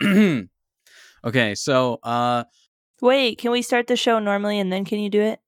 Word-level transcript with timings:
okay, 1.24 1.54
so 1.54 1.98
uh 2.02 2.44
Wait, 3.02 3.38
can 3.38 3.50
we 3.50 3.60
start 3.62 3.86
the 3.88 3.96
show 3.96 4.18
normally 4.18 4.58
and 4.58 4.72
then 4.72 4.84
can 4.84 4.98
you 4.98 5.10
do 5.10 5.20
it? 5.20 5.40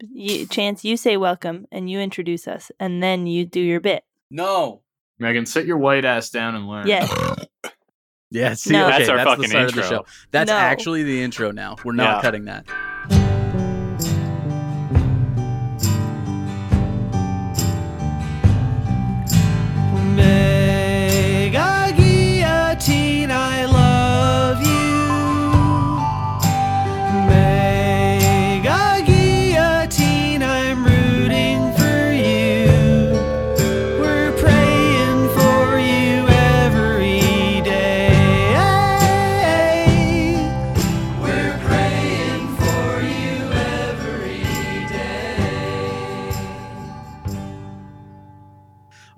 You, 0.00 0.46
Chance, 0.46 0.84
you 0.84 0.96
say 0.96 1.16
welcome 1.16 1.66
and 1.70 1.88
you 1.88 2.00
introduce 2.00 2.48
us, 2.48 2.72
and 2.80 3.02
then 3.02 3.26
you 3.26 3.44
do 3.44 3.60
your 3.60 3.80
bit. 3.80 4.04
no. 4.30 4.82
Megan, 5.18 5.46
sit 5.46 5.66
your 5.66 5.78
white 5.78 6.04
ass 6.04 6.30
down 6.30 6.56
and 6.56 6.66
learn. 6.66 6.86
Yeah. 6.88 7.06
Yeah, 8.30 8.54
see, 8.54 8.72
No. 8.72 8.88
okay, 8.88 8.98
That's 8.98 9.08
our 9.10 9.18
the 9.18 9.24
fucking 9.24 9.48
start 9.50 9.64
of 9.66 9.74
the 9.74 9.82
intro. 9.82 9.98
show. 9.98 10.06
That's 10.32 10.48
No. 10.48 10.56
actually 10.56 11.02
the 11.04 11.22
intro 11.22 11.52
now. 11.52 11.76
We're 11.84 11.92
not 11.92 12.16
Yeah. 12.16 12.22
cutting 12.22 12.46
that. 12.46 13.21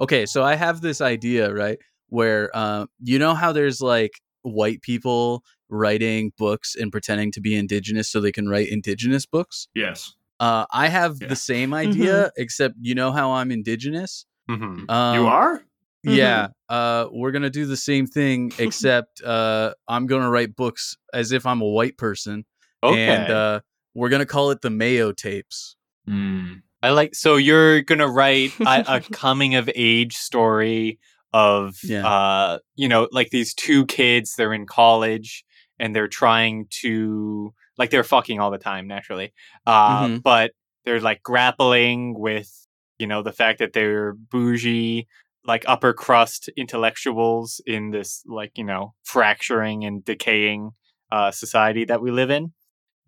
Okay, 0.05 0.27
so 0.27 0.43
I 0.43 0.55
have 0.55 0.81
this 0.81 1.01
idea, 1.01 1.53
right? 1.53 1.79
Where 2.09 2.51
uh, 2.55 2.87
you 3.03 3.19
know 3.19 3.35
how 3.35 3.53
there's 3.53 3.81
like 3.81 4.13
white 4.43 4.83
people 4.83 5.43
writing 5.69 6.33
books 6.39 6.75
and 6.77 6.93
pretending 6.93 7.33
to 7.33 7.41
be 7.41 7.55
indigenous 7.57 8.09
so 8.11 8.21
they 8.21 8.31
can 8.33 8.49
write 8.49 8.69
indigenous 8.69 9.27
books. 9.27 9.69
Yes. 9.75 10.15
Uh, 10.39 10.67
I 10.71 10.89
have 10.89 11.17
Yeah. 11.21 11.29
the 11.29 11.37
same 11.37 11.73
idea, 11.75 12.31
except 12.37 12.75
you 12.81 12.95
know 12.95 13.11
how 13.13 13.33
I'm 13.33 13.51
indigenous. 13.51 14.27
Mhm. 14.51 14.89
Um, 14.91 15.15
you 15.19 15.27
are? 15.27 15.63
Yeah, 16.03 16.49
uh, 16.69 17.07
we're 17.11 17.31
gonna 17.33 17.49
do 17.49 17.65
the 17.65 17.79
same 17.79 18.07
thing, 18.07 18.53
except 18.59 19.23
uh, 19.23 19.73
I'm 19.89 20.07
gonna 20.07 20.29
write 20.31 20.55
books 20.55 20.97
as 21.15 21.33
if 21.33 21.47
I'm 21.47 21.63
a 21.63 21.69
white 21.69 21.97
person, 21.97 22.45
Okay. 22.83 23.07
and 23.07 23.31
uh, 23.33 23.61
we're 23.95 24.11
gonna 24.11 24.27
call 24.27 24.51
it 24.51 24.61
the 24.61 24.69
Mayo 24.71 25.13
tapes. 25.13 25.77
Mm. 26.07 26.61
I 26.85 26.91
like 26.91 27.15
so 27.15 27.37
you're 27.37 27.81
gonna 27.83 28.09
write 28.09 28.53
a, 28.61 28.85
a 28.97 29.01
coming 29.01 29.55
of 29.55 29.71
age 29.75 30.17
story 30.17 30.99
of 31.33 31.77
Yeah. 31.83 32.07
uh 32.07 32.59
you 32.77 32.89
know 32.89 33.09
like 33.11 33.31
these 33.31 33.55
two 33.55 33.87
kids 33.87 34.35
they're 34.37 34.53
in 34.55 34.67
college 34.67 35.45
and 35.81 35.95
they're 35.97 36.09
trying 36.23 36.67
to 36.83 37.53
like 37.79 37.91
they're 37.91 38.05
fucking 38.05 38.39
all 38.39 38.51
the 38.51 38.59
time 38.59 38.87
naturally 38.87 39.33
uh 39.67 40.07
Mhm. 40.07 40.23
but 40.23 40.53
they're 40.85 41.01
like 41.01 41.23
grappling 41.23 42.15
with 42.27 42.51
you 42.99 43.07
know 43.07 43.23
the 43.23 43.33
fact 43.33 43.59
that 43.61 43.73
they're 43.73 44.13
bougie 44.13 45.07
like 45.47 45.65
upper 45.67 45.93
crust 45.93 46.49
intellectuals 46.57 47.61
in 47.67 47.91
this 47.91 48.23
like 48.27 48.53
you 48.57 48.65
know 48.65 48.95
fracturing 49.05 49.85
and 49.85 50.05
decaying 50.05 50.71
uh 51.11 51.31
society 51.31 51.85
that 51.87 52.01
we 52.03 52.11
live 52.11 52.31
in 52.31 52.53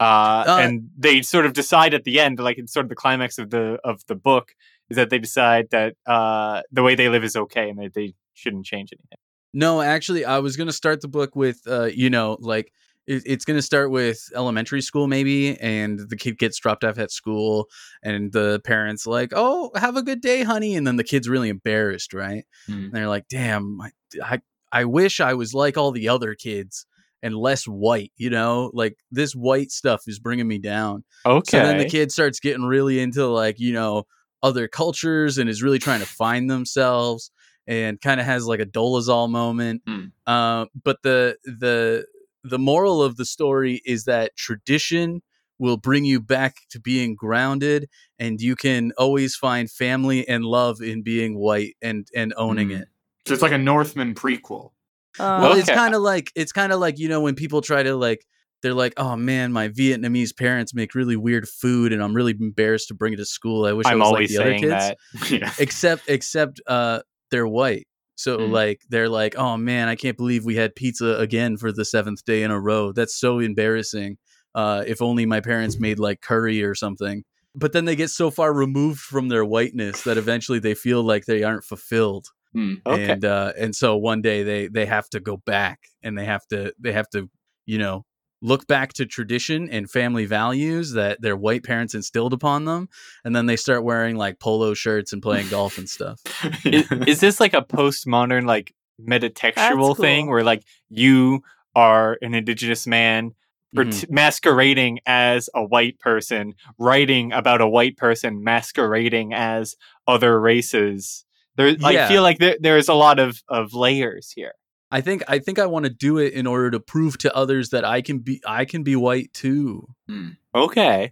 uh, 0.01 0.45
Uh, 0.47 0.59
and 0.61 0.91
they 0.97 1.23
sort 1.23 1.47
of 1.47 1.53
decide 1.53 1.95
at 1.95 2.05
the 2.05 2.21
end, 2.21 2.39
like 2.39 2.59
it's 2.59 2.73
sort 2.73 2.85
of 2.85 2.91
the 2.91 2.97
climax 2.97 3.39
of 3.39 3.51
the 3.51 3.79
of 3.85 4.05
the 4.07 4.15
book, 4.15 4.55
is 4.91 4.97
that 4.97 5.11
they 5.11 5.19
decide 5.19 5.69
that 5.71 5.95
uh, 6.07 6.63
the 6.71 6.83
way 6.83 6.95
they 6.95 7.09
live 7.09 7.25
is 7.25 7.37
okay 7.37 7.71
and 7.71 7.79
that 7.79 7.95
they 7.95 8.15
shouldn't 8.35 8.67
change 8.67 8.91
anything. 8.93 9.19
No, 9.53 9.81
actually, 9.81 10.25
I 10.25 10.39
was 10.39 10.57
gonna 10.57 10.73
start 10.73 11.01
the 11.01 11.09
book 11.09 11.35
with, 11.35 11.61
uh, 11.67 11.85
you 11.85 12.11
know, 12.11 12.37
like 12.41 12.73
it, 13.07 13.23
it's 13.25 13.45
gonna 13.47 13.63
start 13.63 13.91
with 13.91 14.19
elementary 14.35 14.83
school 14.83 15.07
maybe, 15.07 15.59
and 15.61 15.99
the 15.99 16.17
kid 16.17 16.39
gets 16.39 16.59
dropped 16.59 16.85
off 16.85 16.99
at 16.99 17.11
school, 17.11 17.69
and 18.03 18.33
the 18.33 18.61
parents 18.65 19.07
like, 19.07 19.33
"Oh, 19.35 19.71
have 19.77 19.97
a 19.97 20.03
good 20.03 20.21
day, 20.21 20.43
honey," 20.43 20.77
and 20.77 20.87
then 20.87 20.97
the 20.97 21.05
kid's 21.05 21.29
really 21.29 21.49
embarrassed, 21.49 22.13
right? 22.13 22.45
Hmm. 22.67 22.73
And 22.73 22.93
they're 22.93 23.09
like, 23.09 23.29
"Damn, 23.29 23.81
I, 23.81 23.91
I, 24.23 24.41
I 24.73 24.85
wish 24.85 25.21
I 25.21 25.33
was 25.35 25.55
like 25.55 25.79
all 25.79 25.91
the 25.91 26.09
other 26.09 26.35
kids." 26.35 26.85
And 27.23 27.35
less 27.35 27.65
white, 27.65 28.13
you 28.17 28.31
know, 28.31 28.71
like 28.75 28.97
this 29.11 29.33
white 29.33 29.71
stuff 29.71 30.03
is 30.07 30.19
bringing 30.19 30.47
me 30.47 30.59
down. 30.59 31.03
Okay. 31.25 31.59
So 31.59 31.65
then 31.65 31.79
the 31.79 31.89
kid 31.89 32.13
starts 32.13 32.39
getting 32.41 32.65
really 32.65 33.01
into 33.01 33.27
like, 33.27 33.59
you 33.59 33.73
know, 33.73 34.05
other 34.43 34.69
cultures 34.69 35.39
and 35.39 35.49
is 35.49 35.63
really 35.63 35.79
trying 35.79 36.01
to 36.01 36.07
find 36.07 36.49
themselves 36.49 37.31
and 37.67 38.01
kind 38.01 38.21
of 38.21 38.27
has 38.27 38.47
like 38.47 38.61
a 38.61 38.67
Dolezal 38.67 39.29
moment. 39.31 39.83
Mm. 39.87 40.13
Uh, 40.27 40.67
but 40.85 40.99
the 41.03 41.37
the 41.45 42.05
the 42.45 42.59
moral 42.59 43.03
of 43.03 43.17
the 43.17 43.25
story 43.25 43.81
is 43.85 44.05
that 44.05 44.37
tradition 44.37 45.23
will 45.59 45.79
bring 45.79 46.05
you 46.05 46.21
back 46.21 46.57
to 46.71 46.79
being 46.79 47.17
grounded 47.17 47.89
and 48.19 48.41
you 48.43 48.55
can 48.55 48.93
always 48.99 49.35
find 49.35 49.71
family 49.71 50.29
and 50.29 50.45
love 50.45 50.81
in 50.83 51.03
being 51.03 51.37
white 51.39 51.75
and 51.83 52.07
and 52.15 52.33
owning 52.37 52.69
Mm. 52.69 52.83
it. 52.83 52.89
So 53.27 53.33
it's 53.33 53.43
like 53.43 53.53
a 53.53 53.59
Northman 53.59 54.15
prequel. 54.15 54.71
Uh, 55.19 55.39
Well, 55.43 55.59
it's 55.59 55.69
kind 55.71 55.95
of 55.95 56.03
like 56.03 56.31
it's 56.35 56.53
kind 56.53 56.73
of 56.73 56.81
like 56.81 56.99
you 56.99 57.09
know 57.09 57.21
when 57.21 57.35
people 57.35 57.61
try 57.61 57.83
to 57.83 57.95
like 57.97 58.25
they're 58.63 58.75
like, 58.75 58.95
oh 58.97 59.17
man, 59.17 59.53
my 59.53 59.69
Vietnamese 59.69 60.37
parents 60.37 60.75
make 60.75 60.95
really 60.95 61.17
weird 61.17 61.47
food, 61.49 61.93
and 61.93 62.03
I'm 62.03 62.15
really 62.15 62.35
embarrassed 62.41 62.89
to 62.89 62.95
bring 62.95 63.13
it 63.13 63.17
to 63.17 63.25
school. 63.27 63.67
I 63.67 63.73
wish 63.73 63.87
I 63.87 63.93
I'm 63.93 63.99
was 63.99 64.07
always 64.07 64.37
like 64.37 64.39
the 64.39 64.43
other 64.43 64.59
saying 64.59 64.63
kids, 64.63 65.31
that. 65.31 65.31
yeah. 65.41 65.53
except 65.59 66.09
except 66.09 66.61
uh, 66.67 67.01
they're 67.31 67.47
white. 67.47 67.87
So 68.19 68.39
Mm. 68.39 68.51
like 68.51 68.81
they're 68.89 69.11
like, 69.11 69.37
oh 69.37 69.57
man, 69.59 69.89
I 69.89 69.95
can't 69.95 70.17
believe 70.17 70.45
we 70.45 70.57
had 70.57 70.75
pizza 70.75 71.17
again 71.19 71.59
for 71.59 71.71
the 71.71 71.85
seventh 71.85 72.25
day 72.25 72.43
in 72.43 72.51
a 72.51 72.59
row. 72.59 72.93
That's 72.93 73.15
so 73.15 73.39
embarrassing. 73.41 74.17
Uh, 74.55 74.83
if 74.87 75.03
only 75.03 75.27
my 75.27 75.41
parents 75.41 75.79
made 75.79 75.99
like 75.99 76.23
curry 76.23 76.63
or 76.65 76.75
something. 76.75 77.25
But 77.55 77.73
then 77.73 77.85
they 77.85 77.95
get 77.95 78.09
so 78.11 78.31
far 78.31 78.55
removed 78.55 79.01
from 79.01 79.29
their 79.29 79.45
whiteness 79.45 80.03
that 80.05 80.17
eventually 80.17 80.59
they 80.61 80.75
feel 80.75 81.03
like 81.03 81.27
they 81.27 81.43
aren't 81.43 81.65
fulfilled 81.65 82.29
Mm. 82.57 82.81
Okay. 82.87 83.11
and 83.13 83.25
uh 83.25 83.53
and 83.59 83.77
so 83.77 83.97
one 83.97 84.23
day 84.23 84.43
they 84.43 84.69
they 84.69 84.87
have 84.87 85.09
to 85.11 85.21
go 85.21 85.37
back 85.37 85.81
and 86.03 86.17
they 86.17 86.25
have 86.25 86.47
to 86.49 86.73
they 86.79 86.93
have 86.93 87.09
to 87.11 87.29
you 87.67 87.77
know 87.79 88.05
look 88.43 88.67
back 88.67 88.93
to 88.95 89.05
tradition 89.07 89.69
and 89.69 89.91
family 89.91 90.25
values 90.27 90.93
that 90.93 91.21
their 91.21 91.37
white 91.37 91.65
parents 91.65 91.95
instilled 91.95 92.33
upon 92.33 92.65
them 92.65 92.89
and 93.25 93.35
then 93.37 93.47
they 93.47 93.57
start 93.57 93.83
wearing 93.85 94.17
like 94.17 94.39
polo 94.41 94.73
shirts 94.75 95.13
and 95.13 95.23
playing 95.23 95.49
golf 95.49 95.77
and 95.79 95.89
stuff 95.89 96.21
is, 96.65 96.91
is 97.07 97.21
this 97.21 97.41
like 97.41 97.55
a 97.55 97.63
postmodern 97.63 98.47
like 98.47 98.73
metatextual 99.01 99.89
That's 99.89 100.01
thing 100.01 100.29
where 100.29 100.45
like 100.45 100.63
you 100.89 101.43
are 101.75 102.17
an 102.23 102.33
indigenous 102.35 102.87
man 102.87 103.33
pret- 103.75 103.89
Mhm. 103.89 104.11
masquerading 104.11 105.01
as 105.05 105.51
a 105.55 105.63
white 105.65 105.99
person 105.99 106.55
writing 106.79 107.33
about 107.33 107.61
a 107.61 107.69
white 107.69 107.97
person 107.99 108.43
masquerading 108.43 109.35
as 109.35 109.75
other 110.07 110.41
races 110.41 111.26
there 111.57 111.77
i 111.85 112.07
feel 112.09 112.23
like 112.23 112.39
there, 112.39 112.57
there's 112.61 112.89
a 112.89 112.95
lot 112.95 113.19
of 113.19 113.43
of 113.49 113.73
layers 113.75 114.31
here 114.31 114.53
i 114.91 115.01
think 115.01 115.23
i 115.29 115.39
think 115.39 115.59
i 115.59 115.67
want 115.67 115.85
to 115.85 115.91
do 115.91 116.19
it 116.19 116.33
in 116.33 116.47
order 116.47 116.71
to 116.71 116.81
prove 116.81 117.19
to 117.19 117.35
others 117.35 117.71
that 117.71 117.85
i 117.85 118.01
can 118.01 118.19
be 118.19 118.41
i 118.47 118.65
can 118.65 118.83
be 118.83 118.97
white 118.97 119.33
too 119.33 119.87
Mm. 120.09 120.37
okay 120.55 121.11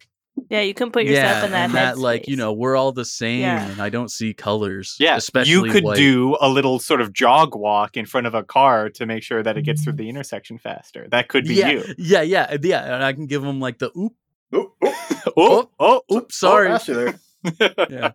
yeah, 0.51 0.63
you 0.63 0.75
can 0.75 0.91
put 0.91 1.05
yourself 1.05 1.25
yeah 1.27 1.45
in 1.45 1.51
that 1.53 1.65
and 1.67 1.75
that 1.75 1.97
like 1.97 2.27
you 2.27 2.35
know 2.35 2.53
we're 2.53 2.75
all 2.75 2.91
the 2.91 3.05
same 3.05 3.41
Yeah. 3.43 3.69
and 3.71 3.81
i 3.81 3.89
don't 3.89 4.11
see 4.11 4.35
colors 4.35 4.97
yeah 4.99 5.15
especially 5.17 5.53
you 5.53 5.65
could 5.71 5.85
white. 5.85 5.97
do 5.97 6.37
a 6.41 6.49
little 6.49 6.81
sort 6.81 7.01
of 7.01 7.13
jog 7.13 7.55
walk 7.55 7.97
in 7.97 8.05
front 8.05 8.27
of 8.27 8.35
a 8.35 8.43
car 8.43 8.91
to 8.91 9.07
make 9.07 9.23
sure 9.23 9.45
that 9.45 9.57
it 9.57 9.63
gets 9.63 9.85
through 9.85 9.93
the 9.93 10.09
intersection 10.09 10.59
faster 10.59 11.07
that 11.13 11.29
could 11.29 11.45
be 11.45 11.55
yeah, 11.55 11.69
you 11.71 11.85
yeah 11.99 12.23
yeah 12.23 12.57
yeah 12.63 12.95
and 12.97 13.05
i 13.05 13.13
can 13.13 13.27
give 13.27 13.43
them 13.43 13.61
like 13.61 13.79
the 13.79 13.91
oop 13.97 14.13
Oh, 14.53 14.73
oh, 14.83 15.71
oh 15.79 16.03
oh 16.11 16.17
oops 16.17 16.37
sorry 16.37 16.69
Oh, 16.71 16.79
there. 16.79 17.15
yeah. 17.91 18.11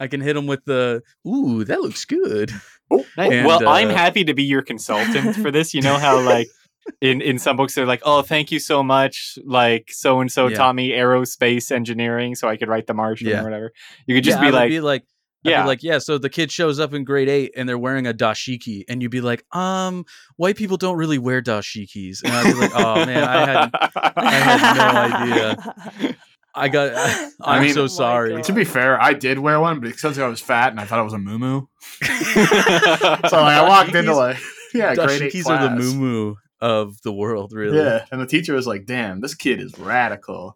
I 0.00 0.06
can 0.08 0.20
hit 0.20 0.34
them 0.34 0.46
with 0.46 0.64
the 0.64 1.02
ooh, 1.28 1.62
that 1.64 1.80
looks 1.80 2.04
good. 2.04 2.50
Oh, 2.90 3.04
Nice. 3.16 3.30
And, 3.32 3.46
well, 3.46 3.68
I'm 3.68 3.90
uh, 3.90 3.94
happy 3.94 4.24
to 4.24 4.34
be 4.34 4.42
your 4.42 4.62
consultant 4.62 5.36
for 5.36 5.50
this. 5.52 5.74
You 5.74 5.82
know 5.82 5.98
how 5.98 6.20
like 6.20 6.48
in 7.00 7.20
in 7.20 7.38
some 7.38 7.56
books 7.56 7.74
they're 7.74 7.86
like, 7.86 8.02
"Oh, 8.04 8.22
thank 8.22 8.50
you 8.50 8.58
so 8.58 8.82
much." 8.82 9.38
Like 9.44 9.90
so 9.92 10.20
and 10.20 10.32
so 10.32 10.48
Yeah. 10.48 10.56
taught 10.56 10.74
me 10.74 10.90
aerospace 10.90 11.70
engineering, 11.70 12.34
so 12.34 12.48
I 12.48 12.56
could 12.56 12.68
write 12.68 12.86
The 12.88 12.94
Martian 12.94 13.28
Yeah. 13.28 13.42
or 13.42 13.44
whatever. 13.44 13.72
You 14.06 14.16
could 14.16 14.24
just 14.24 14.38
Yeah, 14.38 14.46
be 14.46 14.50
like, 14.52 14.68
be 14.70 14.80
like 14.80 15.04
I'd 15.46 15.50
yeah, 15.50 15.62
be 15.62 15.68
like, 15.68 15.82
yeah. 15.82 15.98
So 15.98 16.18
the 16.18 16.28
kid 16.28 16.52
shows 16.52 16.78
up 16.78 16.92
in 16.92 17.04
grade 17.04 17.28
eight 17.30 17.52
and 17.56 17.66
they're 17.68 17.78
wearing 17.78 18.06
a 18.06 18.12
dashiki, 18.12 18.84
and 18.88 19.00
you'd 19.00 19.10
be 19.10 19.20
like, 19.22 19.42
um, 19.56 20.04
white 20.36 20.56
people 20.56 20.76
don't 20.76 20.96
really 20.96 21.18
wear 21.18 21.40
dashikis, 21.40 22.22
and 22.22 22.32
I'd 22.32 22.44
be 22.44 22.54
like, 22.54 22.72
oh 22.74 23.06
man, 23.06 23.24
I 23.24 23.46
had, 23.46 23.70
I 24.16 24.34
had 24.34 24.76
no 24.76 25.28
idea. 25.30 26.16
I 26.54 26.68
got, 26.68 26.92
I'm 27.42 27.62
mean- 27.62 27.74
so 27.74 27.84
Oh 27.84 27.86
sorry. 27.86 28.34
God. 28.36 28.44
To 28.44 28.52
be 28.52 28.64
fair, 28.64 29.00
I 29.00 29.12
did 29.14 29.38
wear 29.38 29.60
one, 29.60 29.80
but 29.80 29.90
because 29.90 30.18
I 30.18 30.26
was 30.26 30.40
fat 30.40 30.70
and 30.72 30.80
I 30.80 30.84
thought 30.84 31.00
it 31.00 31.04
was 31.04 31.12
a 31.12 31.18
moo 31.18 31.62
So 32.02 33.36
like, 33.36 33.56
I 33.58 33.64
walked 33.68 33.94
into 33.94 34.12
Dashikis- 34.12 34.16
like 34.16 34.38
yeah, 34.74 34.94
grade 34.94 35.22
eight 35.22 35.42
class. 35.44 35.62
are 35.62 35.68
the 35.78 35.94
moo 35.94 36.34
of 36.60 37.00
the 37.02 37.12
world, 37.12 37.52
really. 37.52 37.78
Yeah, 37.78 38.04
and 38.12 38.20
the 38.20 38.26
teacher 38.26 38.54
was 38.54 38.66
like, 38.66 38.86
"Damn, 38.86 39.20
this 39.20 39.34
kid 39.34 39.60
is 39.60 39.76
radical." 39.78 40.54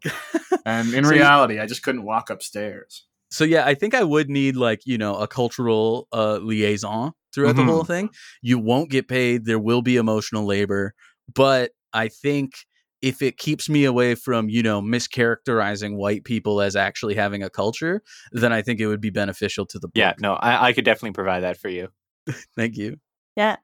and 0.67 0.93
in 0.95 1.05
So 1.05 1.11
reality, 1.11 1.59
I 1.59 1.67
just 1.67 1.83
couldn't 1.83 2.05
walk 2.05 2.31
upstairs. 2.31 3.05
So 3.31 3.43
yeah, 3.45 3.65
I 3.67 3.75
think 3.75 3.95
I 3.95 4.05
would 4.05 4.29
need 4.31 4.55
like 4.57 4.83
you 4.87 4.99
know 4.99 5.17
a 5.17 5.27
cultural 5.27 6.07
uh, 6.13 6.37
liaison 6.37 7.13
throughout 7.35 7.57
the 7.57 7.63
Mhm. 7.63 7.67
whole 7.67 7.85
thing. 7.85 8.11
You 8.43 8.59
won't 8.59 8.91
get 8.91 9.09
paid. 9.09 9.45
There 9.47 9.59
will 9.59 9.83
be 9.83 9.97
emotional 9.97 10.47
labor, 10.47 10.95
but 11.35 11.73
I 11.93 12.09
think 12.09 12.53
if 13.05 13.21
it 13.21 13.37
keeps 13.37 13.69
me 13.69 13.85
away 13.85 14.15
from 14.15 14.49
you 14.49 14.63
know 14.63 14.81
mischaracterizing 14.81 15.97
white 15.97 16.25
people 16.25 16.61
as 16.61 16.75
actually 16.75 17.15
having 17.15 17.43
a 17.43 17.51
culture, 17.51 18.03
then 18.33 18.53
I 18.53 18.63
think 18.63 18.81
it 18.81 18.87
would 18.87 19.01
be 19.01 19.11
beneficial 19.11 19.67
to 19.67 19.79
the 19.79 19.89
book. 19.89 19.93
Yeah, 19.97 20.15
no, 20.21 20.35
I, 20.35 20.69
I 20.69 20.73
could 20.73 20.85
definitely 20.85 21.13
provide 21.13 21.41
that 21.41 21.59
for 21.59 21.69
you. 21.69 21.89
Thank 22.57 22.77
you. 22.77 22.97
Yeah. 23.37 23.57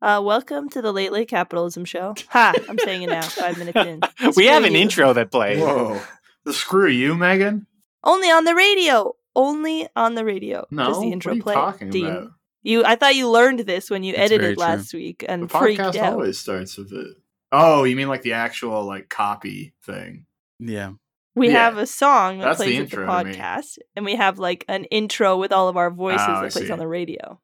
Uh, 0.00 0.20
welcome 0.22 0.68
to 0.68 0.82
the 0.82 0.92
Late 0.92 1.10
Late 1.12 1.28
Capitalism 1.28 1.84
Show. 1.84 2.14
Ha! 2.28 2.52
I'm 2.68 2.78
saying 2.78 3.02
it 3.02 3.08
now. 3.08 3.22
Five 3.22 3.58
minutes 3.58 3.78
in. 3.78 4.00
we 4.36 4.46
have 4.46 4.64
an 4.64 4.74
you. 4.74 4.80
intro 4.80 5.12
that 5.14 5.32
plays. 5.32 5.58
Whoa. 5.60 6.00
The 6.44 6.52
screw 6.52 6.88
you, 6.88 7.16
Megan? 7.16 7.66
Only 8.04 8.28
on 8.30 8.44
the 8.44 8.54
radio. 8.54 9.14
Only 9.34 9.88
on 9.96 10.14
the 10.14 10.24
radio. 10.24 10.66
No. 10.70 10.86
Does 10.86 11.00
the 11.00 11.10
intro 11.10 11.30
what 11.30 11.34
are 11.34 11.36
you 11.36 11.42
play? 11.42 11.54
talking 11.54 11.90
Dean, 11.90 12.06
about? 12.06 12.30
You, 12.62 12.84
I 12.84 12.94
thought 12.96 13.16
you 13.16 13.28
learned 13.28 13.60
this 13.60 13.90
when 13.90 14.02
you 14.04 14.12
That's 14.14 14.30
edited 14.30 14.58
last 14.58 14.92
week 14.94 15.24
and 15.28 15.48
The 15.48 15.58
freaked 15.58 15.80
podcast 15.80 15.96
out. 15.96 16.12
always 16.12 16.38
starts 16.38 16.76
with 16.76 16.92
it. 16.92 17.16
Oh, 17.52 17.84
you 17.84 17.96
mean 17.96 18.08
like 18.08 18.22
the 18.22 18.34
actual 18.34 18.84
like 18.84 19.08
copy 19.08 19.74
thing? 19.84 20.26
Yeah. 20.58 20.92
We 21.34 21.48
Yeah. 21.48 21.64
have 21.64 21.78
a 21.78 21.86
song 21.86 22.38
that 22.38 22.44
That's 22.46 22.56
plays 22.58 22.78
with 22.80 22.90
the 22.90 22.96
intro 23.00 23.18
to 23.18 23.24
me. 23.24 23.34
podcast, 23.34 23.78
and 23.96 24.04
we 24.04 24.16
have 24.16 24.38
like 24.38 24.64
an 24.68 24.84
intro 24.84 25.36
with 25.36 25.52
all 25.52 25.68
of 25.68 25.76
our 25.76 25.90
voices 25.90 26.20
Oh, 26.28 26.32
I 26.32 26.42
that 26.42 26.52
plays 26.52 26.66
see. 26.66 26.72
on 26.72 26.78
the 26.78 26.88
radio. 26.88 27.40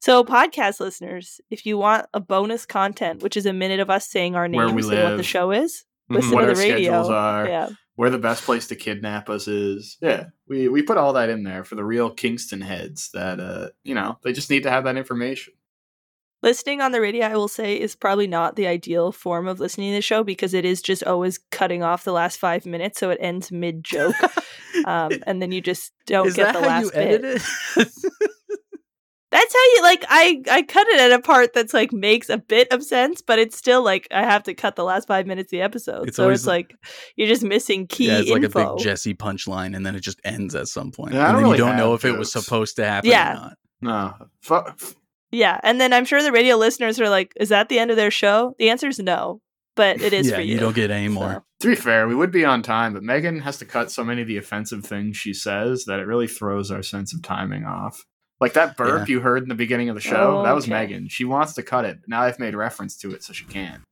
So, 0.00 0.22
podcast 0.24 0.80
listeners, 0.80 1.40
if 1.50 1.64
you 1.64 1.78
want 1.78 2.06
a 2.12 2.20
bonus 2.20 2.66
content, 2.66 3.22
which 3.22 3.36
is 3.38 3.46
a 3.46 3.52
minute 3.54 3.80
of 3.80 3.88
us 3.88 4.06
saying 4.06 4.34
our 4.36 4.48
names 4.48 4.86
and 4.88 5.02
what 5.02 5.16
the 5.16 5.22
show 5.22 5.50
is, 5.52 5.84
Mhm. 6.10 6.16
listen 6.16 6.30
What 6.32 6.40
to 6.42 6.46
our 6.48 6.54
the 6.54 6.60
radio. 6.60 6.76
schedules 6.90 7.08
are. 7.10 7.46
Yeah. 7.48 7.68
Where 7.96 8.10
the 8.10 8.18
best 8.18 8.42
place 8.42 8.66
to 8.66 8.76
kidnap 8.76 9.30
us 9.30 9.46
is. 9.46 9.96
Yeah, 10.02 10.26
we 10.48 10.68
we 10.68 10.82
put 10.82 10.98
all 10.98 11.12
that 11.12 11.30
in 11.30 11.44
there 11.44 11.62
for 11.64 11.76
the 11.76 11.84
real 11.84 12.10
Kingston 12.10 12.60
heads. 12.60 13.08
That 13.14 13.38
uh, 13.40 13.68
you 13.84 13.94
know, 13.94 14.18
they 14.24 14.32
just 14.32 14.50
need 14.50 14.64
to 14.64 14.70
have 14.70 14.84
that 14.84 14.96
information. 14.96 15.54
Listening 16.44 16.80
on 16.82 16.92
the 16.92 17.00
radio, 17.00 17.26
I 17.26 17.34
will 17.34 17.48
say, 17.48 17.74
is 17.80 17.96
probably 17.96 18.26
not 18.26 18.54
the 18.54 18.66
ideal 18.66 19.12
form 19.12 19.48
of 19.48 19.60
listening 19.60 19.90
to 19.92 19.96
the 19.96 20.02
show 20.02 20.22
because 20.22 20.52
it 20.52 20.64
is 20.66 20.82
just 20.82 21.02
always 21.04 21.38
cutting 21.50 21.82
off 21.82 22.04
the 22.04 22.12
last 22.12 22.38
five 22.38 22.66
minutes, 22.66 23.00
so 23.00 23.08
it 23.08 23.18
ends 23.20 23.50
mid 23.50 23.82
joke, 23.82 24.14
um, 24.84 25.10
and 25.26 25.40
then 25.40 25.50
you 25.52 25.60
just 25.62 25.92
don't 26.06 26.26
Is 26.26 26.34
get 26.34 26.52
that 26.52 26.52
the 26.52 26.60
how 26.60 26.66
last 26.66 26.84
you 26.84 26.90
bit. 26.92 27.24
edit 27.24 27.42
it? 27.76 27.88
That's 29.30 29.52
how 29.52 29.64
you 29.74 29.82
like. 29.82 30.04
I 30.08 30.42
I 30.48 30.62
cut 30.62 30.86
it 30.86 31.00
at 31.00 31.10
a 31.10 31.18
part 31.20 31.54
that's 31.54 31.74
like 31.74 31.92
makes 31.92 32.28
a 32.28 32.38
bit 32.38 32.68
of 32.72 32.84
sense, 32.84 33.20
but 33.20 33.40
it's 33.40 33.56
still 33.58 33.82
like 33.82 34.06
I 34.12 34.22
have 34.22 34.44
to 34.44 34.54
cut 34.54 34.76
the 34.76 34.84
last 34.84 35.08
five 35.08 35.26
minutes 35.26 35.48
of 35.48 35.56
the 35.56 35.62
episode. 35.62 36.06
It's 36.06 36.18
so 36.18 36.24
always- 36.24 36.42
it's 36.42 36.46
like 36.46 36.72
you're 37.16 37.26
just 37.26 37.42
missing 37.42 37.88
key 37.88 38.06
yeah, 38.06 38.18
it's 38.20 38.30
like 38.30 38.44
info. 38.44 38.74
a 38.74 38.76
big 38.76 38.84
Jesse 38.84 39.12
punchline, 39.14 39.74
and 39.74 39.84
then 39.84 39.96
it 39.96 40.00
just 40.02 40.20
ends 40.24 40.54
at 40.54 40.68
some 40.68 40.92
point, 40.92 41.14
Yeah, 41.14 41.30
and 41.30 41.32
don't 41.38 41.42
then 41.42 41.50
you 41.52 41.56
don't 41.56 41.76
know 41.76 41.94
if 41.94 42.02
have 42.02 42.14
it 42.14 42.18
was 42.18 42.30
supposed 42.30 42.76
to 42.76 42.84
happen 42.84 43.10
Yeah. 43.10 43.32
or 43.32 43.34
not. 43.34 43.56
No, 43.80 44.14
fu- 44.40 44.94
yeah, 45.34 45.60
and 45.62 45.80
then 45.80 45.92
I'm 45.92 46.04
sure 46.04 46.22
the 46.22 46.32
radio 46.32 46.56
listeners 46.56 47.00
are 47.00 47.08
like, 47.08 47.32
"Is 47.36 47.48
that 47.50 47.68
the 47.68 47.78
end 47.78 47.90
of 47.90 47.96
their 47.96 48.10
show?" 48.10 48.54
The 48.58 48.70
answer 48.70 48.88
is 48.88 48.98
no, 48.98 49.40
but 49.76 50.00
it 50.00 50.12
is 50.12 50.28
yeah, 50.30 50.36
for 50.36 50.40
you. 50.42 50.54
you 50.54 50.60
don't 50.60 50.74
get 50.74 50.90
any 50.90 51.08
more. 51.08 51.32
So, 51.32 51.42
to 51.60 51.68
be 51.68 51.74
fair, 51.74 52.06
we 52.08 52.14
would 52.14 52.30
be 52.30 52.44
on 52.44 52.62
time, 52.62 52.92
but 52.94 53.02
Megan 53.02 53.40
has 53.40 53.58
to 53.58 53.64
cut 53.64 53.90
so 53.90 54.04
many 54.04 54.22
of 54.22 54.28
the 54.28 54.36
offensive 54.36 54.84
things 54.84 55.16
she 55.16 55.32
says 55.34 55.84
that 55.86 55.98
it 56.00 56.06
really 56.06 56.26
throws 56.28 56.70
our 56.70 56.82
sense 56.82 57.14
of 57.14 57.22
timing 57.22 57.64
off. 57.64 58.04
Like 58.40 58.52
that 58.54 58.76
burp 58.76 59.08
you 59.08 59.20
heard 59.20 59.42
in 59.42 59.48
the 59.48 59.54
beginning 59.54 59.88
of 59.88 59.94
the 59.94 60.00
show, 60.02 60.42
that 60.42 60.54
was 60.54 60.64
Okay. 60.64 60.72
Megan. 60.72 61.08
She 61.08 61.24
wants 61.24 61.54
to 61.54 61.62
cut 61.62 61.84
it. 61.84 62.00
Now 62.06 62.22
I've 62.22 62.38
made 62.38 62.54
reference 62.54 62.96
to 62.98 63.12
it, 63.12 63.22
so 63.22 63.32
she 63.32 63.44
can. 63.46 63.82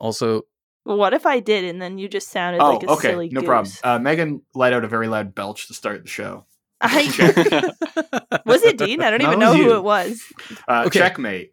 Also, 0.00 0.42
what 0.84 1.12
if 1.12 1.26
I 1.26 1.40
did, 1.40 1.64
and 1.64 1.82
then 1.82 1.98
you 1.98 2.08
just 2.08 2.28
sounded 2.28 2.62
Oh, 2.62 2.72
like 2.74 2.82
a 2.84 2.90
okay, 2.92 3.08
silly 3.08 3.28
no 3.30 3.40
goose? 3.40 3.46
problem. 3.48 3.72
Uh, 3.82 3.98
Megan 3.98 4.42
let 4.54 4.72
out 4.72 4.84
a 4.84 4.88
very 4.88 5.08
loud 5.08 5.34
belch 5.34 5.66
to 5.68 5.74
start 5.74 6.02
the 6.02 6.08
show. 6.08 6.46
I 6.80 7.72
was 8.46 8.62
it 8.62 8.78
Dean? 8.78 9.02
I 9.02 9.10
don't 9.10 9.22
even 9.22 9.38
know 9.38 9.52
was 9.52 9.60
who 9.60 9.74
it 9.76 9.82
was. 9.82 10.22
Uh, 10.68 10.84
Okay. 10.86 10.98
Checkmate. 11.00 11.52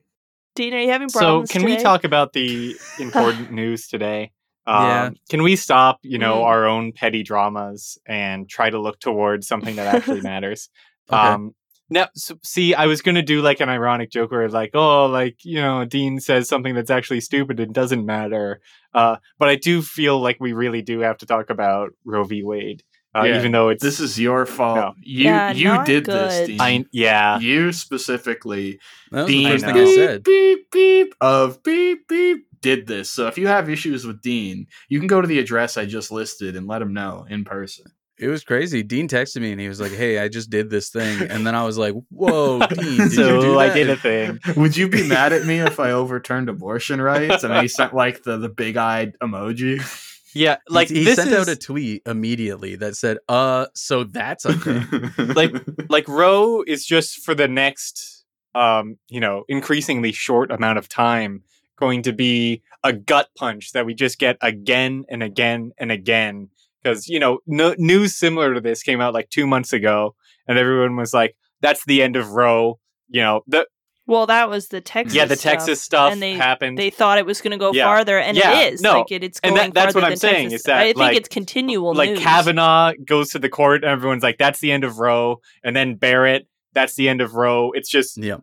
Dean, 0.56 0.74
are 0.74 0.80
you 0.80 0.90
having 0.90 1.10
problems? 1.10 1.14
So, 1.14 1.20
problems? 1.20 1.52
can 1.52 1.64
we 1.66 1.78
talk 1.78 2.04
about 2.04 2.34
the 2.34 2.76
important 3.00 3.52
news 3.52 3.88
today? 3.88 4.32
Um, 4.68 4.84
Yeah. 4.86 5.10
Can 5.30 5.44
we 5.44 5.56
stop, 5.56 6.00
you 6.04 6.18
know, 6.18 6.38
Mm. 6.38 6.44
our 6.46 6.66
own 6.66 6.92
petty 6.92 7.24
dramas 7.24 7.98
and 8.06 8.48
try 8.50 8.70
to 8.70 8.80
look 8.80 9.00
towards 9.00 9.48
something 9.48 9.76
that 9.76 9.94
actually 9.96 10.22
matters? 10.34 10.70
Okay. 11.12 11.18
Um, 11.20 11.54
now, 11.90 12.08
so, 12.16 12.36
see, 12.44 12.74
I 12.74 12.88
was 12.88 13.02
gonna 13.04 13.22
do 13.22 13.42
like 13.44 13.60
an 13.60 13.70
ironic 13.70 14.10
joke 14.12 14.32
where, 14.32 14.50
like, 14.50 14.72
oh, 14.74 15.06
like 15.06 15.38
you 15.44 15.62
know, 15.62 15.86
Dean 15.86 16.20
says 16.20 16.48
something 16.50 16.74
that's 16.74 16.90
actually 16.90 17.22
stupid 17.22 17.60
and 17.60 17.74
doesn't 17.74 18.06
matter. 18.06 18.60
Uh, 18.94 19.18
but 19.38 19.50
I 19.50 19.56
do 19.56 19.82
feel 19.84 20.20
like 20.20 20.38
we 20.40 20.54
really 20.54 20.82
do 20.82 21.00
have 21.02 21.18
to 21.20 21.26
talk 21.28 21.50
about 21.52 21.90
Roe 22.06 22.24
v. 22.24 22.42
Wade, 22.44 22.82
uh, 23.16 23.24
Yeah, 23.24 23.38
even 23.40 23.52
though 23.52 23.70
it's 23.70 23.82
This 23.82 24.00
is 24.00 24.20
your 24.20 24.46
fault. 24.46 24.78
No. 24.78 24.94
You 25.02 25.24
Yeah, 25.26 25.52
you 25.52 25.84
did 25.86 26.06
good. 26.06 26.30
this, 26.30 26.48
Dean. 26.48 26.62
I 26.62 26.86
yeah. 26.92 27.40
you 27.40 27.72
specifically 27.72 28.80
that 29.12 29.24
was 29.24 29.28
Dean 29.28 29.44
the 29.44 29.50
first 29.52 29.66
thing. 29.66 29.76
I 29.76 29.84
beep, 29.86 29.96
said. 29.96 30.24
beep 30.24 30.72
beep 30.72 31.16
of 31.22 31.64
beep 31.64 32.08
beep 32.08 32.48
did 32.62 32.88
this. 32.88 33.10
So 33.12 33.28
if 33.28 33.38
you 33.38 33.48
have 33.48 33.70
issues 33.70 34.06
with 34.06 34.22
Dean, 34.22 34.68
you 34.90 35.00
can 35.00 35.08
go 35.08 35.22
to 35.22 35.28
the 35.28 35.40
address 35.40 35.78
I 35.78 35.86
just 35.86 36.12
listed 36.12 36.56
and 36.56 36.68
let 36.68 36.82
him 36.82 36.94
know 36.94 37.26
in 37.30 37.46
person. 37.46 37.86
It 38.18 38.30
was 38.30 38.46
crazy. 38.46 38.82
Dean 38.82 39.10
texted 39.10 39.42
me 39.42 39.52
and 39.52 39.60
he 39.60 39.68
was 39.68 39.82
like, 39.82 39.92
"Hey, 39.92 40.20
I 40.20 40.30
just 40.30 40.50
did 40.50 40.70
this 40.70 40.90
thing," 40.90 41.30
and 41.30 41.46
then 41.46 41.54
I 41.54 41.66
was 41.66 41.78
like, 41.78 41.94
"Whoa, 42.10 42.66
Dean, 42.66 42.98
did 42.98 43.12
so 43.12 43.36
you 43.36 43.42
do 43.42 43.60
I 43.60 43.74
did 43.74 43.90
a 43.90 43.98
thing. 43.98 44.40
Would 44.56 44.78
you 44.78 44.88
be 44.88 45.08
mad 45.08 45.34
at 45.34 45.46
me 45.46 45.60
if 45.60 45.80
I 45.82 45.92
overturned 45.92 46.48
abortion 46.48 47.02
rights? 47.02 47.44
And 47.44 47.54
then 47.54 47.62
he 47.62 47.68
sent 47.68 47.94
like 47.94 48.24
the 48.24 48.38
the 48.38 48.50
big 48.50 48.78
eyed 48.78 49.18
emoji. 49.22 49.82
Yeah, 50.36 50.58
like 50.68 50.90
he 50.90 51.06
this 51.06 51.16
sent 51.16 51.32
is, 51.32 51.48
out 51.48 51.48
a 51.48 51.56
tweet 51.56 52.04
immediately 52.06 52.76
that 52.76 52.98
said, 52.98 53.18
"Uh, 53.30 53.68
so 53.74 54.04
that's 54.04 54.46
okay." 54.46 54.82
Like- 55.18 55.56
like 55.90 56.08
Roe 56.08 56.62
is 56.62 56.86
just 56.86 57.22
for 57.24 57.34
the 57.34 57.48
next 57.48 58.26
um 58.54 58.98
you 59.10 59.20
know 59.20 59.44
increasingly 59.50 60.12
short 60.12 60.50
amount 60.52 60.78
of 60.78 60.88
time 60.88 61.44
going 61.78 62.02
to 62.02 62.14
be 62.14 62.62
a 62.84 62.94
gut 62.94 63.28
punch 63.38 63.74
that 63.74 63.86
we 63.86 63.94
just 63.94 64.18
get 64.18 64.38
again 64.42 65.04
and 65.10 65.22
again 65.22 65.72
and 65.78 65.92
again 65.92 66.50
because 66.82 67.08
you 67.08 67.20
know 67.20 67.40
no, 67.46 67.76
news 67.78 68.16
similar 68.16 68.54
to 68.54 68.62
this 68.62 68.82
came 68.82 69.02
out 69.02 69.14
like 69.14 69.30
two 69.30 69.46
months 69.46 69.74
ago 69.74 70.16
and 70.48 70.58
everyone 70.58 70.96
was 70.96 71.14
like 71.14 71.36
that's 71.62 71.84
the 71.86 72.02
end 72.02 72.16
of 72.16 72.32
Roe 72.32 72.80
you 73.10 73.22
know 73.22 73.42
the 73.46 73.68
Well, 74.08 74.28
that 74.28 74.50
was 74.50 74.68
the 74.68 74.82
Texas. 74.82 75.16
yeah 75.16 75.26
the 75.26 75.36
stuff, 75.36 75.52
Texas 75.54 75.82
stuff 75.82 76.12
and 76.14 76.22
they 76.22 76.34
happened 76.34 76.78
they 76.78 76.90
thought 76.92 77.18
it 77.18 77.26
was 77.26 77.42
going 77.42 77.52
to 77.52 77.58
go 77.58 77.72
Yeah. 77.74 77.86
farther, 77.86 78.20
and 78.20 78.38
Yeah, 78.38 78.60
it 78.62 78.74
is. 78.76 78.82
no. 78.82 79.00
Like 79.00 79.12
it, 79.12 79.24
it's 79.24 79.40
And 79.42 79.56
going 79.56 79.70
that- 79.72 79.74
that's 79.74 79.96
what 79.96 80.04
I'm 80.04 80.16
saying, 80.16 80.50
Texas. 80.50 80.60
is 80.62 80.64
that, 80.64 80.78
I 80.78 80.86
think 80.86 80.98
like- 80.98 81.18
it's 81.18 81.30
continual 81.30 81.94
like 81.96 82.12
news. 82.12 82.20
Kavanaugh 82.20 82.94
goes 83.06 83.30
to 83.32 83.40
the 83.40 83.50
court 83.50 83.84
and 83.84 83.92
everyone's 83.92 84.24
like 84.24 84.38
that's 84.38 84.60
the 84.60 84.72
end 84.72 84.84
of 84.84 85.00
Roe 85.00 85.42
and 85.64 85.76
then 85.76 85.96
Barrett 85.96 86.48
that's 86.74 86.96
the 86.96 87.10
end 87.10 87.22
of 87.22 87.34
Roe 87.36 87.72
it's 87.72 87.90
just 87.90 88.18
yeah, 88.18 88.38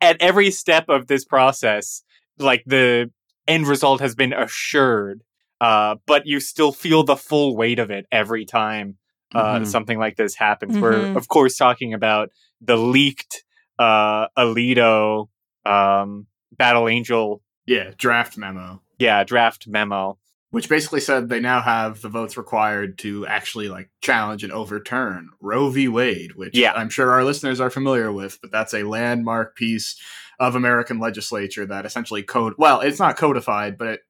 at 0.00 0.16
every 0.20 0.50
step 0.50 0.88
of 0.88 1.06
this 1.06 1.24
process, 1.24 2.02
like 2.38 2.62
the 2.66 3.10
end 3.46 3.66
result 3.66 4.00
has 4.00 4.14
been 4.14 4.32
assured, 4.32 5.22
uh, 5.60 5.96
but 6.06 6.22
you 6.26 6.40
still 6.40 6.72
feel 6.72 7.02
the 7.04 7.16
full 7.16 7.56
weight 7.56 7.78
of 7.78 7.90
it 7.90 8.06
every 8.10 8.44
time 8.44 8.96
uh, 9.34 9.60
Mhm. 9.60 9.66
something 9.66 9.98
like 9.98 10.16
this 10.16 10.34
happens. 10.34 10.76
Mhm. 10.76 10.80
We're 10.82 11.16
of 11.16 11.26
course 11.28 11.56
talking 11.56 11.94
about 11.94 12.28
the 12.60 12.76
leaked 12.76 13.44
uh, 13.82 14.28
Alito 14.38 15.28
um, 15.66 16.26
Battle 16.56 16.88
Angel, 16.88 17.42
yeah, 17.66 17.90
draft 17.96 18.36
memo. 18.38 18.80
yeah, 18.98 19.24
draft 19.24 19.66
memo. 19.66 20.18
Which 20.50 20.68
basically 20.68 21.00
said 21.00 21.28
they 21.30 21.40
now 21.40 21.62
have 21.62 22.02
the 22.02 22.10
votes 22.10 22.36
required 22.36 22.98
to 22.98 23.26
actually 23.26 23.68
like 23.70 23.88
challenge 24.02 24.44
and 24.44 24.52
overturn 24.52 25.30
Roe 25.40 25.70
v. 25.70 25.88
Wade, 25.88 26.32
which 26.36 26.54
Yeah. 26.54 26.72
I'm 26.74 26.90
sure 26.90 27.10
our 27.10 27.24
listeners 27.24 27.58
are 27.58 27.70
familiar 27.70 28.12
with, 28.12 28.38
but 28.42 28.52
that's 28.52 28.74
a 28.74 28.82
landmark 28.82 29.56
piece 29.56 29.98
of 30.38 30.54
American 30.54 30.98
legislature 30.98 31.64
that 31.64 31.86
essentially 31.86 32.22
code 32.22 32.52
well, 32.58 32.80
it's 32.80 32.98
not 32.98 33.16
codified, 33.16 33.78
but 33.78 33.88
it 33.88 34.00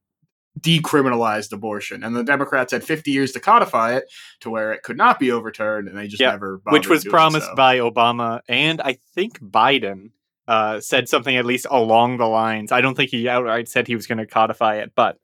decriminalized 0.60 1.52
abortion. 1.52 2.04
And 2.04 2.14
the 2.14 2.22
Democrats 2.24 2.72
had 2.72 2.84
50 2.84 3.10
years 3.10 3.32
to 3.32 3.40
codify 3.40 3.94
it 3.96 4.04
to 4.40 4.50
where 4.50 4.72
it 4.72 4.82
could 4.82 4.96
not 4.96 5.18
be 5.18 5.30
overturned, 5.30 5.88
and 5.88 5.96
they 5.96 6.06
just 6.06 6.20
Yeah, 6.20 6.30
never 6.30 6.60
which 6.66 6.88
was 6.88 7.04
promised 7.04 7.46
so. 7.46 7.54
by 7.54 7.78
Obama 7.78 8.40
and 8.48 8.80
I 8.80 8.98
think 9.14 9.40
Biden 9.40 10.10
uh, 10.48 10.80
said 10.80 11.08
something 11.08 11.36
at 11.36 11.44
least 11.46 11.66
along 11.70 12.18
the 12.18 12.26
lines. 12.26 12.72
I 12.72 12.80
don't 12.80 12.96
think 12.96 13.10
he 13.10 13.28
outright 13.28 13.68
said 13.68 13.86
he 13.86 13.96
was 13.96 14.06
going 14.06 14.18
to 14.18 14.26
codify 14.26 14.76
it, 14.76 14.92
but 14.94 15.16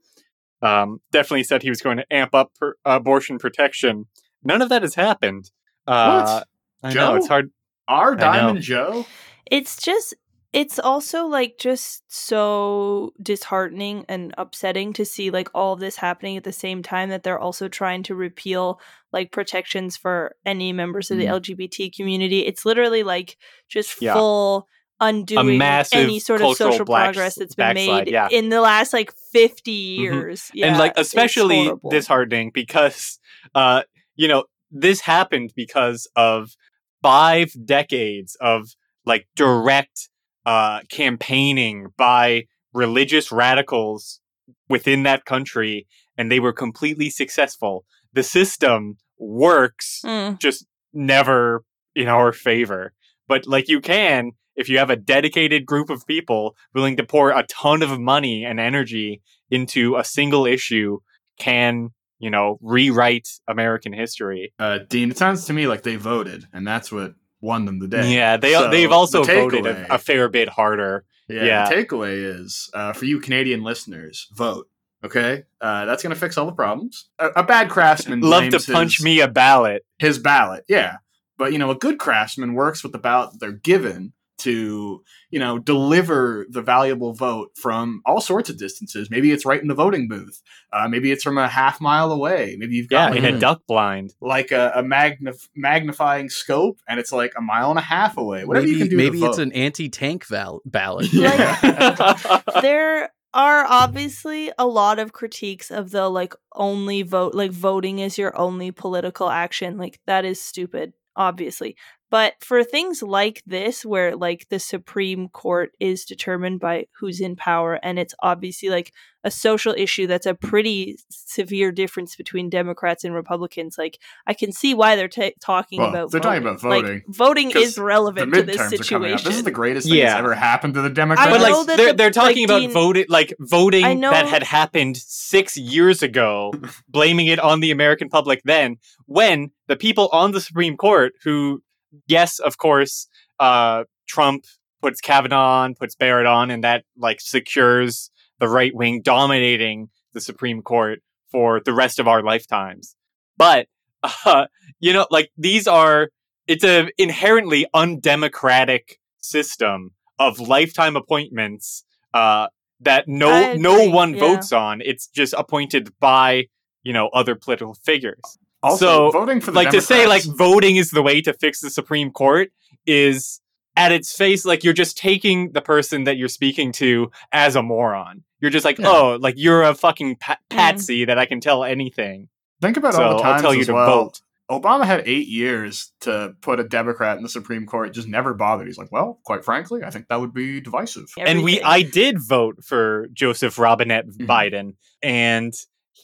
um, 0.62 1.00
definitely 1.12 1.44
said 1.44 1.62
he 1.62 1.68
was 1.70 1.80
going 1.82 1.99
to 1.99 2.06
amp 2.12 2.35
up 2.35 2.52
per- 2.58 2.75
abortion 2.85 3.38
protection. 3.38 4.06
None 4.42 4.62
of 4.62 4.68
that 4.70 4.82
has 4.82 4.94
happened. 4.94 5.50
Uh, 5.87 6.42
I 6.82 6.88
know 6.88 6.92
Joe? 6.94 7.14
it's 7.16 7.26
hard. 7.28 7.50
Our. 7.87 8.14
Diamond 8.14 8.61
Joe? 8.61 9.06
It's 9.50 9.80
just 9.80 10.14
it's 10.52 10.78
also 10.78 11.26
like 11.26 11.57
just 11.59 12.02
so 12.09 13.12
disheartening 13.23 14.05
and 14.09 14.35
upsetting 14.38 14.93
to 14.95 15.05
see 15.05 15.31
like 15.31 15.49
all 15.55 15.75
of 15.75 15.81
this 15.81 15.97
happening 15.97 16.37
at 16.37 16.45
the 16.45 16.52
same 16.52 16.83
time 16.83 17.11
that 17.11 17.23
they're 17.23 17.38
also 17.38 17.69
trying 17.69 18.02
to 18.05 18.14
repeal 18.14 18.81
like 19.12 19.31
protections 19.31 19.97
for 19.97 20.35
any 20.47 20.73
members 20.73 21.11
of 21.11 21.19
the 21.19 21.26
Mm. 21.26 21.40
LGBT 21.40 21.95
community. 21.95 22.47
It's 22.47 22.64
literally 22.64 23.02
like 23.02 23.37
just 23.69 24.00
Yeah. 24.00 24.14
full 24.14 24.67
undoing 25.00 25.61
any 25.93 26.19
sort 26.19 26.40
of 26.40 26.57
social 26.57 26.85
progress 26.85 27.37
that's 27.37 27.55
been 27.55 27.75
made 27.75 28.09
yeah. 28.09 28.28
in 28.31 28.49
the 28.49 28.61
last 28.61 28.93
like 28.93 29.12
50 29.33 29.71
years. 29.71 30.50
Yeah, 30.55 30.69
and 30.69 30.78
like 30.78 30.95
especially 30.97 31.71
disheartening 31.90 32.50
because 32.52 33.21
uh, 33.55 33.83
you 34.17 34.28
know 34.28 34.45
this 34.71 35.00
happened 35.00 35.52
because 35.55 36.09
of 36.17 36.57
five 37.02 37.52
decades 37.64 38.37
of 38.40 38.75
like 39.05 39.28
direct 39.37 40.09
uh, 40.49 40.81
campaigning 40.90 41.76
by 41.97 42.45
religious 42.73 43.31
radicals 43.31 44.21
within 44.69 45.02
that 45.02 45.25
country, 45.25 45.87
and 46.17 46.31
they 46.31 46.40
were 46.40 46.52
completely 46.64 47.11
successful. 47.11 47.85
The 48.14 48.23
system 48.23 48.97
works, 49.19 50.00
Mm. 50.05 50.38
just 50.38 50.67
never 50.93 51.64
in 51.95 52.09
our 52.09 52.33
favor. 52.33 52.93
But 53.26 53.47
like 53.47 53.69
you 53.69 53.81
can, 53.81 54.33
if 54.57 54.69
you 54.71 54.78
have 54.78 54.90
a 54.90 54.97
dedicated 55.14 55.67
group 55.67 55.90
of 55.90 56.07
people 56.07 56.57
willing 56.75 56.97
to 56.97 57.05
pour 57.05 57.31
a 57.31 57.45
ton 57.62 57.83
of 57.83 58.00
money 58.00 58.45
and 58.49 58.59
energy 58.59 59.21
into 59.50 59.97
a 59.97 60.05
single 60.05 60.47
issue, 60.47 61.00
can 61.38 61.90
you 62.19 62.31
know 62.31 62.59
rewrite 62.62 63.28
American 63.47 63.93
history. 63.93 64.52
Uh, 64.59 64.78
Dean, 64.88 65.11
it 65.11 65.19
sounds 65.19 65.45
to 65.47 65.52
me 65.52 65.67
like 65.67 65.83
they 65.83 65.97
voted, 65.97 66.47
and 66.55 66.67
that's 66.67 66.90
what 66.90 67.11
won 67.40 67.64
them 67.64 67.78
the 67.78 67.88
day. 67.88 68.14
Yeah, 68.14 68.37
they 68.37 68.52
So, 68.52 68.71
they've 68.71 68.90
also 68.90 69.25
the 69.25 69.33
voted 69.33 69.66
a, 69.66 69.95
a 69.95 69.99
fair 69.99 70.28
bit 70.28 70.49
harder. 70.49 71.04
Yeah, 71.28 71.45
Yeah. 71.45 71.68
The 71.68 71.75
takeaway 71.75 72.40
is 72.40 72.71
uh, 72.75 72.92
for 72.92 73.04
you 73.04 73.21
Canadian 73.21 73.62
listeners, 73.62 74.28
vote. 74.35 74.68
Okay, 75.04 75.45
uh, 75.61 75.85
that's 75.85 76.02
going 76.02 76.12
to 76.12 76.18
fix 76.18 76.37
all 76.37 76.47
the 76.47 76.52
problems. 76.52 77.09
A, 77.21 77.28
a 77.37 77.42
bad 77.45 77.71
craftsman 77.71 78.21
Love 78.21 78.49
to 78.50 78.73
punch 78.73 78.97
his, 78.97 79.04
me 79.04 79.21
a 79.21 79.28
ballot. 79.28 79.87
his 79.99 80.18
ballot. 80.18 80.64
Yeah, 80.68 80.97
but 81.37 81.52
you 81.52 81.59
know, 81.59 81.71
a 81.71 81.76
good 81.76 81.99
craftsman 81.99 82.54
works 82.54 82.83
with 82.83 82.92
the 82.92 82.99
ballot 82.99 83.38
they're 83.38 83.52
given 83.52 84.12
to 84.38 85.02
you 85.30 85.38
know 85.38 85.59
deliver 85.59 86.47
the 86.49 86.62
valuable 86.62 87.12
vote 87.12 87.50
from 87.54 88.02
all 88.07 88.21
sorts 88.21 88.49
of 88.50 88.59
distances. 88.59 89.11
Maybe 89.11 89.30
it's 89.33 89.45
right 89.45 89.61
in 89.61 89.68
the 89.68 89.75
voting 89.75 90.09
booth. 90.09 90.40
Uh, 90.73 90.88
maybe 90.88 91.11
it's 91.12 91.23
from 91.23 91.38
a 91.38 91.49
half 91.49 91.80
mile 91.80 92.12
away. 92.12 92.57
Maybe 92.59 92.75
you've 92.76 92.88
Yeah, 92.90 93.09
got 93.09 93.16
in 93.16 93.25
like, 93.25 93.35
a 93.35 93.38
duck 93.38 93.62
blind. 93.66 94.14
like 94.21 94.50
a, 94.52 94.73
a 94.76 94.83
magnif- 94.83 95.49
magnifying 95.57 96.28
scope, 96.30 96.78
and 96.88 96.99
it's 97.00 97.12
like 97.12 97.33
a 97.37 97.40
mile 97.40 97.71
and 97.71 97.78
a 97.78 97.83
half 97.83 98.16
away. 98.16 98.45
Whatever 98.45 98.66
maybe 98.66 98.76
you 98.76 98.83
can 98.85 98.88
do. 98.90 98.97
maybe 98.97 99.21
to 99.21 99.26
it's 99.26 99.37
vote. 99.38 99.42
an 99.42 99.52
anti-tank 99.52 100.26
val- 100.26 100.62
ballot. 100.64 101.12
Yeah. 101.12 102.40
there 102.62 103.11
are 103.35 103.66
obviously 103.68 104.50
a 104.59 104.66
lot 104.66 104.99
of 104.99 105.12
critiques 105.12 105.71
of 105.71 105.90
the 105.90 106.09
like 106.09 106.35
only 106.54 107.02
vote 107.02 107.35
like 107.35 107.50
voting 107.50 107.99
is 107.99 108.16
your 108.16 108.37
only 108.38 108.71
political 108.71 109.28
action 109.28 109.76
like 109.76 110.00
that 110.07 110.25
is 110.25 110.40
stupid 110.40 110.95
obviously 111.14 111.76
but 112.11 112.35
for 112.41 112.65
things 112.65 113.03
like 113.03 113.43
this 113.47 113.85
where 113.85 114.17
like 114.17 114.47
the 114.49 114.59
supreme 114.59 115.29
court 115.29 115.73
is 115.81 116.05
determined 116.05 116.61
by 116.61 116.87
who's 116.99 117.21
in 117.21 117.37
power 117.37 117.75
and 117.83 117.99
it's 117.99 118.15
obviously 118.23 118.69
like 118.69 118.93
a 119.25 119.31
social 119.31 119.75
issue 119.77 120.07
that's 120.07 120.27
a 120.27 120.35
pretty 120.35 120.97
severe 121.11 121.71
difference 121.73 122.17
between 122.17 122.49
democrats 122.49 123.05
and 123.05 123.15
republicans 123.15 123.77
like 123.77 123.99
i 124.27 124.33
can 124.33 124.53
see 124.53 124.75
why 124.75 124.95
they're 124.97 125.09
ta 125.09 125.31
talking 125.41 125.81
Well, 125.81 125.91
about 125.91 126.11
they're 126.11 126.21
talking 126.21 126.43
voting. 126.43 126.49
about 126.49 126.61
voting, 126.61 126.93
like 126.95 127.05
voting 127.09 127.50
'cause 127.50 127.62
is 127.62 127.79
relevant 127.79 128.33
to 128.33 128.43
this 128.43 128.57
midterms 128.57 128.81
are 128.81 128.85
coming 128.85 129.12
up. 129.12 129.19
situation 129.21 129.29
This 129.31 129.37
is 129.38 129.45
the 129.45 129.50
greatest 129.50 129.88
thing 129.88 129.99
that's 129.99 130.15
ever 130.19 130.35
happened 130.35 130.75
to 130.75 130.83
the 130.83 130.91
Democrats. 130.91 131.29
I 131.29 131.31
but 131.38 131.38
know 131.49 131.59
like 131.59 131.67
that 131.67 131.77
they're 131.77 131.87
the- 131.88 131.97
they're 131.97 132.11
talking 132.11 132.43
like, 132.43 132.50
about 132.50 132.59
Dean- 132.61 132.73
voting 132.73 133.05
like 133.09 133.35
voting 133.41 134.00
know- 134.00 134.11
that 134.11 134.27
had 134.27 134.43
happened 134.45 134.97
six 134.97 135.57
years 135.57 136.03
ago, 136.03 136.53
blaming 136.88 137.27
it 137.27 137.38
on 137.41 137.61
the 137.61 137.71
American 137.71 138.09
public 138.09 138.41
then, 138.45 138.77
when 139.07 139.50
the 139.67 139.77
people 139.77 140.09
on 140.12 140.33
the 140.33 140.41
Supreme 140.41 140.77
Court 140.77 141.12
who 141.25 141.62
yes, 142.07 142.38
of 142.38 142.59
course, 142.59 143.09
uh 143.38 143.85
Trump 144.09 144.45
puts 144.80 145.00
Kavanaugh 145.00 145.62
on, 145.62 145.75
puts 145.75 145.95
Barrett 145.95 146.26
on, 146.26 146.50
and 146.50 146.64
that 146.64 146.85
like 146.97 147.21
secures 147.21 148.11
the 148.38 148.49
right 148.49 148.75
wing 148.75 149.02
dominating 149.02 149.88
the 150.12 150.21
Supreme 150.21 150.62
Court 150.62 151.00
for 151.30 151.61
the 151.61 151.73
rest 151.73 151.99
of 151.99 152.09
our 152.09 152.23
lifetimes. 152.23 152.97
But 153.37 153.68
uh, 154.25 154.47
you 154.80 154.92
know, 154.92 155.07
like 155.11 155.30
these 155.37 155.66
are 155.66 156.11
it's 156.47 156.64
a 156.64 156.88
inherently 156.97 157.66
undemocratic 157.75 158.99
system 159.18 159.92
of 160.18 160.40
lifetime 160.40 160.97
appointments 160.97 161.85
uh, 162.14 162.49
that 162.80 163.07
no 163.07 163.54
no 163.54 163.88
one 163.88 164.14
yeah. 164.14 164.21
votes 164.21 164.52
on. 164.52 164.80
It's 164.85 165.07
just 165.07 165.35
appointed 165.37 165.92
by 166.00 166.47
you 166.83 166.92
know 166.92 167.09
other 167.09 167.35
political 167.35 167.75
figures. 167.75 168.38
Also, 168.62 169.11
so, 169.11 169.11
voting 169.11 169.41
for 169.41 169.50
the 169.53 169.57
like 169.57 169.71
to 169.71 169.81
say 169.81 170.07
like 170.07 170.25
voting 170.25 170.77
is 170.77 170.91
the 170.91 171.03
way 171.03 171.21
to 171.23 171.33
fix 171.33 171.61
the 171.61 171.71
Supreme 171.71 172.11
Court 172.11 172.50
is 172.87 173.41
at 173.77 173.93
its 173.93 174.12
face 174.17 174.45
like 174.45 174.65
you're 174.65 174.73
just 174.75 174.97
taking 174.97 175.53
the 175.53 175.61
person 175.61 176.05
that 176.05 176.17
you're 176.17 176.29
speaking 176.29 176.73
to 176.73 177.11
as 177.33 177.55
a 177.57 177.62
moron. 177.62 178.25
You're 178.41 178.50
just 178.50 178.65
like, 178.65 178.79
Yeah. 178.79 178.88
oh, 178.88 179.19
like 179.21 179.35
you're 179.37 179.62
a 179.62 179.75
fucking 179.75 180.17
pa- 180.17 180.38
patsy 180.50 181.05
that 181.05 181.19
I 181.19 181.27
can 181.27 181.41
tell 181.41 181.65
anything. 181.65 182.29
think 182.61 182.77
about 182.77 182.95
so 182.95 183.03
all 183.03 183.19
the 183.19 183.25
I'll 183.25 183.41
tell 183.41 183.55
you 183.55 183.61
as 183.61 183.67
to 183.67 183.75
well. 183.75 183.87
vote. 184.05 184.21
Obama 184.50 184.85
had 184.87 185.03
eight 185.07 185.29
years 185.29 185.93
to 186.00 186.35
put 186.41 186.59
a 186.59 186.65
Democrat 186.65 187.19
in 187.19 187.23
the 187.23 187.29
Supreme 187.29 187.67
Court. 187.67 187.93
Just 187.93 188.09
never 188.09 188.33
bothered. 188.35 188.67
He's 188.67 188.79
like, 188.79 188.91
well, 188.91 189.21
quite 189.25 189.45
frankly, 189.45 189.85
I 189.85 189.91
think 189.91 190.09
that 190.09 190.19
would 190.21 190.33
be 190.33 190.61
divisive. 190.61 191.05
and 191.19 191.43
we 191.45 191.61
I 191.62 191.83
did 191.83 192.17
vote 192.19 192.65
for 192.65 193.07
Joseph 193.12 193.59
Robinette 193.59 194.07
Mhm. 194.09 194.27
Biden 194.27 194.75
and 195.03 195.53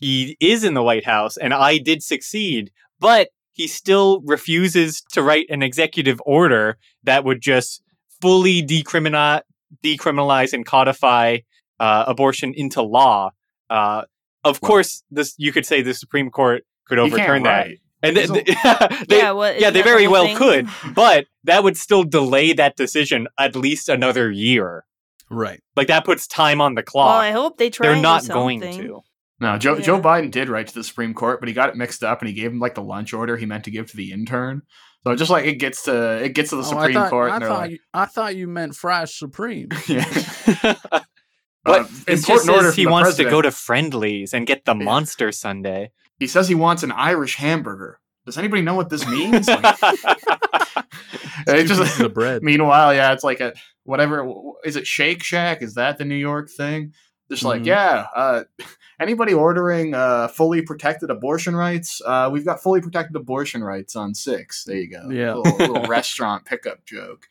he 0.01 0.37
is 0.41 0.65
in 0.65 0.75
the 0.75 0.83
White 0.83 1.05
House 1.05 1.37
and 1.37 1.53
I 1.55 1.79
did 1.79 2.03
succeed 2.03 2.71
but 3.01 3.29
he 3.53 3.69
still 3.69 4.21
refuses 4.25 5.01
to 5.13 5.23
write 5.23 5.47
an 5.49 5.63
executive 5.63 6.21
order 6.27 6.77
that 7.05 7.25
would 7.25 7.41
just 7.41 7.83
fully 8.21 8.63
decriminalize 8.63 9.43
decriminalize 9.85 10.53
and 10.53 10.65
codify 10.65 11.39
uh, 11.81 12.05
abortion 12.07 12.53
into 12.55 12.81
law 12.83 13.31
uh, 13.71 14.03
of 14.45 14.61
Well- 14.63 14.69
course 14.71 15.03
this 15.11 15.35
you 15.39 15.53
could 15.53 15.67
say 15.67 15.83
the 15.83 15.95
Supreme 15.95 16.31
Court 16.31 16.65
could 16.87 16.99
overturn 16.99 17.43
that 17.45 17.67
write. 17.67 17.79
and 18.03 18.17
He's 18.17 18.31
th- 18.31 18.49
a- 18.65 19.05
they, 19.09 19.19
yeah, 19.19 19.31
what, 19.33 19.59
yeah, 19.61 19.71
they 19.71 19.83
very 19.83 20.07
well 20.07 20.27
thing? 20.27 20.37
could, 20.37 20.69
but 20.95 21.27
that 21.45 21.65
would 21.65 21.77
still 21.77 22.05
delay 22.05 22.53
that 22.53 22.77
decision 22.77 23.27
at 23.39 23.57
least 23.57 23.89
another 23.89 24.31
year. 24.31 24.85
Right. 25.31 25.61
Like 25.77 25.89
that 25.89 26.05
puts 26.05 26.27
time 26.27 26.61
on 26.61 26.75
the 26.75 26.81
Well, 26.81 26.85
clock. 27.07 27.23
I 27.23 27.31
hope 27.33 27.57
they 27.57 27.71
try. 27.71 27.87
They're 27.89 27.97
not 28.03 28.29
going 28.29 28.61
to. 28.61 29.01
No, 29.41 29.59
Joe, 29.59 29.75
Yeah. 29.76 29.81
Joe 29.83 30.00
Biden 30.00 30.31
did 30.31 30.49
write 30.49 30.69
to 30.69 30.75
the 30.75 30.85
Supreme 30.85 31.12
Court, 31.14 31.41
but 31.41 31.49
he 31.49 31.55
got 31.55 31.69
it 31.69 31.76
mixed 31.76 32.05
up 32.05 32.21
and 32.21 32.29
he 32.29 32.35
gave 32.35 32.53
him 32.53 32.61
like 32.61 32.75
the 32.75 32.83
lunch 32.83 33.12
order 33.12 33.37
he 33.37 33.47
meant 33.47 33.64
to 33.64 33.71
give 33.71 33.91
to 33.91 33.97
the 33.97 34.12
intern. 34.12 34.62
So 35.05 35.14
just 35.17 35.31
like 35.31 35.45
it 35.45 35.57
gets 35.57 35.83
to 35.85 36.23
it 36.25 36.31
gets 36.35 36.50
to 36.50 36.57
the 36.57 36.62
Oh, 36.62 36.64
Supreme 36.67 36.97
I 36.97 37.00
thought, 37.00 37.11
Court 37.11 37.31
I 37.33 37.37
and 37.37 37.45
thought 37.45 37.59
like, 37.59 37.71
you, 37.73 37.79
I 37.93 38.05
thought 38.07 38.37
you 38.37 38.47
meant 38.47 38.75
Fries 38.75 39.14
Supreme. 39.14 39.69
yeah. 39.88 40.05
But 41.67 41.81
Uh, 41.81 41.85
it 42.07 42.17
just 42.17 42.29
important 42.29 42.50
order 42.50 42.69
says 42.69 42.76
he 42.76 42.87
wants 42.87 43.07
president. 43.09 43.29
to 43.31 43.37
go 43.37 43.43
to 43.43 43.50
Friendly's 43.50 44.35
and 44.35 44.47
get 44.47 44.67
the 44.67 44.75
Yeah. 44.76 44.85
Monster 44.85 45.33
Sundae. 45.33 45.88
He 46.19 46.26
says 46.26 46.47
he 46.47 46.55
wants 46.55 46.83
an 46.83 46.93
Irish 46.93 47.37
hamburger. 47.37 48.00
Does 48.26 48.37
anybody 48.37 48.61
know 48.62 48.75
what 48.75 48.91
this 48.91 49.07
means? 49.09 49.49
Like, 49.49 49.79
it 49.83 50.87
Pieces 51.47 51.79
just, 51.79 52.00
of 52.00 52.14
bread. 52.14 52.43
meanwhile, 52.43 52.95
yeah, 52.95 53.12
it's 53.12 53.25
like 53.25 53.41
a 53.41 53.55
whatever. 53.85 54.31
Is 54.64 54.76
it 54.76 54.87
Shake 54.87 55.23
Shack? 55.23 55.62
Is 55.62 55.75
that 55.75 55.99
the 55.99 56.05
New 56.05 56.14
York 56.17 56.50
thing? 56.50 56.93
Just 57.35 57.45
like, 57.45 57.62
Mhm. 57.62 57.67
yeah, 57.67 58.07
uh, 58.14 58.45
anybody 59.00 59.35
ordering 59.35 59.95
uh, 59.95 60.29
fully 60.29 60.62
protected 60.62 61.11
abortion 61.11 61.55
rights? 61.57 62.00
Uh, 62.05 62.29
we've 62.33 62.45
got 62.45 62.62
fully 62.62 62.81
protected 62.81 63.17
abortion 63.17 63.62
rights 63.62 63.97
on 63.97 64.14
six. 64.14 64.64
There 64.64 64.76
you 64.76 64.88
go. 64.91 65.09
Yeah. 65.11 65.35
little, 65.35 65.57
little 65.59 65.83
restaurant 65.88 66.45
pickup 66.45 66.85
joke. 66.85 67.26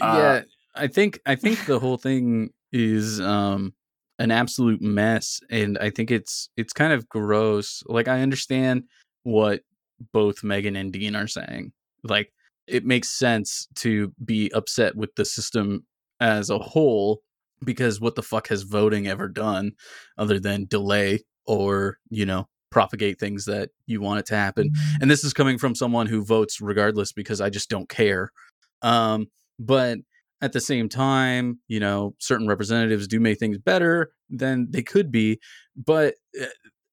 Uh, 0.00 0.16
yeah, 0.18 0.42
I 0.74 0.88
think 0.88 1.20
I 1.24 1.36
think 1.36 1.66
the 1.66 1.78
whole 1.78 1.96
thing 1.98 2.50
is 2.72 3.20
um 3.20 3.72
an 4.18 4.30
absolute 4.32 4.80
mess 4.82 5.40
and 5.50 5.76
I 5.78 5.90
think 5.90 6.10
it's 6.10 6.48
it's 6.56 6.72
kind 6.72 6.92
of 6.92 7.08
gross. 7.08 7.82
Like 7.86 8.08
I 8.08 8.20
understand 8.22 8.84
what 9.22 9.62
both 10.12 10.42
Megan 10.42 10.74
and 10.76 10.92
Dean 10.92 11.14
are 11.14 11.28
saying. 11.28 11.72
Like 12.02 12.32
it 12.66 12.84
makes 12.84 13.10
sense 13.10 13.68
to 13.76 14.12
be 14.24 14.50
upset 14.52 14.96
with 14.96 15.14
the 15.14 15.24
system 15.24 15.84
as 16.20 16.50
a 16.50 16.58
whole 16.58 17.20
because 17.64 18.00
what 18.00 18.14
the 18.14 18.22
fuck 18.22 18.48
has 18.48 18.62
voting 18.62 19.06
ever 19.06 19.28
done 19.28 19.72
other 20.18 20.38
than 20.38 20.66
delay 20.66 21.20
or, 21.46 21.98
you 22.10 22.26
know, 22.26 22.48
propagate 22.70 23.20
things 23.20 23.44
that 23.44 23.70
you 23.86 24.00
want 24.00 24.20
it 24.20 24.26
to 24.26 24.36
happen. 24.36 24.72
And 25.00 25.10
this 25.10 25.22
is 25.24 25.32
coming 25.32 25.58
from 25.58 25.74
someone 25.74 26.06
who 26.06 26.24
votes 26.24 26.60
regardless 26.60 27.12
because 27.12 27.40
I 27.40 27.50
just 27.50 27.70
don't 27.70 27.88
care. 27.88 28.30
Um 28.82 29.26
but 29.58 29.98
at 30.42 30.52
the 30.52 30.60
same 30.60 30.88
time, 30.88 31.60
you 31.68 31.80
know, 31.80 32.14
certain 32.18 32.48
representatives 32.48 33.06
do 33.06 33.20
make 33.20 33.38
things 33.38 33.58
better 33.58 34.10
than 34.28 34.66
they 34.70 34.82
could 34.82 35.10
be. 35.10 35.38
But 35.76 36.16
uh, 36.40 36.46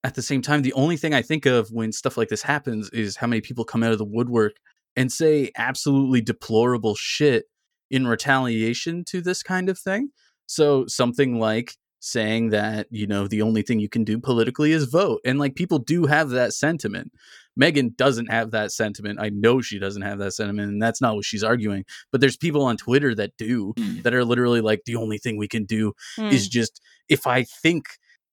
at 0.03 0.15
the 0.15 0.21
same 0.21 0.41
time, 0.41 0.61
the 0.61 0.73
only 0.73 0.97
thing 0.97 1.13
I 1.13 1.21
think 1.21 1.45
of 1.45 1.69
when 1.69 1.91
stuff 1.91 2.17
like 2.17 2.29
this 2.29 2.43
happens 2.43 2.89
is 2.91 3.17
how 3.17 3.27
many 3.27 3.41
people 3.41 3.65
come 3.65 3.83
out 3.83 3.91
of 3.91 3.97
the 3.97 4.05
woodwork 4.05 4.53
and 4.95 5.11
say 5.11 5.51
absolutely 5.57 6.21
deplorable 6.21 6.95
shit 6.95 7.45
in 7.89 8.07
retaliation 8.07 9.03
to 9.09 9.21
this 9.21 9.43
kind 9.43 9.69
of 9.69 9.77
thing. 9.77 10.09
So 10.51 10.85
something 10.87 11.39
like 11.39 11.77
saying 11.99 12.49
that, 12.49 12.87
you 12.89 13.07
know, 13.07 13.25
the 13.27 13.41
only 13.41 13.61
thing 13.61 13.79
you 13.79 13.87
can 13.87 14.03
do 14.03 14.19
politically 14.19 14.71
is 14.73 14.83
vote. 14.85 15.21
And 15.23 15.39
like 15.39 15.55
people 15.55 15.79
do 15.79 16.07
have 16.07 16.29
that 16.31 16.51
sentiment. 16.53 17.11
Megan 17.55 17.93
doesn't 17.97 18.27
have 18.31 18.51
that 18.51 18.71
sentiment. 18.73 19.19
I 19.21 19.29
know 19.29 19.61
she 19.61 19.79
doesn't 19.79 20.01
have 20.01 20.19
that 20.19 20.33
sentiment, 20.33 20.71
and 20.71 20.81
that's 20.81 20.99
not 20.99 21.15
what 21.15 21.23
she's 21.25 21.43
arguing. 21.43 21.85
But 22.11 22.19
there's 22.19 22.35
people 22.35 22.63
on 22.63 22.75
Twitter 22.75 23.15
that 23.15 23.31
do, 23.37 23.73
Mm. 23.77 24.03
that 24.03 24.13
are 24.13 24.25
literally 24.25 24.59
like, 24.61 24.81
the 24.85 24.95
only 24.97 25.17
thing 25.19 25.37
we 25.37 25.47
can 25.47 25.63
do 25.65 25.93
Hmm. 26.17 26.27
is 26.29 26.49
just 26.49 26.81
if 27.07 27.25
I 27.27 27.43
think 27.43 27.85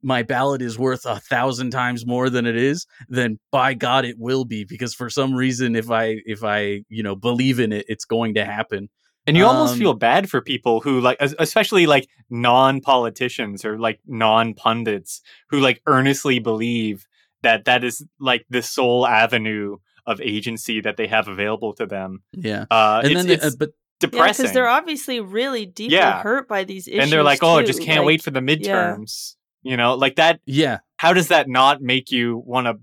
my 0.03 0.23
ballot 0.23 0.63
is 0.63 0.79
worth 0.79 1.05
a 1.07 1.21
thousand 1.21 1.71
times 1.71 2.07
more 2.07 2.31
than 2.31 2.47
it 2.47 2.57
is, 2.57 2.87
then 3.09 3.39
by 3.53 3.75
God 3.75 4.05
it 4.05 4.17
will 4.19 4.45
be 4.45 4.65
because 4.65 4.95
for 4.95 5.11
some 5.11 5.35
reason 5.35 5.77
if 5.77 5.91
I 5.91 6.17
if 6.25 6.43
I 6.43 6.83
you 6.89 7.03
know 7.03 7.15
believe 7.17 7.61
in 7.61 7.73
it, 7.73 7.85
it's 7.89 8.05
going 8.05 8.35
to 8.35 8.45
happen. 8.45 8.89
And 9.29 9.37
you 9.37 9.45
almost 9.47 9.75
Um, 9.75 9.79
feel 9.79 9.95
bad 9.95 10.29
for 10.31 10.41
people 10.41 10.81
who 10.81 11.01
like, 11.01 11.19
especially 11.21 11.87
like 11.87 12.09
non-politicians 12.31 13.65
or 13.65 13.79
like 13.79 14.01
non-pundits 14.07 15.21
who 15.51 15.61
like 15.61 15.81
earnestly 15.87 16.39
believe 16.39 17.07
that 17.43 17.65
that 17.67 17.85
is 17.85 18.05
like 18.19 18.45
the 18.51 18.63
sole 18.63 19.07
avenue 19.07 19.77
of 20.07 20.21
agency 20.21 20.81
that 20.81 20.97
they 20.97 21.07
have 21.07 21.29
available 21.29 21.73
to 21.75 21.87
them. 21.87 22.23
Yeah. 22.33 22.65
Uh, 22.71 23.01
And 23.05 23.13
it's, 23.13 23.23
then, 23.23 23.31
it's 23.31 23.45
uh, 23.45 23.51
but 23.59 23.69
Yeah, 23.69 24.09
depressing. 24.09 24.43
because 24.45 24.55
they're 24.55 24.69
obviously 24.69 25.21
really 25.21 25.67
deeply 25.67 25.97
Yeah. 25.97 26.23
hurt 26.23 26.49
by 26.49 26.65
these 26.65 26.89
issues. 26.89 27.03
and 27.05 27.13
they're 27.13 27.23
like, 27.23 27.43
oh, 27.43 27.61
too. 27.61 27.67
just 27.67 27.83
can't 27.83 28.01
Like, 28.01 28.07
wait 28.07 28.23
for 28.23 28.31
the 28.31 28.41
midterms. 28.41 29.35
You 29.63 29.77
know, 29.77 29.95
like 29.95 30.17
that. 30.17 30.41
yeah, 30.47 30.79
How 30.99 31.13
does 31.13 31.29
that 31.29 31.49
not 31.49 31.83
make 31.83 32.11
you 32.11 32.43
want 32.47 32.67
to? 32.69 32.75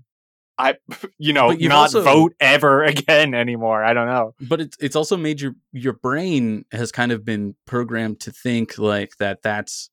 I, 0.58 0.74
you 1.18 1.32
know, 1.32 1.50
not 1.50 1.72
also- 1.72 2.02
vote 2.02 2.34
ever 2.40 2.82
again 2.94 3.34
anymore. 3.34 3.84
I 3.84 3.92
don't 3.94 4.06
know. 4.08 4.34
but 4.40 4.60
it's 4.60 4.76
it's 4.80 4.96
also 4.96 5.16
made 5.16 5.40
your 5.40 5.52
your 5.72 5.94
brain 5.94 6.64
has 6.72 6.92
kind 6.92 7.12
of 7.12 7.24
been 7.24 7.54
programmed 7.66 8.20
to 8.20 8.32
think 8.32 8.78
like 8.78 9.10
that 9.18 9.42
that's 9.42 9.90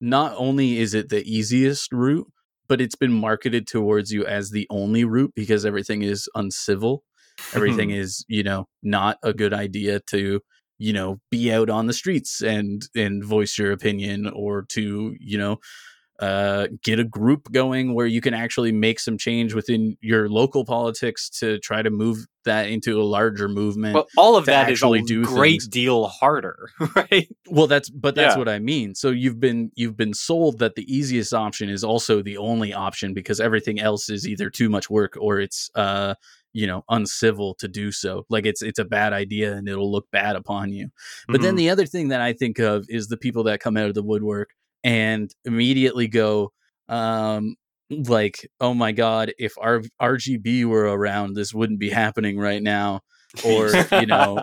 not 0.00 0.34
only 0.36 0.78
is 0.78 0.94
it 0.94 1.08
the 1.08 1.22
easiest 1.24 1.92
route 1.92 2.26
but 2.66 2.80
it's 2.80 2.96
been 2.96 3.12
marketed 3.12 3.66
towards 3.66 4.10
you 4.10 4.24
as 4.26 4.50
the 4.50 4.66
only 4.70 5.04
route 5.04 5.32
because 5.36 5.64
everything 5.64 6.02
is 6.02 6.28
uncivil 6.34 7.04
everything 7.54 7.90
is 8.02 8.24
you 8.28 8.42
know 8.42 8.66
not 8.82 9.18
a 9.22 9.32
good 9.32 9.54
idea 9.54 10.00
to 10.00 10.40
you 10.78 10.92
know 10.92 11.20
be 11.30 11.52
out 11.52 11.70
on 11.70 11.86
the 11.86 11.92
streets 11.92 12.42
and 12.42 12.82
and 12.94 13.24
voice 13.24 13.56
your 13.56 13.70
opinion 13.72 14.28
or 14.34 14.62
to 14.68 15.14
you 15.20 15.38
know 15.38 15.58
uh 16.20 16.68
get 16.82 17.00
a 17.00 17.04
group 17.04 17.50
going 17.50 17.92
where 17.94 18.06
you 18.06 18.20
can 18.20 18.34
actually 18.34 18.70
make 18.72 19.00
some 19.00 19.18
change 19.18 19.52
within 19.54 19.96
your 20.00 20.28
local 20.28 20.64
politics 20.64 21.28
to 21.28 21.58
try 21.58 21.82
to 21.82 21.90
move 21.90 22.26
that 22.44 22.68
into 22.68 23.00
a 23.00 23.02
larger 23.02 23.48
movement 23.48 23.94
Well, 23.94 24.06
all 24.16 24.36
of 24.36 24.46
that 24.46 24.70
is 24.70 24.82
a 24.82 25.00
do 25.02 25.24
great 25.24 25.52
things. 25.62 25.68
deal 25.68 26.06
harder, 26.06 26.68
right? 26.96 27.26
well 27.48 27.66
that's 27.66 27.90
but 27.90 28.14
that's 28.14 28.34
Yeah. 28.34 28.38
what 28.38 28.48
i 28.48 28.58
mean 28.60 28.94
so 28.94 29.10
you've 29.10 29.40
been 29.40 29.70
you've 29.74 29.96
been 29.96 30.14
sold 30.14 30.58
that 30.60 30.76
the 30.76 30.84
easiest 30.94 31.34
option 31.34 31.68
is 31.68 31.82
also 31.82 32.22
the 32.22 32.36
only 32.36 32.72
option 32.72 33.12
because 33.14 33.40
everything 33.40 33.80
else 33.80 34.08
is 34.08 34.28
either 34.28 34.50
too 34.50 34.68
much 34.68 34.88
work 34.88 35.16
or 35.20 35.40
it's 35.40 35.70
uh 35.74 36.14
you 36.52 36.66
know 36.68 36.84
uncivil 36.88 37.54
to 37.54 37.66
do 37.66 37.90
so 37.90 38.24
like 38.28 38.46
it's 38.46 38.62
it's 38.62 38.78
a 38.78 38.84
bad 38.84 39.12
idea 39.12 39.54
and 39.54 39.68
it'll 39.68 39.90
look 39.90 40.08
bad 40.12 40.36
upon 40.36 40.70
you 40.70 40.88
but 41.26 41.42
then 41.42 41.54
Mhm. 41.54 41.58
the 41.58 41.70
other 41.70 41.86
thing 41.86 42.08
that 42.08 42.20
i 42.20 42.32
think 42.32 42.60
of 42.60 42.84
is 42.88 43.08
the 43.08 43.16
people 43.16 43.42
that 43.44 43.58
come 43.58 43.76
out 43.76 43.88
of 43.88 43.94
the 43.94 44.02
woodwork 44.04 44.50
and 44.84 45.34
immediately 45.44 46.06
go 46.06 46.52
um 46.88 47.56
like 47.90 48.48
oh 48.60 48.74
my 48.74 48.92
god 48.92 49.32
if 49.38 49.54
R- 49.60 49.82
rgb 50.00 50.64
were 50.66 50.84
around 50.84 51.34
this 51.34 51.52
wouldn't 51.52 51.78
be 51.80 51.90
happening 51.90 52.38
right 52.38 52.62
now 52.62 53.00
or 53.44 53.70
you 53.92 54.06
know 54.06 54.38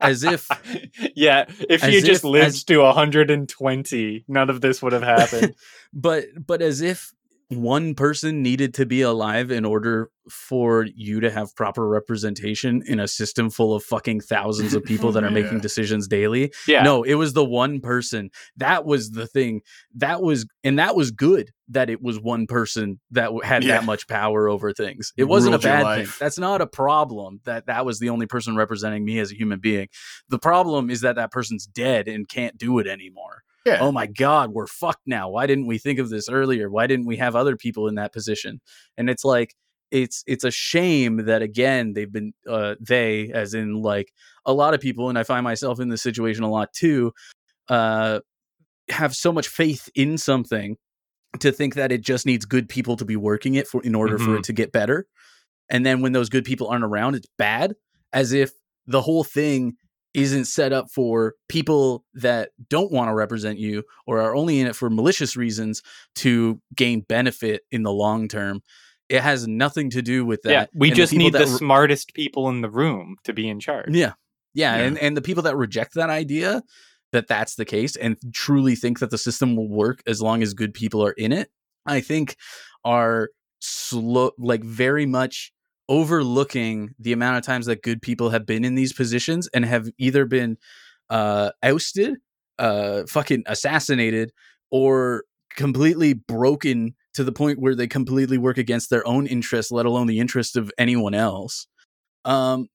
as 0.00 0.24
if 0.24 0.46
yeah, 1.14 1.46
if 1.68 1.82
you 1.84 2.02
just 2.02 2.22
if- 2.22 2.24
lived 2.24 2.46
as- 2.48 2.64
to 2.64 2.78
120, 2.78 4.24
none 4.28 4.50
of 4.50 4.60
this 4.60 4.82
would 4.82 4.92
have 4.92 5.02
happened. 5.02 5.54
but 5.92 6.26
but 6.46 6.60
as 6.62 6.80
if 6.80 7.12
one 7.50 7.94
person 7.96 8.42
needed 8.42 8.74
to 8.74 8.86
be 8.86 9.02
alive 9.02 9.50
in 9.50 9.64
order 9.64 10.08
for 10.30 10.86
you 10.94 11.18
to 11.18 11.30
have 11.30 11.54
proper 11.56 11.88
representation 11.88 12.80
in 12.86 13.00
a 13.00 13.08
system 13.08 13.50
full 13.50 13.74
of 13.74 13.82
fucking 13.82 14.20
thousands 14.20 14.72
of 14.72 14.84
people 14.84 15.10
that 15.10 15.24
are 15.24 15.30
making 15.32 15.58
decisions 15.58 16.06
daily. 16.06 16.52
yeah, 16.68 16.82
No, 16.84 17.02
it 17.02 17.14
was 17.14 17.32
the 17.32 17.44
one 17.44 17.80
person. 17.80 18.30
That 18.56 18.84
was 18.84 19.10
the 19.10 19.26
thing. 19.26 19.62
That 19.96 20.22
was 20.22 20.46
and 20.62 20.78
that 20.78 20.94
was 20.94 21.10
good 21.10 21.50
that 21.68 21.90
it 21.90 22.00
was 22.00 22.20
one 22.20 22.46
person 22.46 23.00
that 23.10 23.30
had 23.42 23.64
Yeah. 23.64 23.78
that 23.78 23.84
much 23.84 24.06
power 24.06 24.48
over 24.48 24.72
things. 24.72 25.12
It 25.16 25.24
wasn't 25.24 25.54
a 25.54 25.58
Ruled 25.58 25.64
your 25.64 25.72
bad 25.84 26.04
thing. 26.06 26.14
That's 26.20 26.38
not 26.38 26.60
a 26.60 26.66
problem 26.68 27.40
that 27.44 27.66
that 27.66 27.84
was 27.84 27.98
the 27.98 28.10
only 28.10 28.26
person 28.26 28.54
representing 28.56 29.04
me 29.04 29.18
as 29.18 29.32
a 29.32 29.36
human 29.36 29.58
being. 29.58 29.88
The 30.28 30.38
problem 30.38 30.90
is 30.90 31.00
that 31.00 31.16
that 31.16 31.32
person's 31.32 31.66
dead 31.66 32.06
and 32.06 32.28
can't 32.28 32.56
do 32.56 32.78
it 32.78 32.86
anymore 32.86 33.42
Yeah. 33.66 33.78
oh 33.80 33.92
my 33.92 34.06
god 34.06 34.52
we're 34.52 34.66
fucked 34.66 35.06
now. 35.06 35.28
Why 35.28 35.46
didn't 35.46 35.66
we 35.66 35.78
think 35.78 35.98
of 35.98 36.08
this 36.08 36.28
earlier? 36.28 36.70
Why 36.70 36.86
didn't 36.86 37.06
we 37.06 37.16
have 37.16 37.36
other 37.36 37.56
people 37.56 37.88
in 37.88 37.96
that 37.96 38.12
position? 38.12 38.60
And 38.96 39.10
it's 39.10 39.24
like 39.24 39.54
it's 39.90 40.22
it's 40.26 40.44
a 40.44 40.50
shame 40.50 41.24
that 41.24 41.42
again 41.42 41.92
they've 41.94 42.12
been 42.12 42.32
uh 42.48 42.76
they 42.80 43.30
as 43.32 43.54
in 43.54 43.82
like 43.82 44.12
a 44.46 44.52
lot 44.52 44.72
of 44.72 44.80
people 44.80 45.08
and 45.08 45.18
i 45.18 45.24
find 45.24 45.42
myself 45.42 45.80
in 45.80 45.88
this 45.88 46.00
situation 46.00 46.44
a 46.44 46.48
lot 46.48 46.72
too 46.72 47.10
uh 47.68 48.20
have 48.88 49.14
so 49.14 49.32
much 49.32 49.48
faith 49.48 49.88
in 49.94 50.18
something 50.18 50.76
to 51.38 51.52
think 51.52 51.74
that 51.74 51.92
it 51.92 52.00
just 52.00 52.26
needs 52.26 52.44
good 52.44 52.68
people 52.68 52.96
to 52.96 53.04
be 53.04 53.16
working 53.16 53.54
it 53.54 53.66
for 53.66 53.82
in 53.82 53.94
order 53.94 54.18
for 54.18 54.36
it 54.36 54.44
to 54.44 54.52
get 54.52 54.72
better. 54.72 55.06
And 55.68 55.86
then 55.86 56.02
when 56.02 56.12
those 56.12 56.28
good 56.28 56.44
people 56.44 56.68
aren't 56.68 56.84
around 56.84 57.14
it's 57.14 57.28
bad 57.38 57.74
as 58.12 58.32
if 58.32 58.50
the 58.86 59.00
whole 59.00 59.22
thing 59.22 59.76
isn't 60.14 60.46
set 60.46 60.72
up 60.72 60.90
for 60.90 61.34
people 61.48 62.04
that 62.14 62.50
don't 62.68 62.90
want 62.90 63.08
to 63.08 63.14
represent 63.14 63.58
you 63.58 63.84
or 64.06 64.20
are 64.20 64.34
only 64.34 64.58
in 64.60 64.66
it 64.66 64.74
for 64.74 64.90
malicious 64.90 65.36
reasons 65.36 65.82
to 66.16 66.60
gain 66.74 67.00
benefit 67.02 67.62
in 67.70 67.82
the 67.84 67.92
long 67.92 68.26
term. 68.28 68.62
It 69.08 69.22
has 69.22 69.46
nothing 69.46 69.90
to 69.90 70.02
do 70.02 70.24
with 70.24 70.42
that. 70.42 70.50
yeah. 70.50 70.66
We 70.74 70.88
And 70.88 70.96
just 70.96 71.12
people 71.12 71.24
need 71.26 71.32
the 71.34 71.38
re- 71.40 71.46
smartest 71.46 72.14
people 72.14 72.48
in 72.48 72.60
the 72.60 72.70
room 72.70 73.16
to 73.24 73.32
be 73.32 73.48
in 73.48 73.60
charge. 73.60 73.94
yeah. 73.94 74.12
Yeah, 74.52 74.76
Yeah. 74.76 74.82
and 74.84 74.98
and 74.98 75.16
the 75.16 75.22
people 75.22 75.44
that 75.44 75.56
reject 75.56 75.94
that 75.94 76.10
idea 76.10 76.62
that 77.12 77.28
that's 77.28 77.54
the 77.56 77.64
case 77.64 77.94
and 77.96 78.16
truly 78.32 78.74
think 78.76 78.98
that 79.00 79.10
the 79.10 79.18
system 79.18 79.54
will 79.56 79.68
work 79.68 80.02
as 80.06 80.20
long 80.22 80.42
as 80.42 80.54
good 80.54 80.74
people 80.74 81.04
are 81.04 81.12
in 81.12 81.30
it, 81.32 81.50
I 81.86 82.00
think 82.00 82.36
are 82.84 83.30
slow 83.60 84.32
like 84.38 84.64
very 84.64 85.06
much 85.06 85.52
overlooking 85.90 86.94
the 87.00 87.12
amount 87.12 87.36
of 87.36 87.44
times 87.44 87.66
that 87.66 87.82
good 87.82 88.00
people 88.00 88.30
have 88.30 88.46
been 88.46 88.64
in 88.64 88.76
these 88.76 88.94
positions 88.94 89.48
and 89.52 89.66
have 89.66 89.90
either 89.98 90.24
been 90.24 90.56
uh 91.10 91.50
ousted, 91.62 92.16
uh 92.58 93.02
fucking 93.08 93.42
assassinated 93.46 94.32
or 94.70 95.24
completely 95.56 96.14
broken 96.14 96.94
to 97.12 97.24
the 97.24 97.32
point 97.32 97.58
where 97.58 97.74
they 97.74 97.88
completely 97.88 98.38
work 98.38 98.56
against 98.56 98.88
their 98.88 99.06
own 99.06 99.26
interests, 99.26 99.72
let 99.72 99.84
alone 99.84 100.06
the 100.06 100.20
interest 100.20 100.56
of 100.56 100.70
anyone 100.78 101.14
else. 101.14 101.66
Um 102.24 102.68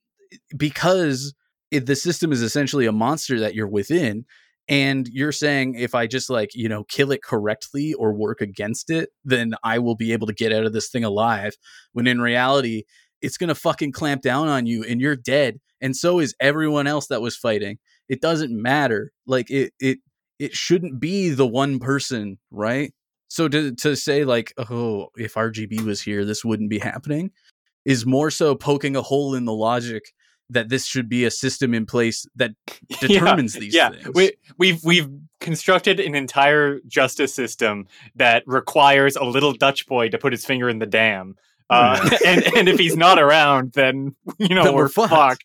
because 0.58 1.34
the 1.72 1.96
system 1.96 2.32
is 2.32 2.42
essentially 2.42 2.86
a 2.86 2.92
monster 2.92 3.40
that 3.40 3.56
you're 3.56 3.68
within 3.68 4.26
and 4.68 5.08
you're 5.10 5.32
saying 5.32 5.76
if 5.76 5.94
i 5.94 6.08
just 6.08 6.30
like 6.30 6.50
you 6.54 6.70
know 6.70 6.84
kill 6.86 7.12
it 7.12 7.24
correctly 7.24 7.94
or 7.94 8.14
work 8.14 8.42
against 8.42 8.90
it 8.90 9.10
then 9.24 9.54
i 9.64 9.78
will 9.80 9.96
be 9.96 10.14
able 10.14 10.28
to 10.28 10.34
get 10.34 10.52
out 10.52 10.66
of 10.66 10.74
this 10.74 10.90
thing 10.90 11.04
alive 11.04 11.56
when 11.94 12.08
in 12.08 12.22
reality 12.22 12.84
it's 13.26 13.38
going 13.38 13.48
to 13.48 13.56
fucking 13.56 13.92
clamp 13.92 14.22
down 14.22 14.48
on 14.48 14.66
you 14.66 14.84
and 14.84 15.02
you're 15.02 15.16
dead 15.16 15.60
and 15.82 15.96
so 15.96 16.20
is 16.20 16.36
everyone 16.40 16.88
else 16.88 17.08
that 17.08 17.22
was 17.22 17.36
fighting 17.36 17.78
it 18.08 18.22
doesn't 18.22 18.52
matter 18.52 19.12
like 19.26 19.50
it 19.50 19.74
it 19.80 20.00
it 20.40 20.54
shouldn't 20.54 21.00
be 21.00 21.30
the 21.30 21.48
one 21.48 21.80
person 21.80 22.38
right 22.52 22.94
so 23.28 23.48
to 23.48 23.74
to 23.76 23.96
say 23.96 24.24
like 24.24 24.54
oh 24.58 25.08
if 25.18 25.34
rgb 25.34 25.82
was 25.82 26.02
here 26.02 26.24
this 26.24 26.46
wouldn't 26.46 26.70
be 26.70 26.80
happening 26.80 27.32
is 27.84 28.06
more 28.06 28.32
so 28.32 28.56
poking 28.56 28.96
a 28.96 29.02
hole 29.02 29.34
in 29.36 29.46
the 29.46 29.54
logic 29.54 30.04
that 30.50 30.70
this 30.70 30.86
should 30.86 31.10
be 31.10 31.26
a 31.26 31.32
system 31.32 31.74
in 31.74 31.86
place 31.86 32.26
that 32.36 32.52
determines 33.00 33.54
these 33.54 33.74
yeah. 33.74 33.90
things. 33.90 34.10
We, 34.14 34.34
we've 34.58 34.84
we've 34.84 35.10
constructed 35.40 36.00
an 36.00 36.16
entire 36.16 36.80
justice 36.88 37.34
system 37.34 37.88
that 38.16 38.44
requires 38.46 39.16
a 39.16 39.24
little 39.24 39.54
Dutch 39.54 39.88
boy 39.88 40.10
to 40.10 40.18
put 40.18 40.34
his 40.34 40.46
finger 40.46 40.70
in 40.70 40.80
the 40.80 40.86
dam. 40.86 41.36
Uh, 41.70 42.10
and 42.26 42.44
and 42.58 42.70
if 42.70 42.78
he's 42.80 42.96
not 42.96 43.18
around, 43.20 43.72
then 43.74 44.16
you 44.38 44.50
know 44.56 44.64
Then 44.66 44.74
we're 44.76 44.84
we're, 44.84 44.90
fucked. 44.90 45.10
fucked. 45.12 45.44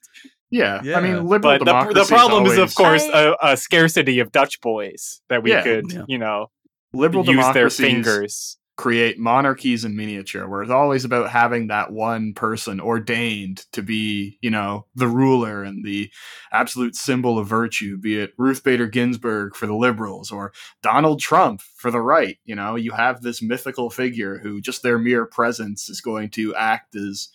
Yeah. 0.50 0.80
Yeah. 0.82 0.98
I 0.98 1.00
mean, 1.00 1.26
liberal 1.26 1.52
But 1.54 1.58
the, 1.60 1.64
democracy 1.66 2.00
the 2.00 2.06
problem 2.06 2.44
is, 2.46 2.52
of 2.54 2.58
always- 2.58 2.74
course, 2.74 3.04
I- 3.14 3.22
a, 3.22 3.52
a 3.52 3.56
scarcity 3.56 4.18
of 4.18 4.32
Dutch 4.32 4.60
boys 4.60 5.22
that 5.28 5.42
we 5.42 5.50
Yeah. 5.50 5.62
could, 5.62 5.92
Yeah. 5.92 6.02
you 6.08 6.18
know, 6.18 6.50
liberal 6.92 7.24
use 7.24 7.46
their 7.54 7.70
fingers. 7.70 8.58
Create 8.80 9.18
monarchies 9.18 9.84
in 9.84 9.94
miniature, 9.94 10.48
where 10.48 10.62
it's 10.62 10.70
always 10.70 11.04
about 11.04 11.28
having 11.28 11.66
that 11.66 11.92
one 11.92 12.32
person 12.32 12.80
ordained 12.80 13.66
to 13.72 13.82
be, 13.82 14.38
you 14.40 14.48
know, 14.48 14.86
the 14.94 15.06
ruler 15.06 15.62
and 15.62 15.84
the 15.84 16.10
absolute 16.50 16.96
symbol 16.96 17.38
of 17.38 17.46
virtue, 17.46 17.98
be 17.98 18.18
it 18.18 18.32
Ruth 18.38 18.64
Bader 18.64 18.86
Ginsburg 18.86 19.54
for 19.54 19.66
the 19.66 19.74
liberals 19.74 20.30
or 20.30 20.54
Donald 20.82 21.20
Trump 21.20 21.60
for 21.60 21.90
the 21.90 22.00
right. 22.00 22.38
You 22.46 22.54
know, 22.54 22.74
you 22.74 22.92
have 22.92 23.20
this 23.20 23.42
mythical 23.42 23.90
figure 23.90 24.38
who 24.38 24.62
just 24.62 24.82
their 24.82 24.98
mere 24.98 25.26
presence 25.26 25.90
is 25.90 26.00
going 26.00 26.30
to 26.30 26.54
act 26.54 26.96
as, 26.96 27.28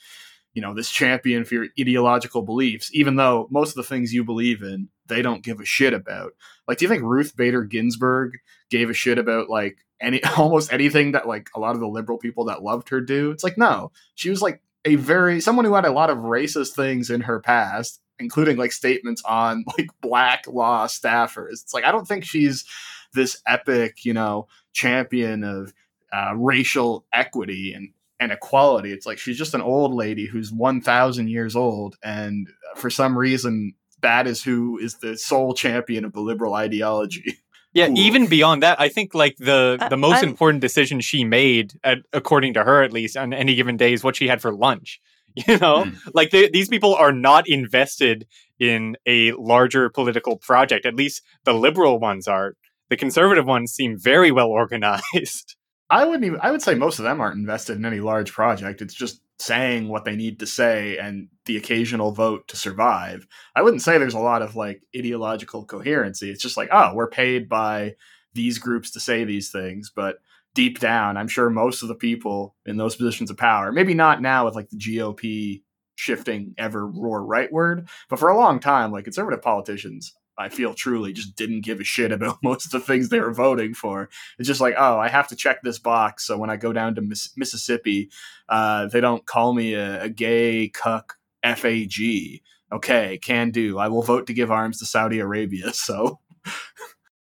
you 0.55 0.63
know, 0.63 0.73
this 0.73 0.89
champion 0.89 1.45
for 1.45 1.53
your 1.53 1.67
ideological 1.79 2.41
beliefs, 2.41 2.89
even 2.91 3.17
though 3.17 3.47
most 3.51 3.69
of 3.69 3.75
the 3.75 3.84
things 3.84 4.12
you 4.12 4.23
believe 4.23 4.63
in, 4.63 4.89
they 5.05 5.21
don't 5.21 5.43
give 5.43 5.60
a 5.60 5.65
shit 5.65 5.93
about. 5.93 6.31
Like, 6.67 6.79
do 6.79 6.86
you 6.86 6.89
think 6.89 7.03
Ruth 7.03 7.38
Bader 7.38 7.65
Ginsburg 7.65 8.31
gave 8.71 8.89
a 8.89 8.93
shit 8.93 9.19
about 9.19 9.47
like 9.47 9.85
any 10.01 10.23
almost 10.38 10.71
anything 10.71 11.13
that 11.13 11.27
like 11.27 11.49
a 11.55 11.60
lot 11.60 11.75
of 11.75 11.81
the 11.81 11.88
liberal 11.88 12.17
people 12.17 12.45
that 12.45 12.63
loved 12.63 12.89
her 12.89 13.01
do? 13.01 13.31
It's 13.31 13.43
like 13.43 13.58
no, 13.58 13.91
she 14.15 14.29
was 14.29 14.41
like 14.41 14.62
a 14.86 14.95
very 14.95 15.41
someone 15.41 15.65
who 15.65 15.73
had 15.73 15.86
a 15.86 15.91
lot 15.91 16.10
of 16.10 16.19
racist 16.19 16.73
things 16.73 17.10
in 17.10 17.21
her 17.21 17.39
past, 17.39 18.01
including 18.19 18.58
like 18.58 18.71
statements 18.71 19.21
on 19.25 19.63
like 19.77 19.89
black 20.01 20.45
law 20.47 20.88
staffers. 20.88 21.63
It's 21.63 21.73
like 21.73 21.84
I 21.84 21.91
don't 21.91 22.08
think 22.08 22.23
she's 22.23 22.65
this 23.13 23.41
epic, 23.47 24.05
you 24.05 24.13
know, 24.13 24.47
champion 24.73 25.43
of 25.43 25.73
uh, 26.12 26.34
racial 26.36 27.05
equity 27.13 27.73
and 27.73 27.89
and 28.19 28.31
equality. 28.31 28.91
It's 28.91 29.05
like 29.05 29.17
she's 29.17 29.38
just 29.38 29.53
an 29.53 29.62
old 29.62 29.93
lady 29.93 30.25
who's 30.25 30.51
1000 30.51 31.27
years 31.27 31.55
old 31.55 31.97
and 32.01 32.47
for 32.75 32.89
some 32.89 33.17
reason 33.17 33.73
that 34.01 34.27
is 34.27 34.43
who 34.43 34.77
is 34.77 34.95
the 34.95 35.17
sole 35.17 35.53
champion 35.53 36.05
of 36.05 36.13
the 36.13 36.21
liberal 36.21 36.53
ideology. 36.53 37.39
Yeah, 37.76 37.88
Cool. 37.88 38.00
even 38.00 38.26
beyond 38.28 38.64
that, 38.64 38.80
I 38.82 38.88
think 38.90 39.14
like 39.14 39.36
the 39.38 39.78
I- 39.80 39.90
the 39.90 39.98
most 39.98 40.16
I'm- 40.24 40.30
important 40.30 40.62
decision 40.62 41.00
she 41.02 41.24
made, 41.24 41.74
at, 41.84 42.00
according 42.14 42.54
to 42.56 42.64
her 42.64 42.82
at 42.82 42.92
least, 42.94 43.16
on 43.18 43.34
any 43.34 43.54
given 43.54 43.78
day 43.78 43.94
is 43.94 44.04
what 44.04 44.16
she 44.16 44.28
had 44.28 44.42
for 44.42 44.52
lunch. 44.54 45.00
You 45.48 45.58
know, 45.60 45.84
Hmm. 45.84 45.96
like 46.14 46.30
they, 46.32 46.48
these 46.48 46.70
people 46.70 46.96
are 46.96 47.12
not 47.12 47.44
invested 47.50 48.26
in 48.58 48.96
a 49.06 49.34
larger 49.34 49.90
political 49.90 50.38
project. 50.38 50.86
At 50.86 50.96
least 50.96 51.22
the 51.44 51.54
liberal 51.54 52.00
ones 52.00 52.26
are. 52.28 52.54
The 52.90 52.96
conservative 52.96 53.46
ones 53.46 53.74
seem 53.74 53.98
very 54.00 54.32
well 54.32 54.48
organized. 54.48 55.56
I 55.90 56.06
wouldn't 56.06 56.24
even. 56.24 56.40
I 56.42 56.52
would 56.52 56.62
say 56.62 56.74
most 56.76 57.00
of 57.00 57.04
them 57.04 57.20
aren't 57.20 57.36
invested 57.38 57.76
in 57.78 57.84
any 57.86 58.00
large 58.00 58.32
project. 58.32 58.82
It's 58.82 58.94
just 58.94 59.20
saying 59.39 59.88
what 59.88 60.06
they 60.06 60.15
need 60.15 60.39
to 60.39 60.48
say 60.48 60.98
and 60.98 61.28
the 61.45 61.58
occasional 61.58 62.12
vote 62.12 62.48
to 62.48 62.56
survive. 62.56 63.28
I 63.56 63.62
wouldn't 63.62 63.82
say 63.82 63.98
there's 63.98 64.13
a 64.13 64.19
lot 64.19 64.41
of 64.41 64.56
like 64.56 64.84
ideological 64.95 65.65
coherency. 65.65 66.30
It's 66.32 66.41
just 66.41 66.58
like, 66.58 66.69
oh, 66.71 66.93
we're 66.93 67.10
paid 67.10 67.50
by 67.50 67.95
these 68.34 68.60
groups 68.60 68.91
to 68.91 69.00
say 69.00 69.24
these 69.24 69.52
things, 69.52 69.91
but 69.93 70.17
deep 70.54 70.80
down, 70.80 71.17
I'm 71.17 71.28
sure 71.28 71.50
most 71.50 71.82
of 71.82 71.89
the 71.89 71.95
people 71.95 72.56
in 72.65 72.78
those 72.78 72.95
positions 72.95 73.30
of 73.30 73.38
power, 73.38 73.71
maybe 73.71 73.93
not 73.93 74.21
now 74.21 74.45
with 74.45 74.56
like 74.56 74.69
the 74.69 74.78
GOP 74.78 75.62
shifting 75.95 76.54
ever 76.58 76.88
more 76.88 77.21
rightward, 77.26 77.88
but 78.10 78.19
for 78.19 78.30
a 78.30 78.38
long 78.38 78.60
time, 78.60 78.91
like 78.91 79.04
conservative 79.04 79.41
politicians, 79.41 80.13
I 80.38 80.50
feel 80.50 80.74
truly 80.74 81.13
just 81.13 81.36
didn't 81.36 81.62
give 81.62 81.80
a 81.80 81.84
shit 81.84 82.12
about 82.12 82.39
most 82.43 82.65
of 82.65 82.71
the 82.71 82.80
things 82.80 83.10
they 83.10 83.19
were 83.21 83.34
voting 83.34 83.74
for. 83.74 84.10
It's 84.38 84.48
just 84.48 84.62
like, 84.62 84.76
oh, 84.78 84.98
I 85.00 85.08
have 85.08 85.28
to 85.30 85.36
check 85.36 85.62
this 85.63 85.80
box. 85.80 86.26
So 86.28 86.38
when 86.38 86.50
I 86.50 86.58
go 86.58 86.74
down 86.74 86.95
to 86.95 87.02
Miss- 87.02 87.32
Mississippi, 87.38 88.10
uh, 88.50 88.88
they 88.88 89.00
don't 89.02 89.26
call 89.26 89.54
me 89.54 89.74
a, 89.76 90.04
a 90.04 90.10
gay 90.10 90.67
cuck 90.69 91.15
FAG. 91.43 92.41
Okay, 92.71 93.17
can 93.21 93.52
do. 93.52 93.78
I 93.78 93.88
will 93.88 94.02
vote 94.02 94.28
to 94.28 94.34
give 94.34 94.52
arms 94.52 94.80
to 94.80 94.86
Saudi 94.86 95.19
Arabia. 95.19 95.67
So 95.74 96.19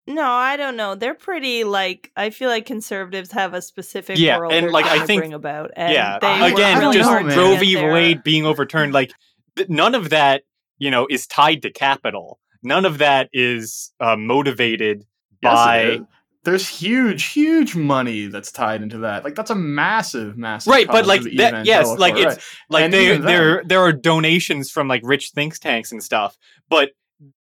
No, 0.07 0.29
I 0.29 0.57
don't 0.57 0.77
know. 0.77 0.95
They're 0.97 1.15
pretty 1.15 1.63
like 1.65 2.11
I 2.17 2.31
feel 2.31 2.49
like 2.49 2.67
conservatives 2.67 3.31
have 3.33 3.55
a 3.55 3.63
specific 3.63 4.19
Yeah, 4.19 4.39
world 4.39 4.53
and, 4.53 4.71
like, 4.73 4.87
I 4.87 4.97
trying 4.97 5.07
think- 5.07 5.21
bring 5.21 5.33
about. 5.35 5.71
And 5.77 5.93
yeah, 5.93 6.19
they 6.21 6.41
work 6.41 6.53
again, 6.55 6.79
really 6.81 6.97
just 6.97 7.09
hard 7.11 7.29
to 7.31 7.37
Roe 7.37 7.57
v. 7.57 7.75
there. 7.75 7.93
Wade 7.93 8.23
being 8.25 8.45
overturned, 8.47 8.93
like 8.93 9.13
th- 9.57 9.69
none 9.69 9.95
of 9.95 10.11
that, 10.11 10.43
you 10.79 10.91
know, 10.91 11.07
is 11.09 11.27
tied 11.27 11.63
to 11.63 11.71
capital. 11.71 12.41
None 12.63 12.85
of 12.85 12.99
that 12.99 13.29
is 13.33 13.93
uh, 14.01 14.17
motivated 14.17 15.05
yes, 15.43 15.53
by 15.53 16.01
there's 16.45 16.69
huge, 16.69 17.25
huge 17.25 17.77
money 17.77 18.27
that's 18.27 18.51
tied 18.51 18.83
into 18.83 18.99
that. 18.99 19.25
Like 19.25 19.35
that's 19.35 19.51
a 19.51 19.55
massive, 19.55 20.37
massive. 20.37 20.73
right, 20.73 20.87
but 20.87 21.07
like 21.07 21.23
that. 21.37 21.67
Yes, 21.67 21.87
like 21.99 22.15
right. 22.15 22.33
it's 22.33 22.45
like 22.69 22.85
And 22.85 22.93
there 22.93 23.19
there 23.19 23.63
there 23.65 23.81
are 23.81 23.93
donations 23.93 24.71
from 24.71 24.89
like 24.89 25.03
rich 25.05 25.31
think 25.31 25.59
tanks 25.59 25.93
and 25.93 26.03
stuff, 26.03 26.37
but 26.69 26.91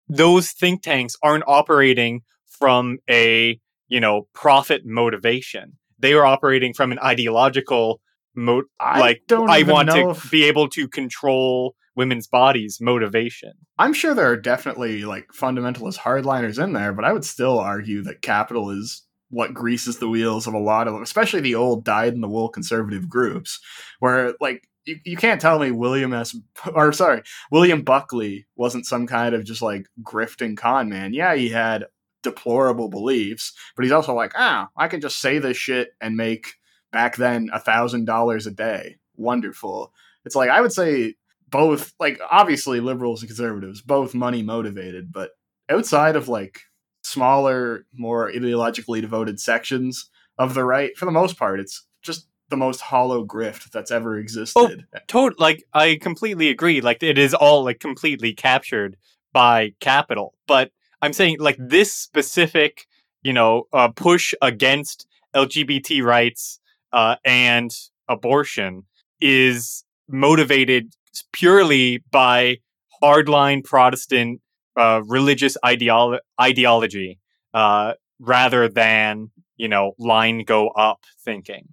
those 0.08 0.52
think 0.52 0.84
tanks 0.84 1.16
aren't 1.24 1.44
operating 1.48 2.22
from 2.48 3.00
a 3.10 3.60
you 3.88 4.00
know 4.00 4.28
profit 4.34 4.86
motivation. 4.86 5.78
They 5.98 6.14
are 6.14 6.26
operating 6.26 6.74
from 6.74 6.92
an 6.92 7.00
ideological 7.00 8.02
mo- 8.36 8.64
I 8.80 9.00
like 9.00 9.24
don't 9.28 9.50
I 9.50 9.64
want 9.64 9.90
to 9.92 10.12
if- 10.12 10.32
be 10.32 10.44
able 10.46 10.68
to 10.70 10.88
control 10.88 11.76
women's 11.96 12.28
bodies 12.28 12.78
motivation. 12.80 13.52
I'm 13.78 13.94
sure 13.94 14.14
there 14.14 14.30
are 14.32 14.38
definitely 14.38 15.04
like 15.04 15.28
fundamentalist 15.38 15.98
hardliners 15.98 16.64
in 16.64 16.74
there, 16.74 16.94
but 16.94 17.06
I 17.06 17.14
would 17.14 17.26
still 17.26 17.60
argue 17.60 18.02
that 18.04 18.22
capital 18.22 18.70
is 18.70 19.04
what 19.30 19.54
greases 19.54 19.98
the 20.00 20.10
wheels 20.10 20.46
of 20.48 20.54
a 20.54 20.60
lot 20.60 20.88
of, 20.88 21.02
especially 21.02 21.40
the 21.42 21.56
old 21.56 21.86
dyed 21.86 22.14
in 22.14 22.22
the 22.22 22.28
wool 22.30 22.50
conservative 22.50 23.10
groups, 23.10 23.60
where 24.00 24.34
like 24.40 24.68
you, 24.86 24.98
you 25.06 25.18
can't 25.18 25.40
tell 25.42 25.60
me 25.60 25.72
William 25.72 26.14
S. 26.14 26.36
or 26.74 26.92
sorry, 26.94 27.24
William 27.52 27.82
Buckley 27.82 28.46
wasn't 28.56 28.86
some 28.86 29.08
kind 29.08 29.36
of 29.36 29.44
just 29.46 29.62
like 29.62 29.86
grifting 30.04 30.58
con 30.58 30.90
man. 30.90 31.14
Yeah, 31.14 31.36
he 31.36 31.50
had 31.50 31.86
deplorable 32.24 32.90
beliefs, 32.90 33.54
but 33.76 33.84
he's 33.84 33.92
also 33.92 34.14
like, 34.14 34.34
ah, 34.36 34.70
I 34.78 34.88
can 34.88 35.02
just 35.02 35.20
say 35.20 35.40
this 35.40 35.58
shit 35.58 35.90
and 36.00 36.16
make 36.16 36.54
back 36.92 37.16
then 37.16 37.50
a 37.54 37.60
thousand 37.60 38.06
dollars 38.06 38.48
a 38.48 38.52
day. 38.52 38.98
Wonderful. 39.16 39.94
It's 40.26 40.36
like 40.36 40.50
I 40.50 40.62
would 40.62 40.74
say 40.74 41.16
both 41.50 41.94
like 42.00 42.20
obviously 42.30 42.80
liberals 42.80 43.22
and 43.22 43.30
conservatives 43.30 43.82
both 43.82 44.14
money 44.14 44.42
motivated 44.42 45.12
but 45.12 45.32
outside 45.70 46.16
of 46.16 46.30
like 46.30 46.62
smaller 47.04 47.86
more 47.94 48.32
ideologically 48.32 49.02
devoted 49.02 49.38
sections 49.38 50.10
of 50.38 50.54
the 50.54 50.64
right 50.64 50.96
for 50.98 51.04
the 51.04 51.12
most 51.12 51.38
part 51.38 51.60
it's 51.60 51.86
just 52.02 52.28
the 52.50 52.56
most 52.56 52.80
hollow 52.80 53.26
grift 53.26 53.70
that's 53.72 53.92
ever 53.92 54.18
existed 54.18 54.86
Tot 55.08 55.40
like 55.40 55.64
I 55.74 55.98
completely 56.00 56.50
agree. 56.50 56.82
Like 56.82 57.02
it 57.02 57.18
is 57.18 57.34
all 57.34 57.64
like 57.64 57.80
completely 57.80 58.34
captured 58.34 58.98
by 59.34 59.74
capital. 59.80 60.36
But 60.48 60.72
I'm 61.02 61.14
saying 61.14 61.38
like 61.40 61.58
this 61.60 61.94
specific, 61.94 62.86
you 63.24 63.34
know, 63.34 63.68
uh, 63.74 63.90
push 63.90 64.34
against 64.42 65.08
LGBT 65.36 66.04
rights 66.04 66.60
uh, 66.94 67.16
and 67.26 67.72
abortion 68.08 68.84
is 69.20 69.84
motivated 70.08 70.94
purely 71.32 72.04
by 72.12 72.58
hardline 73.02 73.64
Protestant 73.64 74.42
uh, 74.78 75.02
religious 75.06 75.58
ideolo- 75.64 76.20
ideology 76.40 77.20
uh, 77.54 77.94
rather 78.20 78.68
than 78.70 79.32
you 79.58 79.68
know 79.68 79.94
line 79.98 80.44
go 80.44 80.70
up 80.70 81.04
thinking. 81.24 81.70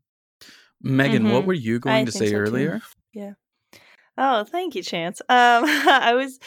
Megan, 0.80 1.28
what 1.28 1.42
Mhm. 1.42 1.46
were 1.46 1.52
you 1.54 1.78
going 1.80 2.02
I 2.02 2.04
to 2.04 2.12
say 2.12 2.26
so, 2.26 2.30
too. 2.32 2.36
earlier? 2.36 2.80
Oh, 4.16 4.42
thank 4.44 4.74
you, 4.74 4.82
Chance. 4.82 5.20
Um, 5.28 5.28
I 5.66 6.12
was, 6.14 6.40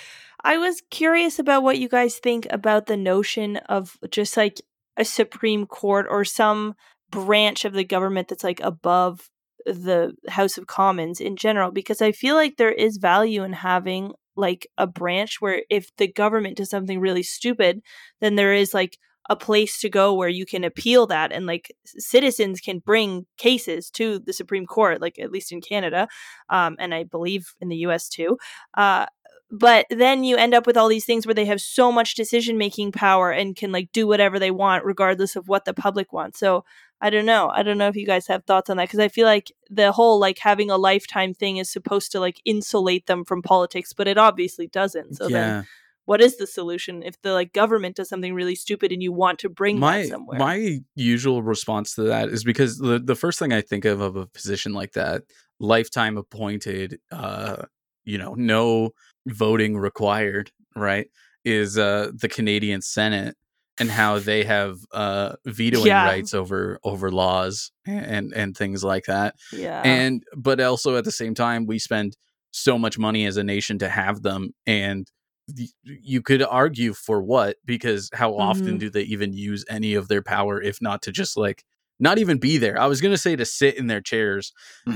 I 0.44 0.58
was 0.58 0.82
curious 0.92 1.40
about 1.40 1.64
what 1.64 1.80
you 1.80 1.88
guys 1.88 2.18
think 2.18 2.46
about 2.50 2.86
the 2.88 2.98
notion 2.98 3.58
of 3.58 3.98
just 4.10 4.36
like 4.36 4.60
a 4.98 5.06
Supreme 5.06 5.66
Court 5.66 6.06
or 6.10 6.26
some 6.26 6.76
branch 7.12 7.66
of 7.66 7.74
the 7.74 7.84
government 7.84 8.28
that's 8.28 8.44
like 8.44 8.60
above 8.62 9.30
the 9.66 10.14
House 10.30 10.58
of 10.58 10.68
Commons 10.68 11.20
in 11.20 11.36
general, 11.36 11.72
because 11.72 12.02
I 12.02 12.12
feel 12.12 12.36
like 12.36 12.58
there 12.58 12.72
is 12.72 12.98
value 12.98 13.44
in 13.44 13.54
having 13.54 14.14
like 14.36 14.68
a 14.78 14.88
branch 14.88 15.38
where 15.40 15.64
if 15.70 15.96
the 15.98 16.12
government 16.12 16.58
does 16.58 16.70
something 16.70 17.00
really 17.00 17.24
stupid, 17.24 17.82
then 18.22 18.36
there 18.36 18.54
is 18.54 18.74
like 18.74 18.98
a 19.30 19.36
place 19.36 19.80
to 19.80 19.90
go 19.90 20.14
where 20.14 20.30
you 20.30 20.46
can 20.46 20.64
appeal 20.64 21.06
that 21.08 21.32
and 21.32 21.46
like 21.46 21.72
citizens 21.86 22.60
can 22.60 22.80
bring 22.80 23.26
cases 23.38 23.90
to 23.92 24.20
the 24.20 24.34
Supreme 24.34 24.66
Court, 24.66 25.00
like 25.00 25.20
at 25.20 25.32
least 25.32 25.52
in 25.52 25.62
Canada 25.62 26.08
um, 26.50 26.76
and 26.80 26.94
I 26.94 27.04
believe 27.04 27.46
in 27.62 27.70
the 27.70 27.78
US 27.88 28.10
too. 28.10 28.38
Uh, 28.76 29.06
but 29.52 29.86
then 29.90 30.24
you 30.24 30.38
end 30.38 30.54
up 30.54 30.66
with 30.66 30.78
all 30.78 30.88
these 30.88 31.06
things 31.06 31.28
where 31.28 31.36
they 31.36 31.46
have 31.46 31.60
so 31.60 31.92
much 31.92 32.16
decision 32.16 32.58
making 32.58 32.94
power 32.94 33.32
and 33.32 33.56
can 33.56 33.72
like 33.72 33.92
do 33.92 34.08
whatever 34.08 34.40
they 34.40 34.50
want 34.50 34.86
regardless 34.86 35.36
of 35.36 35.50
what 35.50 35.66
the 35.66 35.74
public 35.74 36.14
wants. 36.14 36.40
So 36.40 36.64
I 37.02 37.10
don't 37.10 37.26
know. 37.26 37.50
I 37.50 37.62
don't 37.62 37.78
know 37.78 37.90
if 37.90 37.98
you 37.98 38.06
guys 38.06 38.28
have 38.28 38.46
thoughts 38.46 38.70
on 38.70 38.78
that 38.78 38.88
because 38.88 39.00
I 39.00 39.10
feel 39.10 39.26
like 39.26 39.52
the 39.70 39.92
whole 39.92 40.20
like 40.20 40.38
having 40.40 40.72
a 40.72 40.78
lifetime 40.78 41.34
thing 41.34 41.58
is 41.58 41.70
supposed 41.70 42.14
to 42.14 42.20
like 42.22 42.42
insulate 42.46 43.08
them 43.08 43.26
from 43.26 43.42
politics, 43.42 43.92
but 43.92 44.08
it 44.08 44.18
obviously 44.18 44.68
doesn't. 44.68 45.16
So 45.16 45.28
then 45.28 45.34
yeah. 45.34 45.64
what 46.06 46.22
is 46.22 46.38
the 46.38 46.48
solution 46.48 47.04
if 47.04 47.22
the 47.22 47.34
like 47.34 47.52
government 47.52 47.98
does 47.98 48.08
something 48.08 48.34
really 48.34 48.56
stupid 48.56 48.94
and 48.94 49.04
you 49.04 49.12
want 49.12 49.40
to 49.40 49.50
bring 49.50 49.80
my 49.80 50.04
that 50.04 50.08
somewhere? 50.08 50.40
my 50.40 50.80
usual 50.96 51.44
response 51.44 51.96
to 51.96 52.04
that 52.04 52.30
is 52.30 52.46
because 52.46 52.78
the 52.78 53.00
the 53.00 53.16
first 53.16 53.38
thing 53.38 53.52
I 53.52 53.60
think 53.60 53.84
of 53.84 54.00
of 54.00 54.16
a 54.16 54.28
position 54.28 54.72
like 54.72 54.94
that, 54.94 55.24
lifetime 55.60 56.18
appointed, 56.18 57.00
uh, 57.12 57.64
you 58.06 58.18
know, 58.18 58.34
no 58.36 58.92
voting 59.28 59.78
required, 59.78 60.52
right? 60.76 61.08
Is 61.46 61.78
uh 61.78 62.12
the 62.14 62.30
Canadian 62.30 62.82
Senate 62.82 63.36
and 63.80 63.90
how 63.90 64.20
they 64.20 64.44
have 64.44 64.80
uh 64.92 65.36
vetoing 65.46 65.88
Yeah. 65.88 66.06
rights 66.06 66.34
over 66.34 66.80
over 66.84 67.12
laws 67.12 67.72
and 67.86 68.34
and 68.34 68.56
things 68.56 68.84
like 68.84 69.06
that. 69.06 69.36
yeah. 69.52 69.82
and 69.84 70.24
but 70.36 70.60
also 70.62 70.98
at 70.98 71.04
the 71.06 71.12
same 71.12 71.34
time 71.34 71.66
we 71.66 71.80
spend 71.80 72.16
so 72.52 72.78
much 72.78 73.00
money 73.00 73.26
as 73.26 73.38
a 73.38 73.44
nation 73.44 73.80
to 73.80 73.88
have 73.90 74.22
them 74.24 74.54
and 74.68 75.10
y- 75.58 75.68
you 75.84 76.22
could 76.22 76.44
argue 76.44 76.94
for 76.94 77.22
what 77.24 77.56
because 77.66 78.10
how 78.14 78.36
often 78.36 78.76
Mhm. 78.76 78.80
do 78.80 78.90
they 78.90 79.04
even 79.04 79.32
use 79.34 79.64
any 79.70 79.94
of 79.96 80.10
their 80.10 80.22
power 80.22 80.62
if 80.62 80.82
not 80.82 81.02
to 81.04 81.12
just 81.12 81.38
like 81.38 81.64
not 82.02 82.18
even 82.18 82.38
be 82.40 82.58
there. 82.58 82.80
I 82.80 82.88
was 82.88 83.00
going 83.00 83.14
to 83.14 83.18
say 83.18 83.36
to 83.36 83.46
sit 83.46 83.78
in 83.78 83.88
their 83.88 84.02
chairs. 84.02 84.52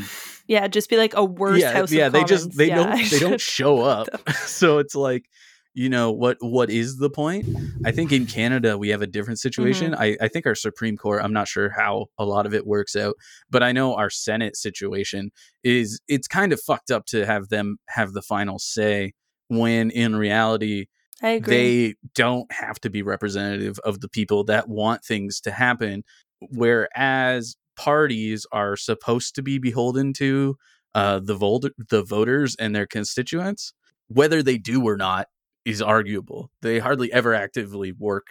Yeah, 0.47 0.67
just 0.67 0.91
be 0.91 0.97
like 0.97 1.15
a 1.15 1.25
worse 1.25 1.59
yeah 1.59 1.73
house 1.73 1.91
yeah 1.91 2.09
they 2.09 2.23
just 2.23 2.55
they 2.55 2.67
Yeah, 2.67 2.75
don't 2.75 2.89
I 2.89 3.07
they 3.07 3.17
don't 3.17 3.41
show 3.55 3.81
up. 3.81 4.09
so 4.45 4.77
it's 4.77 4.93
like 4.93 5.25
you 5.73 5.89
know 5.89 6.11
what 6.11 6.37
what 6.39 6.69
is 6.69 6.97
the 6.99 7.09
point? 7.09 7.47
I 7.83 7.91
think 7.91 8.11
in 8.11 8.27
canada 8.27 8.77
we 8.77 8.89
have 8.89 9.01
a 9.01 9.07
different 9.07 9.39
situation. 9.39 9.93
Mm-hmm. 9.93 10.01
I, 10.01 10.17
I 10.21 10.27
think 10.27 10.45
our 10.45 10.53
supreme 10.53 10.97
court 10.97 11.23
i'm 11.23 11.33
not 11.33 11.47
sure 11.47 11.71
how 11.71 12.05
a 12.19 12.25
lot 12.25 12.45
of 12.45 12.53
it 12.53 12.67
works 12.67 12.95
out 12.95 13.15
but 13.49 13.63
i 13.63 13.71
know 13.71 13.95
our 13.95 14.11
senate 14.11 14.55
situation 14.55 15.31
is 15.63 15.99
it's 16.07 16.27
kind 16.27 16.53
of 16.53 16.61
fucked 16.61 16.91
up 16.91 17.07
to 17.07 17.25
have 17.25 17.49
them 17.49 17.77
have 17.89 18.13
the 18.13 18.21
final 18.21 18.59
say 18.59 19.13
when 19.47 19.89
in 19.89 20.15
reality 20.15 20.85
they 21.21 21.95
don't 22.13 22.51
have 22.51 22.79
to 22.81 22.89
be 22.89 23.01
representative 23.01 23.79
of 23.83 24.01
the 24.01 24.09
people 24.09 24.43
that 24.43 24.69
want 24.69 25.03
things 25.03 25.41
to 25.41 25.51
happen 25.51 26.03
whereas 26.41 27.55
parties 27.75 28.45
are 28.51 28.75
supposed 28.75 29.35
to 29.35 29.41
be 29.41 29.57
beholden 29.57 30.13
to 30.13 30.57
uh, 30.93 31.19
the 31.19 31.35
voter 31.35 31.71
the 31.89 32.03
voters 32.03 32.55
and 32.55 32.73
their 32.75 32.87
constituents 32.87 33.73
whether 34.07 34.43
they 34.43 34.57
do 34.57 34.83
or 34.83 34.95
not 34.97 35.27
is 35.65 35.81
arguable. 35.81 36.51
They 36.61 36.77
hardly 36.79 37.11
ever 37.11 37.33
actively 37.33 37.91
work 37.91 38.27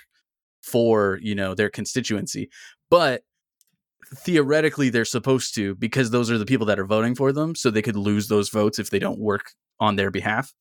for, 0.62 1.18
you 1.20 1.34
know, 1.34 1.54
their 1.54 1.68
constituency. 1.68 2.48
But 2.90 3.22
theoretically 4.16 4.88
they're 4.90 5.04
supposed 5.04 5.54
to 5.56 5.74
because 5.74 6.10
those 6.10 6.30
are 6.30 6.38
the 6.38 6.46
people 6.46 6.66
that 6.66 6.78
are 6.78 6.86
voting 6.86 7.14
for 7.14 7.32
them, 7.32 7.54
so 7.54 7.70
they 7.70 7.82
could 7.82 7.96
lose 7.96 8.28
those 8.28 8.50
votes 8.50 8.78
if 8.78 8.90
they 8.90 8.98
don't 8.98 9.18
work 9.18 9.52
on 9.80 9.96
their 9.96 10.10
behalf. 10.10 10.54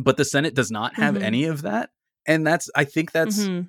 But 0.00 0.16
the 0.16 0.24
Senate 0.24 0.54
does 0.54 0.70
not 0.70 0.94
have 0.94 1.16
Mhm. 1.16 1.22
any 1.22 1.44
of 1.44 1.62
that. 1.62 1.90
And 2.26 2.46
that's 2.46 2.70
I 2.76 2.84
think 2.84 3.10
that's 3.10 3.40
Mhm. 3.48 3.68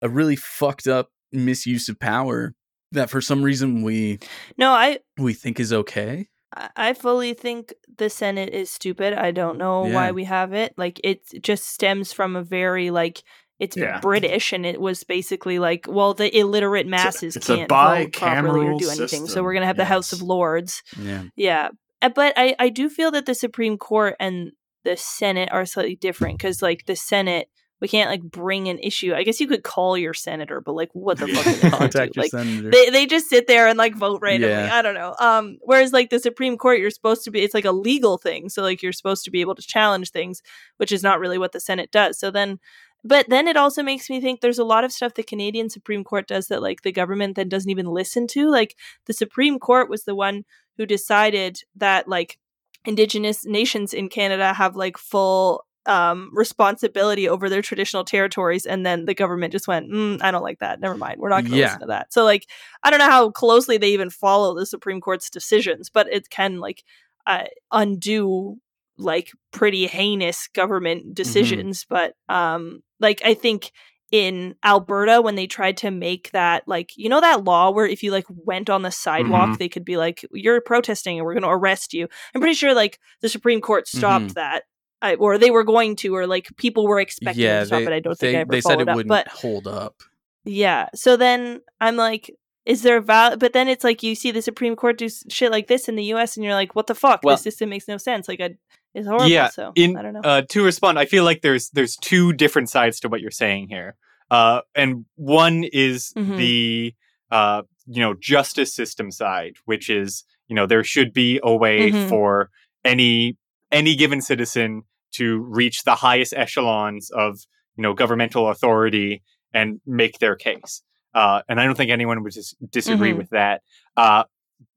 a 0.00 0.08
really 0.08 0.36
fucked 0.36 0.86
up 0.86 1.10
misuse 1.32 1.88
of 1.88 1.98
power 2.00 2.54
that 2.92 3.10
for 3.10 3.20
some 3.20 3.42
reason 3.42 3.82
we 3.82 4.18
No, 4.58 4.70
I 4.72 4.98
we 5.18 5.34
think 5.34 5.60
is 5.60 5.72
okay. 5.72 6.28
I- 6.76 6.94
fully 6.94 7.32
think 7.34 7.72
the 7.96 8.10
Senate 8.10 8.52
is 8.52 8.70
stupid. 8.72 9.12
I 9.14 9.30
don't 9.30 9.56
know 9.58 9.86
Yeah. 9.86 9.94
why 9.94 10.10
we 10.10 10.24
have 10.24 10.52
it. 10.52 10.74
Like 10.76 11.00
it 11.04 11.20
just 11.42 11.64
stems 11.68 12.12
from 12.12 12.34
a 12.36 12.42
very 12.42 12.90
like 12.90 13.22
it's 13.60 13.76
Yeah. 13.76 14.00
British 14.00 14.52
and 14.52 14.64
it 14.66 14.80
was 14.80 15.04
basically 15.04 15.58
like 15.58 15.86
well 15.88 16.14
the 16.14 16.34
illiterate 16.36 16.86
masses 16.88 17.36
it's 17.36 17.48
a 17.48 17.56
can't 17.56 17.68
vote 17.68 18.12
properly 18.14 18.66
or 18.66 18.78
do 18.78 18.88
anything. 18.90 19.26
So 19.28 19.42
we're 19.42 19.52
going 19.52 19.62
to 19.62 19.66
have 19.68 19.76
the 19.76 19.84
House 19.84 20.12
of. 20.12 20.22
Lords. 20.22 20.82
Yeah. 20.98 21.24
Yeah. 21.36 21.68
Uh, 22.02 22.08
But 22.08 22.32
I 22.36 22.56
I 22.58 22.68
do 22.70 22.88
feel 22.88 23.10
that 23.12 23.26
the 23.26 23.34
Supreme 23.34 23.76
Court 23.78 24.16
and 24.18 24.52
the 24.84 24.96
Senate 24.96 25.50
are 25.52 25.66
slightly 25.66 25.94
different 25.96 26.40
cuz 26.40 26.62
like 26.62 26.86
the 26.86 26.96
Senate 26.96 27.48
we 27.80 27.88
can't 27.88 28.10
like 28.10 28.22
bring 28.22 28.68
an 28.68 28.78
issue. 28.78 29.14
I 29.14 29.22
guess 29.22 29.40
you 29.40 29.46
could 29.46 29.62
call 29.62 29.96
your 29.96 30.12
senator, 30.14 30.60
but 30.60 30.74
like 30.74 30.90
what 30.92 31.18
the 31.18 31.28
fuck 31.28 31.46
are 31.46 31.52
they 31.52 31.60
gonna? 31.70 31.76
Contact 31.76 32.16
your 32.16 32.24
Like 32.24 32.30
senator. 32.30 32.70
they 32.70 32.90
they 32.90 33.06
just 33.06 33.28
sit 33.28 33.46
there 33.46 33.68
and 33.68 33.78
like 33.78 33.94
vote 33.94 34.20
randomly. 34.20 34.54
Yeah. 34.54 34.74
I 34.76 34.82
don't 34.82 34.94
know. 34.94 35.14
Um, 35.18 35.58
whereas 35.62 35.92
like 35.92 36.10
the 36.10 36.18
Supreme 36.18 36.56
Court, 36.58 36.78
you're 36.78 36.90
supposed 36.90 37.24
to 37.24 37.30
be. 37.30 37.40
It's 37.40 37.54
like 37.54 37.64
a 37.64 37.72
legal 37.72 38.18
thing, 38.18 38.48
so 38.48 38.62
like 38.62 38.82
you're 38.82 38.92
supposed 38.92 39.24
to 39.24 39.30
be 39.30 39.40
able 39.40 39.54
to 39.54 39.62
challenge 39.62 40.10
things, 40.10 40.42
which 40.76 40.92
is 40.92 41.02
not 41.02 41.20
really 41.20 41.38
what 41.38 41.52
the 41.52 41.60
Senate 41.60 41.90
does. 41.90 42.18
So 42.18 42.30
then, 42.30 42.58
but 43.02 43.28
then 43.30 43.48
it 43.48 43.56
also 43.56 43.82
makes 43.82 44.10
me 44.10 44.20
think 44.20 44.40
there's 44.40 44.58
a 44.58 44.64
lot 44.64 44.84
of 44.84 44.92
stuff 44.92 45.14
the 45.14 45.22
Canadian 45.22 45.70
Supreme 45.70 46.04
Court 46.04 46.28
does 46.28 46.48
that 46.48 46.60
like 46.62 46.82
the 46.82 46.92
government 46.92 47.36
then 47.36 47.48
doesn't 47.48 47.70
even 47.70 47.86
listen 47.86 48.26
to. 48.28 48.50
Like 48.50 48.76
the 49.06 49.14
Supreme 49.14 49.58
Court 49.58 49.88
was 49.88 50.04
the 50.04 50.14
one 50.14 50.44
who 50.76 50.84
decided 50.84 51.62
that 51.76 52.08
like 52.08 52.38
Indigenous 52.84 53.44
nations 53.44 53.92
in 53.94 54.08
Canada 54.08 54.54
have 54.54 54.76
like 54.76 54.96
full 54.98 55.64
um 55.86 56.30
responsibility 56.32 57.28
over 57.28 57.48
their 57.48 57.62
traditional 57.62 58.04
territories 58.04 58.66
and 58.66 58.84
then 58.84 59.06
the 59.06 59.14
government 59.14 59.50
just 59.52 59.66
went 59.66 59.90
mm, 59.90 60.18
i 60.22 60.30
don't 60.30 60.42
like 60.42 60.58
that. 60.58 60.78
Never 60.80 60.94
mind. 60.96 61.18
We're 61.18 61.30
not 61.30 61.42
going 61.42 61.52
to 61.52 61.56
Yeah. 61.58 61.64
listen 61.66 61.80
to 61.80 61.86
that. 61.86 62.12
So 62.12 62.24
like 62.24 62.46
i 62.82 62.90
don't 62.90 62.98
know 62.98 63.10
how 63.10 63.30
closely 63.30 63.78
they 63.78 63.90
even 63.90 64.10
follow 64.10 64.54
the 64.54 64.66
supreme 64.66 65.00
court's 65.00 65.30
decisions 65.30 65.88
but 65.90 66.06
it 66.12 66.28
can 66.30 66.58
like 66.58 66.82
uh, 67.26 67.44
undo 67.72 68.56
like 68.98 69.30
pretty 69.52 69.86
heinous 69.86 70.48
government 70.48 71.14
decisions. 71.14 71.86
But 71.88 72.14
um 72.28 72.82
like 73.00 73.22
i 73.24 73.32
think 73.34 73.72
in 74.10 74.56
alberta 74.64 75.22
when 75.22 75.36
they 75.36 75.46
tried 75.46 75.76
to 75.78 75.90
make 75.90 76.30
that 76.32 76.64
like 76.66 76.90
you 76.96 77.08
know 77.08 77.20
that 77.20 77.44
law 77.44 77.70
where 77.70 77.86
if 77.86 78.02
you 78.02 78.10
like 78.10 78.26
went 78.28 78.68
on 78.68 78.82
the 78.82 78.90
sidewalk 78.90 79.50
Mhm. 79.50 79.58
they 79.58 79.68
could 79.68 79.84
be 79.84 79.96
like 79.96 80.24
you're 80.32 80.60
protesting 80.60 81.16
and 81.16 81.24
we're 81.24 81.34
going 81.34 81.44
to 81.44 81.48
arrest 81.48 81.94
you. 81.94 82.08
I'm 82.34 82.40
pretty 82.40 82.54
sure 82.56 82.74
like 82.74 82.98
the 83.22 83.28
supreme 83.28 83.60
court 83.60 83.86
stopped 83.88 84.34
that 84.34 84.64
I, 85.02 85.14
or 85.14 85.38
they 85.38 85.50
were 85.50 85.64
going 85.64 85.96
to 85.96 86.14
or 86.14 86.26
like 86.26 86.48
people 86.56 86.86
were 86.86 87.00
expecting 87.00 87.42
yeah, 87.44 87.60
to 87.60 87.66
stop 87.66 87.78
they, 87.80 87.86
it 87.86 87.92
i 87.92 88.00
don't 88.00 88.18
they, 88.18 88.26
think 88.28 88.36
i 88.36 88.40
ever 88.40 88.50
they 88.52 88.60
said 88.60 88.80
it 88.80 88.88
up 88.88 88.96
wouldn't 88.96 89.08
but 89.08 89.28
hold 89.28 89.66
up. 89.66 89.96
yeah. 90.44 90.88
So 90.94 91.16
then 91.16 91.60
I'm 91.80 91.96
like, 91.96 92.30
is 92.66 92.82
there 92.82 92.98
a 92.98 93.00
val? 93.00 93.36
But 93.36 93.52
then 93.52 93.68
it's 93.68 93.84
like 93.84 94.02
you 94.02 94.14
see 94.14 94.30
the 94.30 94.42
Supreme 94.42 94.76
Court 94.76 94.98
do 94.98 95.08
shit 95.30 95.50
like 95.50 95.66
this 95.68 95.88
in 95.88 95.96
the 95.96 96.04
U.S. 96.04 96.36
and 96.36 96.44
you're 96.44 96.54
like, 96.54 96.74
what 96.74 96.86
the 96.86 96.94
fuck? 96.94 97.20
Well- 97.22 97.34
this 97.36 97.42
system 97.42 97.70
makes 97.70 97.88
no 97.88 97.96
sense. 97.96 98.28
Like, 98.28 98.40
I, 98.40 98.50
it's 98.94 99.06
horrible. 99.06 99.28
Yeah, 99.28 99.48
So 99.48 99.72
in- 99.74 99.96
I 99.96 100.02
don't 100.02 100.12
know. 100.14 100.20
uh, 100.22 100.42
to 100.50 100.64
respond, 100.64 100.98
I 100.98 101.06
feel 101.06 101.24
like 101.24 101.40
there's 101.42 101.70
there's 101.70 101.96
two 101.96 102.32
different 102.34 102.68
sides 102.68 103.00
to 103.00 103.08
what 103.08 103.20
you're 103.20 103.30
saying 103.30 103.68
here. 103.70 103.96
Uh, 104.30 104.60
and 104.74 105.04
one 105.16 105.64
is 105.72 106.12
Mhm. 106.16 106.36
the 106.36 106.94
uh, 107.30 107.62
you 107.86 108.00
know 108.02 108.14
justice 108.20 108.74
system 108.74 109.10
side, 109.10 109.54
which 109.64 109.88
is 109.88 110.24
you 110.48 110.54
know 110.56 110.66
there 110.66 110.84
should 110.84 111.12
be 111.12 111.40
a 111.42 111.54
way 111.56 111.90
Mhm. 111.90 112.08
for 112.08 112.50
any 112.84 113.36
any 113.72 113.94
given 113.96 114.20
citizen 114.20 114.82
to 115.12 115.38
reach 115.38 115.82
the 115.84 115.94
highest 115.96 116.32
echelons 116.34 117.10
of 117.10 117.38
you 117.76 117.82
know 117.82 117.94
governmental 117.94 118.48
authority 118.48 119.22
and 119.52 119.80
make 119.86 120.18
their 120.18 120.36
case. 120.36 120.82
Uh, 121.14 121.42
and 121.48 121.60
I 121.60 121.64
don't 121.64 121.76
think 121.76 121.90
anyone 121.90 122.22
would 122.22 122.32
dis- 122.32 122.54
disagree 122.70 123.12
Mhm. 123.12 123.18
with 123.18 123.30
that. 123.30 123.62
Uh, 123.96 124.24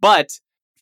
but 0.01 0.29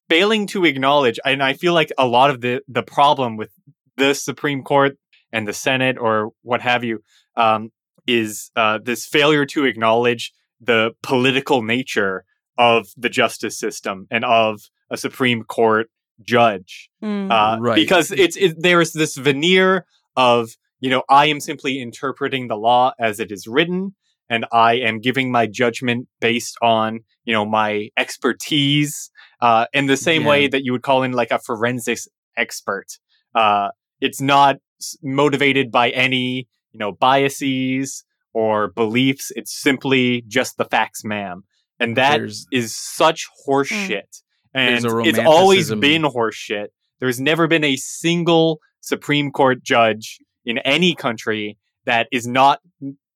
failing 0.09 0.47
to 0.47 0.65
acknowledge, 0.65 1.19
and 1.25 1.43
I 1.43 1.53
feel 1.53 1.73
like 1.73 1.91
a 1.97 2.07
lot 2.07 2.29
of 2.29 2.41
the 2.41 2.61
the 2.67 2.83
problem 2.83 3.37
with 3.37 3.51
the 3.97 4.13
Supreme 4.13 4.63
Court 4.63 4.97
and 5.33 5.47
the 5.47 5.53
Senate 5.53 5.97
or 5.99 6.31
what 6.41 6.61
have 6.61 6.83
you 6.83 7.03
um, 7.35 7.69
is 8.07 8.51
uh, 8.55 8.79
this 8.83 9.05
failure 9.05 9.45
to 9.47 9.65
acknowledge 9.65 10.31
the 10.59 10.91
political 11.01 11.61
nature 11.63 12.25
of 12.57 12.87
the 12.97 13.09
justice 13.09 13.57
system 13.57 14.07
and 14.11 14.23
of 14.25 14.61
a 14.89 14.97
Supreme 14.97 15.43
Court 15.43 15.89
judge 16.23 16.89
Mm. 17.03 17.31
uh, 17.31 17.59
Right. 17.59 17.75
because 17.75 18.11
it's 18.11 18.37
it, 18.37 18.55
there's 18.59 18.93
this 18.93 19.15
veneer 19.15 19.85
of 20.15 20.51
you 20.79 20.89
know 20.89 21.03
I 21.09 21.25
am 21.27 21.39
simply 21.39 21.79
interpreting 21.81 22.47
the 22.47 22.55
law 22.57 22.93
as 22.99 23.19
it 23.19 23.31
is 23.31 23.47
written, 23.47 23.95
and 24.29 24.45
I 24.51 24.73
am 24.75 24.99
giving 24.99 25.31
my 25.31 25.47
judgment 25.47 26.07
based 26.19 26.57
on 26.61 26.99
you 27.25 27.33
know 27.33 27.45
my 27.45 27.89
expertise, 27.97 29.11
uh, 29.41 29.65
in 29.73 29.87
the 29.87 29.97
same 29.97 30.23
Yeah. 30.23 30.29
way 30.29 30.47
that 30.47 30.63
you 30.63 30.71
would 30.71 30.83
call 30.83 31.03
in 31.03 31.11
like 31.11 31.31
a 31.31 31.39
forensics 31.39 32.07
expert. 32.37 32.87
Uh, 33.35 33.69
it's 33.99 34.21
not 34.21 34.57
motivated 35.03 35.71
by 35.71 35.89
any 35.91 36.47
you 36.71 36.79
know 36.79 36.91
biases 36.91 38.03
or 38.33 38.69
beliefs. 38.69 39.31
It's 39.35 39.53
simply 39.53 40.23
just 40.27 40.57
the 40.57 40.65
facts, 40.65 41.03
ma'am, 41.03 41.43
and 41.79 41.95
that 41.97 42.17
There's 42.19 42.47
is 42.51 42.75
such 42.75 43.27
horseshit. 43.47 44.21
And 44.53 44.85
it's 44.85 45.19
always 45.19 45.73
been 45.73 46.03
horseshit. 46.03 46.67
There's 46.99 47.19
never 47.19 47.47
been 47.47 47.63
a 47.63 47.77
single 47.77 48.59
Supreme 48.81 49.31
Court 49.31 49.63
judge 49.63 50.19
in 50.45 50.57
any 50.59 50.95
country 50.95 51.57
that 51.85 52.07
is 52.11 52.27
not 52.27 52.59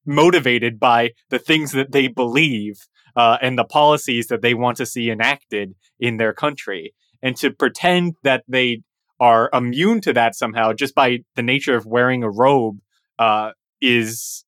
motivated 0.05 0.79
by 0.79 1.11
the 1.29 1.39
things 1.39 1.71
that 1.71 1.91
they 1.91 2.07
believe 2.07 2.75
uh, 3.15 3.37
and 3.41 3.57
the 3.57 3.63
policies 3.63 4.27
that 4.27 4.41
they 4.41 4.53
want 4.53 4.77
to 4.77 4.85
see 4.85 5.09
enacted 5.09 5.73
in 5.99 6.17
their 6.17 6.33
country. 6.33 6.93
And 7.21 7.35
to 7.37 7.51
pretend 7.51 8.15
that 8.23 8.43
they 8.47 8.81
are 9.19 9.49
immune 9.53 10.01
to 10.01 10.13
that 10.13 10.35
somehow 10.35 10.73
just 10.73 10.93
by 10.93 11.19
the 11.35 11.41
nature 11.41 11.75
of 11.75 11.85
wearing 11.85 12.23
a 12.23 12.29
robe 12.29 12.79
uh, 13.17 13.51
is 13.81 14.45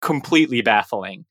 completely 0.00 0.60
baffling. 0.60 1.24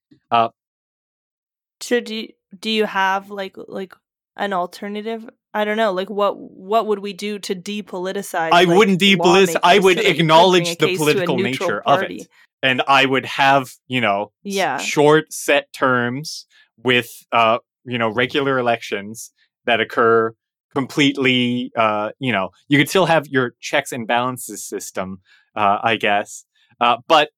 so 1.80 2.00
do 2.00 2.16
you, 2.16 2.30
do 2.60 2.70
you 2.72 2.86
have 2.86 3.30
like 3.30 3.56
like 3.68 3.94
an 4.36 4.54
alternative? 4.54 5.30
I 5.54 5.66
don't 5.66 5.78
know. 5.78 5.92
Like 5.92 6.10
what 6.10 6.38
what 6.38 6.88
would 6.88 7.00
we 7.00 7.14
do 7.14 7.40
to 7.40 7.56
depoliticize? 7.56 8.50
I 8.52 8.64
like, 8.64 8.78
wouldn't 8.78 9.00
depoliticize. 9.00 9.60
I 9.64 9.80
would 9.80 9.98
so 9.98 10.04
that 10.04 10.10
you 10.10 10.14
could 10.14 10.20
acknowledge 10.22 10.78
the 10.78 10.88
case 10.88 10.98
to 10.98 11.04
a 11.04 11.14
political 11.14 11.38
nature 11.38 11.82
party? 11.82 12.16
of 12.16 12.22
it. 12.22 12.28
and 12.64 12.82
I 12.88 13.06
would 13.06 13.26
have, 13.26 13.72
you 13.88 14.02
know, 14.02 14.32
Yeah. 14.44 14.78
short 14.78 15.34
set 15.34 15.72
terms 15.74 16.48
with, 16.82 17.10
uh, 17.32 17.60
you 17.84 17.98
know, 17.98 18.10
regular 18.10 18.58
elections 18.58 19.32
that 19.66 19.80
occur 19.82 20.34
completely, 20.74 21.72
uh, 21.76 22.12
you 22.20 22.32
know, 22.32 22.50
you 22.68 22.78
could 22.80 22.90
still 22.90 23.06
have 23.06 23.28
your 23.28 23.54
checks 23.60 23.92
and 23.92 24.08
balances 24.08 24.66
system, 24.66 25.22
uh, 25.56 25.80
I 25.84 25.98
guess. 25.98 26.46
Uh, 26.80 26.98
but 27.08 27.30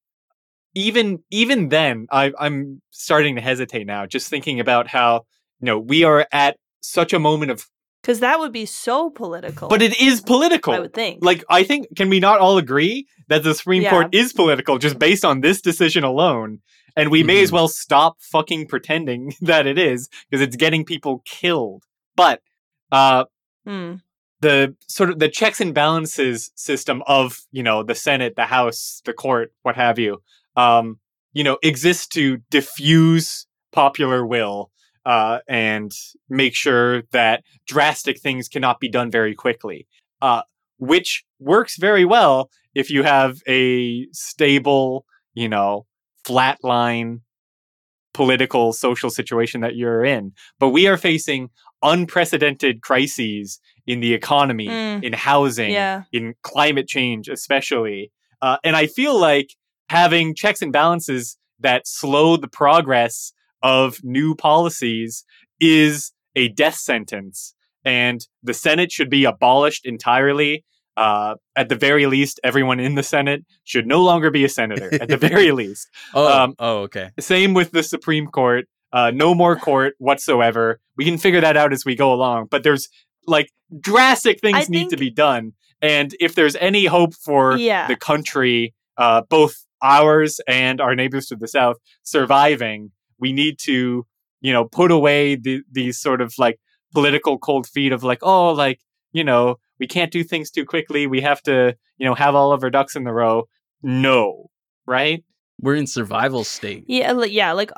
even, 0.74 1.24
even 1.32 1.70
then, 1.70 2.08
I, 2.12 2.32
I'm 2.40 2.82
starting 2.92 3.36
to 3.36 3.42
hesitate 3.42 3.88
now, 3.88 4.06
just 4.06 4.30
thinking 4.30 4.60
about 4.60 4.88
how, 4.88 5.26
you 5.60 5.66
know, 5.66 5.80
we 5.80 6.04
are 6.04 6.28
at 6.32 6.58
such 6.86 7.14
a 7.14 7.20
moment 7.20 7.52
of, 7.52 7.66
Because 8.02 8.20
that 8.20 8.40
would 8.40 8.52
be 8.52 8.66
so 8.66 9.10
political. 9.10 9.68
but 9.68 9.82
it 9.82 10.00
is 10.00 10.22
political 10.22 10.74
I 10.74 10.80
would 10.80 10.94
think. 10.94 11.24
like 11.24 11.44
I 11.50 11.64
think 11.64 11.88
can 11.96 12.10
we 12.10 12.20
not 12.20 12.40
all 12.40 12.58
agree 12.58 13.08
that 13.30 13.44
the 13.44 13.54
Supreme 13.56 13.82
Yeah. 13.84 13.90
Court 13.90 14.14
is 14.14 14.34
political 14.34 14.78
just 14.78 15.00
based 15.00 15.26
on 15.26 15.42
this 15.42 15.62
decision 15.62 16.04
alone? 16.04 16.60
And 16.98 17.12
we 17.12 17.24
may 17.24 17.42
as 17.44 17.50
Mhm. 17.50 17.54
well 17.54 17.68
stop 17.68 18.18
fucking 18.22 18.68
pretending 18.68 19.34
that 19.42 19.68
it 19.68 19.78
is 19.78 20.08
because 20.30 20.42
it's 20.42 20.56
getting 20.56 20.86
people 20.86 21.22
killed. 21.26 21.84
But 22.16 22.42
uh 22.92 23.26
Hmm. 23.66 23.96
the 24.42 24.76
sort 24.88 25.10
of 25.10 25.18
the 25.20 25.28
checks 25.30 25.60
and 25.60 25.74
balances 25.74 26.52
system 26.56 27.02
of, 27.08 27.40
you 27.52 27.64
know, 27.64 27.82
the 27.84 27.96
Senate, 27.96 28.36
the 28.36 28.46
House, 28.46 29.02
the 29.06 29.14
court, 29.14 29.52
what 29.64 29.76
have 29.76 29.98
you, 29.98 30.22
um, 30.56 31.00
you 31.34 31.44
know, 31.44 31.58
exists 31.64 32.06
to 32.10 32.38
diffuse 32.52 33.48
popular 33.72 34.26
will 34.26 34.70
uh, 35.06 35.40
and 35.48 35.92
make 36.30 36.56
sure 36.56 37.04
that 37.12 37.44
drastic 37.68 38.20
things 38.20 38.48
cannot 38.48 38.80
be 38.80 38.90
done 38.90 39.12
very 39.12 39.36
quickly, 39.36 39.88
uh, 40.22 40.42
which 40.78 41.24
works 41.40 41.78
very 41.78 42.06
well 42.06 42.50
if 42.74 42.90
you 42.90 43.04
have 43.04 43.38
a 43.48 44.06
stable, 44.12 45.06
you 45.34 45.48
know, 45.48 45.86
flatline 46.26 47.20
political 48.14 48.72
social 48.74 49.10
situation 49.10 49.62
that 49.62 49.76
you're 49.76 50.04
in. 50.04 50.32
But 50.60 50.70
we 50.70 50.88
are 50.88 50.98
facing 50.98 51.50
unprecedented 51.84 52.82
crises 52.82 53.60
in 53.86 54.00
the 54.00 54.14
economy, 54.14 54.68
Mm. 54.68 55.04
in 55.04 55.14
housing, 55.14 55.72
Yeah. 55.72 56.04
in 56.12 56.34
climate 56.42 56.88
change, 56.88 57.28
especially. 57.28 58.12
Uh, 58.42 58.58
and 58.64 58.76
I 58.76 58.88
feel 58.88 59.18
like 59.20 59.50
having 59.90 60.34
checks 60.34 60.62
and 60.62 60.72
balances 60.72 61.38
that 61.60 61.88
slow 61.88 62.38
the 62.38 62.48
progress 62.48 63.34
of 63.64 63.98
new 64.04 64.36
policies 64.36 65.24
is 65.60 66.12
a 66.36 66.50
death 66.50 66.76
sentence. 66.76 67.54
And 67.84 68.26
the 68.44 68.54
Senate 68.54 68.92
should 68.92 69.10
be 69.10 69.26
abolished 69.26 69.86
entirely. 69.86 70.66
Uh, 70.98 71.36
at 71.56 71.68
the 71.70 71.76
very 71.76 72.06
least, 72.06 72.40
everyone 72.44 72.80
in 72.80 72.96
the 72.96 73.04
Senate 73.04 73.44
should 73.66 73.86
no 73.86 74.02
longer 74.02 74.32
be 74.32 74.46
a 74.46 74.50
senator, 74.50 74.90
at 75.02 75.10
the 75.10 75.18
very 75.18 75.52
least. 75.62 75.90
Oh, 76.14 76.44
Um, 76.44 76.56
oh, 76.58 76.78
okay. 76.84 77.12
Same 77.20 77.54
with 77.54 77.72
the 77.72 77.84
Supreme 77.84 78.28
Court. 78.28 78.66
Uh, 78.94 79.12
no 79.14 79.36
more 79.36 79.58
court 79.58 79.94
whatsoever. 79.98 80.80
We 80.96 81.04
can 81.04 81.18
figure 81.18 81.42
that 81.42 81.58
out 81.58 81.74
as 81.74 81.84
we 81.86 81.96
go 81.96 82.14
along. 82.14 82.48
But 82.50 82.64
there's 82.64 82.88
like 83.28 83.50
drastic 83.82 84.40
things 84.40 84.58
I 84.58 84.66
need 84.70 84.90
to 84.90 84.98
be 84.98 85.10
done. 85.12 85.52
And 85.82 86.16
if 86.22 86.34
there's 86.34 86.56
any 86.56 86.86
hope 86.86 87.14
for 87.14 87.58
Yeah. 87.58 87.88
the 87.90 87.98
country, 87.98 88.74
uh, 88.98 89.24
both 89.30 89.66
ours 89.82 90.40
and 90.48 90.80
our 90.80 90.96
neighbors 90.96 91.26
to 91.28 91.36
the 91.36 91.48
south, 91.50 91.76
surviving, 92.04 92.92
we 93.20 93.34
need 93.34 93.60
to, 93.60 94.06
you 94.42 94.54
know, 94.54 94.66
put 94.66 94.92
away 94.92 95.36
the, 95.36 95.62
these 95.72 96.00
sort 96.00 96.22
of 96.22 96.34
like 96.38 96.60
political 96.94 97.38
cold 97.38 97.68
feet 97.68 97.92
of 97.92 98.04
like, 98.04 98.20
oh, 98.22 98.52
like, 98.52 98.80
you 99.12 99.24
know, 99.24 99.58
we 99.80 99.88
can't 99.88 100.12
do 100.12 100.24
things 100.24 100.52
too 100.52 100.66
quickly. 100.66 101.08
We 101.08 101.22
have 101.22 101.42
to, 101.44 101.76
you 101.98 102.06
know, 102.06 102.16
have 102.16 102.36
all 102.36 102.52
of 102.52 102.64
our 102.64 102.70
ducks 102.70 102.96
in 102.96 103.04
the 103.04 103.14
row. 103.14 103.48
No, 103.82 104.50
right? 104.86 105.24
We're 105.62 105.76
in 105.76 105.88
survival 105.88 106.44
state. 106.44 106.86
Yeah, 106.88 107.14
li- 107.14 107.30
yeah, 107.30 107.52
like 107.54 107.72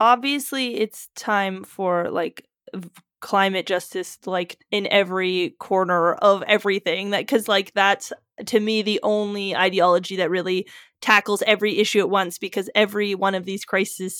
obviously 0.00 0.76
it's 0.80 1.08
time 1.14 1.64
for 1.64 2.10
like 2.10 2.46
v- 2.74 2.90
climate 3.20 3.66
justice 3.66 4.18
like 4.26 4.58
in 4.72 4.88
every 4.90 5.54
corner 5.60 6.14
of 6.14 6.42
everything 6.48 7.10
that 7.10 7.28
cuz 7.28 7.46
like 7.46 7.72
that's 7.72 8.12
to 8.46 8.58
me 8.58 8.82
the 8.82 8.98
only 9.04 9.54
ideology 9.54 10.16
that 10.16 10.28
really 10.28 10.66
tackles 11.00 11.40
every 11.46 11.78
issue 11.78 12.00
at 12.00 12.10
once 12.10 12.36
because 12.36 12.68
every 12.74 13.14
one 13.14 13.36
of 13.36 13.44
these 13.44 13.64
crises 13.64 14.18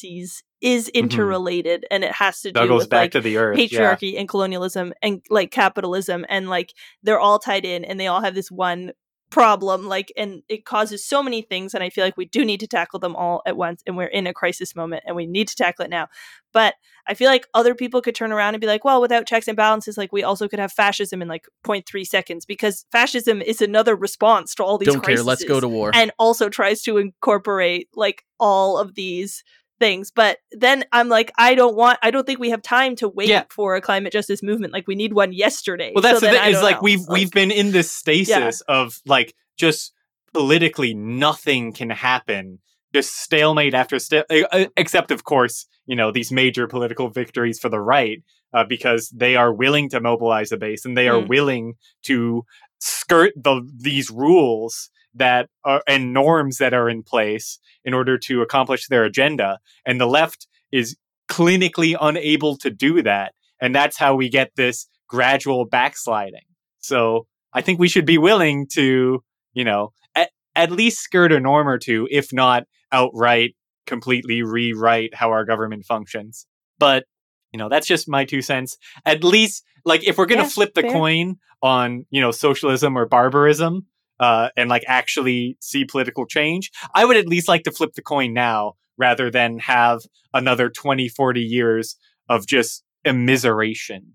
is 0.63 0.87
mm-hmm. 0.87 1.05
interrelated 1.05 1.85
and 1.91 2.05
it 2.05 2.13
has 2.13 2.41
to 2.43 2.53
do 2.53 2.61
That 2.67 2.73
with 2.73 2.89
back 2.89 3.01
like 3.01 3.13
to 3.13 3.21
the 3.21 3.37
earth. 3.37 3.59
yeah. 3.59 3.67
patriarchy 3.67 4.19
and 4.19 4.29
colonialism 4.29 4.95
and 5.03 5.21
like 5.29 5.51
capitalism 5.51 6.25
and 6.29 6.49
like 6.49 6.73
they're 7.03 7.21
all 7.21 7.39
tied 7.39 7.65
in 7.65 7.85
and 7.85 7.99
they 8.01 8.07
all 8.07 8.23
have 8.23 8.35
this 8.35 8.51
one 8.51 8.93
problem 9.31 9.89
like 9.89 10.13
and 10.15 10.43
it 10.51 10.67
causes 10.67 11.03
so 11.03 11.23
many 11.23 11.41
things 11.41 11.73
and 11.73 11.83
i 11.83 11.89
feel 11.89 12.05
like 12.05 12.19
we 12.19 12.27
do 12.27 12.45
need 12.45 12.61
to 12.61 12.67
tackle 12.67 12.99
them 12.99 13.17
all 13.17 13.41
at 13.47 13.57
once 13.57 13.83
and 13.87 13.97
we're 13.97 14.05
in 14.05 14.27
a 14.27 14.35
crisis 14.35 14.77
moment 14.77 15.03
and 15.07 15.17
we 15.17 15.25
need 15.25 15.49
to 15.49 15.57
tackle 15.57 15.87
it 15.87 15.91
now 15.91 16.07
but 16.53 16.75
i 17.09 17.15
feel 17.15 17.31
like 17.31 17.47
other 17.55 17.75
people 17.75 18.03
could 18.03 18.15
turn 18.15 18.31
around 18.31 18.53
and 18.53 18.61
be 18.61 18.67
like 18.67 18.85
well 18.85 19.01
without 19.01 19.27
checks 19.27 19.49
and 19.49 19.57
balances 19.57 19.97
like 19.97 20.13
we 20.13 20.23
also 20.23 20.49
could 20.49 20.59
have 20.59 20.71
fascism 20.71 21.23
in 21.23 21.29
like 21.29 21.47
0.3 21.65 22.07
seconds 22.07 22.45
because 22.45 22.85
fascism 22.93 23.41
is 23.41 23.63
another 23.63 23.97
response 23.97 24.55
to 24.55 24.63
all 24.63 24.77
these 24.77 24.89
Don't 24.89 25.03
care. 25.03 25.23
Let's 25.23 25.45
go 25.45 25.61
to 25.61 25.69
war. 25.69 25.93
and 25.95 26.13
also 26.19 26.51
tries 26.51 26.83
to 26.83 26.99
incorporate 26.99 27.89
like 27.95 28.25
all 28.39 28.77
of 28.77 28.97
these 28.97 29.43
things 29.83 30.13
but 30.13 30.39
then 30.53 30.85
i'm 30.93 31.09
like 31.09 31.33
i 31.39 31.55
don't 31.57 31.75
want 31.77 31.99
i 32.03 32.11
don't 32.13 32.25
think 32.27 32.39
we 32.39 32.51
have 32.51 32.63
time 32.63 32.95
to 32.95 33.09
wait 33.09 33.29
Yeah. 33.29 33.45
for 33.51 33.75
a 33.75 33.81
climate 33.81 34.13
justice 34.13 34.43
movement 34.43 34.73
like 34.73 34.87
we 34.87 34.95
need 34.95 35.13
one 35.13 35.33
yesterday 35.33 35.91
Well, 35.95 36.03
that's 36.03 36.21
So 36.21 36.27
the 36.27 36.33
thing. 36.33 36.55
Is 36.55 36.63
like 36.63 36.77
know. 36.77 36.83
we've 36.89 37.05
we've 37.09 37.31
been 37.33 37.51
in 37.51 37.73
this 37.73 37.91
stasis 37.91 38.63
Yeah. 38.69 38.75
of 38.81 39.01
like 39.07 39.35
just 39.59 39.93
politically 40.33 40.95
nothing 40.95 41.73
can 41.73 41.91
happen, 41.91 42.59
just 42.95 43.11
stalemate 43.27 43.75
after 43.75 43.99
sta- 43.99 44.25
uh, 44.31 44.67
except 44.77 45.11
of 45.11 45.25
course 45.25 45.67
you 45.87 45.97
know 45.97 46.11
these 46.13 46.31
major 46.33 46.67
political 46.69 47.09
victories 47.11 47.59
for 47.59 47.69
the 47.69 47.81
right 47.81 48.23
uh, 48.55 48.65
because 48.65 49.03
they 49.25 49.35
are 49.37 49.53
willing 49.53 49.89
to 49.91 50.01
mobilize 50.01 50.53
a 50.53 50.57
base 50.57 50.85
and 50.87 50.97
they 50.97 51.09
are 51.09 51.23
Mm. 51.23 51.29
willing 51.29 51.75
to 52.05 52.45
skirt 52.79 53.33
the 53.37 53.57
these 53.77 54.11
rules 54.11 54.91
that 55.15 55.49
are 55.65 55.83
and 55.87 56.13
norms 56.13 56.59
that 56.59 56.75
are 56.75 56.89
in 56.89 57.03
place 57.03 57.59
in 57.85 57.95
order 57.95 58.17
to 58.19 58.43
accomplish 58.43 58.89
their 58.89 59.05
agenda 59.05 59.59
and 59.87 60.01
the 60.01 60.07
left 60.07 60.47
is 60.71 60.97
clinically 61.29 61.97
unable 62.01 62.57
to 62.57 62.71
do 62.71 63.03
that 63.03 63.35
and 63.61 63.75
that's 63.75 63.99
how 63.99 64.15
we 64.15 64.29
get 64.29 64.51
this 64.57 64.87
gradual 65.09 65.65
backsliding. 65.67 66.47
So 66.79 67.27
i 67.55 67.61
think 67.61 67.79
we 67.79 67.89
should 67.89 68.07
be 68.07 68.19
willing 68.19 68.67
to 68.67 69.23
you 69.53 69.65
know 69.65 69.93
at, 70.15 70.31
at 70.57 70.71
least 70.71 70.99
skirt 71.01 71.33
a 71.33 71.41
norm 71.41 71.69
or 71.69 71.79
two 71.79 72.09
if 72.11 72.33
not 72.33 72.65
outright 72.91 73.55
completely 73.87 74.43
rewrite 74.43 75.15
how 75.15 75.31
our 75.31 75.45
government 75.45 75.85
functions. 75.85 76.47
But 76.79 77.05
you 77.53 77.59
know 77.59 77.69
that's 77.69 77.87
just 77.87 78.09
my 78.09 78.25
two 78.25 78.43
cents. 78.43 78.79
At 79.05 79.23
least 79.25 79.65
like 79.85 80.07
if 80.07 80.19
we're 80.19 80.27
gonna 80.27 80.43
Yeah, 80.43 80.49
flip 80.49 80.75
the 80.75 80.83
fair. 80.83 80.93
coin 80.93 81.37
on 81.63 82.07
you 82.11 82.21
know 82.21 82.31
socialism 82.31 82.97
or 82.97 83.07
barbarism 83.07 83.87
uh, 84.23 84.49
and 84.57 84.71
like 84.71 84.85
actually 84.87 85.57
see 85.61 85.85
political 85.85 86.25
change 86.25 86.71
i 86.95 87.05
would 87.05 87.17
at 87.17 87.27
least 87.27 87.49
like 87.49 87.65
to 87.65 87.71
flip 87.71 87.93
the 87.95 88.03
coin 88.03 88.33
now 88.33 88.73
rather 88.97 89.31
than 89.31 89.59
have 89.59 90.01
another 90.33 90.71
20 90.71 91.09
40 91.09 91.41
years 91.43 91.97
of 92.29 92.47
just 92.47 92.85
immiseration 93.07 94.13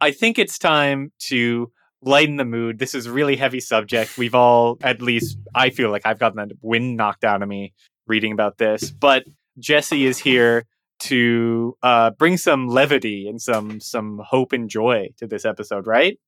I 0.00 0.10
think 0.10 0.36
it's 0.36 0.58
time 0.58 1.12
to 1.28 1.70
lighten 2.02 2.36
the 2.36 2.44
mood. 2.44 2.80
This 2.80 2.92
is 2.92 3.06
a 3.06 3.12
really 3.12 3.36
heavy 3.36 3.60
subject. 3.60 4.18
We've 4.18 4.34
all, 4.34 4.76
at 4.82 5.00
least 5.00 5.38
I 5.54 5.70
feel 5.70 5.92
like 5.92 6.04
I've 6.04 6.18
gotten 6.18 6.48
the 6.48 6.56
wind 6.60 6.96
knocked 6.96 7.22
out 7.22 7.40
of 7.40 7.48
me 7.48 7.72
reading 8.06 8.32
about 8.32 8.58
this. 8.58 8.90
But 8.90 9.24
Jesse 9.58 10.06
is 10.06 10.18
here 10.18 10.66
to 11.00 11.76
uh, 11.82 12.10
bring 12.10 12.36
some 12.36 12.68
levity 12.68 13.26
and 13.28 13.40
some 13.42 13.80
some 13.80 14.20
hope 14.24 14.52
and 14.52 14.68
joy 14.70 15.08
to 15.18 15.26
this 15.26 15.44
episode, 15.44 15.86
right? 15.86 16.18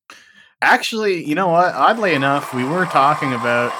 Actually, 0.61 1.23
you 1.23 1.35
know 1.35 1.47
what? 1.47 1.73
Oddly 1.73 2.13
enough, 2.13 2.53
we 2.53 2.63
were 2.63 2.85
talking 2.85 3.33
about. 3.33 3.71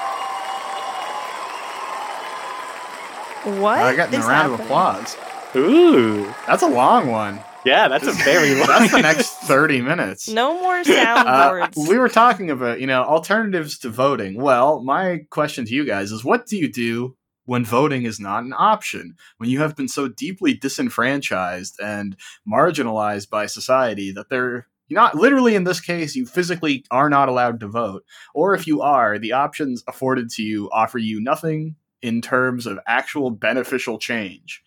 what 3.60 3.78
I 3.80 3.96
got 3.96 4.10
in 4.10 4.16
a 4.16 4.20
is 4.20 4.26
round 4.26 4.54
of 4.54 4.60
applause. 4.60 5.16
Ooh, 5.56 6.26
That's 6.48 6.64
a 6.64 6.68
long 6.68 7.08
one. 7.10 7.40
yeah, 7.64 7.88
that's 7.88 8.08
a 8.08 8.12
very 8.24 8.56
long. 8.56 8.68
That's 8.68 8.92
the 8.92 9.02
next 9.02 9.30
thirty 9.44 9.82
minutes. 9.82 10.28
no 10.28 10.60
more 10.62 10.76
Uh, 10.80 10.84
soundboards 10.84 11.88
we 11.88 11.98
were 11.98 12.10
talking 12.10 12.50
about, 12.52 12.80
you 12.82 12.88
know, 12.88 13.04
alternatives 13.04 13.78
to 13.80 13.90
voting. 13.90 14.36
Well, 14.42 14.82
my 14.84 15.26
question 15.30 15.66
to 15.66 15.74
you 15.74 15.86
guys 15.86 16.12
is 16.12 16.24
what 16.26 16.46
do 16.48 16.58
you 16.58 16.72
do 16.72 17.16
when 17.46 17.66
voting 17.66 18.04
is 18.04 18.20
not 18.20 18.44
an 18.44 18.54
option? 18.58 19.16
When 19.38 19.50
you 19.50 19.60
have 19.60 19.76
been 19.76 19.88
so 19.88 20.08
deeply 20.08 20.54
disenfranchised 20.54 21.80
and 21.82 22.16
marginalized 22.48 23.30
by 23.30 23.46
society 23.46 24.12
that 24.12 24.30
they're 24.30 24.68
not 24.90 25.16
literally 25.16 25.56
in 25.56 25.64
this 25.64 25.82
case, 25.82 26.16
you 26.16 26.26
physically 26.26 26.86
are 26.92 27.10
not 27.10 27.30
allowed 27.30 27.60
to 27.62 27.68
vote. 27.68 28.04
Or 28.34 28.54
if 28.54 28.68
you 28.68 28.82
are, 28.82 29.18
the 29.18 29.32
options 29.32 29.84
afforded 29.88 30.30
to 30.32 30.44
you 30.44 30.70
offer 30.72 30.98
you 30.98 31.20
nothing 31.20 31.76
in 32.02 32.22
terms 32.22 32.68
of 32.68 32.80
actual 32.88 33.32
beneficial 33.32 33.98
change. 33.98 34.62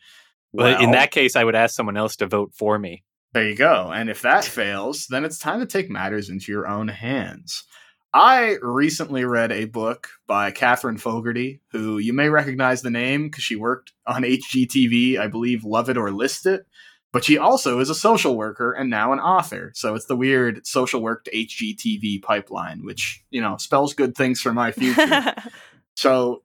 But 0.52 0.80
in 0.80 0.92
that 0.92 1.10
case, 1.10 1.36
I 1.36 1.44
would 1.44 1.54
ask 1.54 1.74
someone 1.74 1.96
else 1.96 2.16
to 2.16 2.26
vote 2.26 2.52
for 2.54 2.78
me. 2.78 3.04
there 3.32 3.48
you 3.48 3.54
go. 3.54 3.92
And 3.92 4.08
if 4.08 4.22
that 4.22 4.44
fails, 4.44 5.06
then 5.08 5.24
it's 5.24 5.38
time 5.38 5.60
to 5.60 5.66
take 5.66 5.90
matters 5.90 6.30
into 6.30 6.50
your 6.50 6.66
own 6.66 6.88
hands. 6.88 7.64
I 8.14 8.56
recently 8.62 9.24
read 9.24 9.52
a 9.52 9.66
book 9.66 10.08
by 10.26 10.50
Catherine 10.50 10.96
Fogarty, 10.98 11.60
who 11.72 11.98
you 11.98 12.12
may 12.12 12.28
recognize 12.30 12.82
the 12.82 12.90
name 12.90 13.24
because 13.28 13.44
she 13.44 13.54
worked 13.56 13.92
on 14.06 14.22
HGTV, 14.24 15.18
I 15.18 15.26
believe, 15.28 15.64
Love 15.64 15.88
It 15.90 15.98
or 15.98 16.10
List 16.10 16.46
It. 16.46 16.66
But 17.12 17.24
she 17.24 17.38
also 17.38 17.80
is 17.80 17.88
a 17.88 17.94
social 17.94 18.36
worker 18.36 18.72
and 18.72 18.90
now 18.90 19.12
an 19.14 19.18
author. 19.18 19.72
So 19.74 19.94
it's 19.94 20.04
the 20.06 20.16
weird 20.16 20.66
social 20.66 21.00
work 21.00 21.24
to 21.24 21.30
HGTV 21.30 22.22
pipeline, 22.22 22.84
which, 22.84 23.24
you 23.30 23.40
know, 23.40 23.56
spells 23.56 23.94
good 23.94 24.14
things 24.14 24.40
for 24.42 24.52
my 24.52 24.72
future. 24.72 25.34
so 25.96 26.42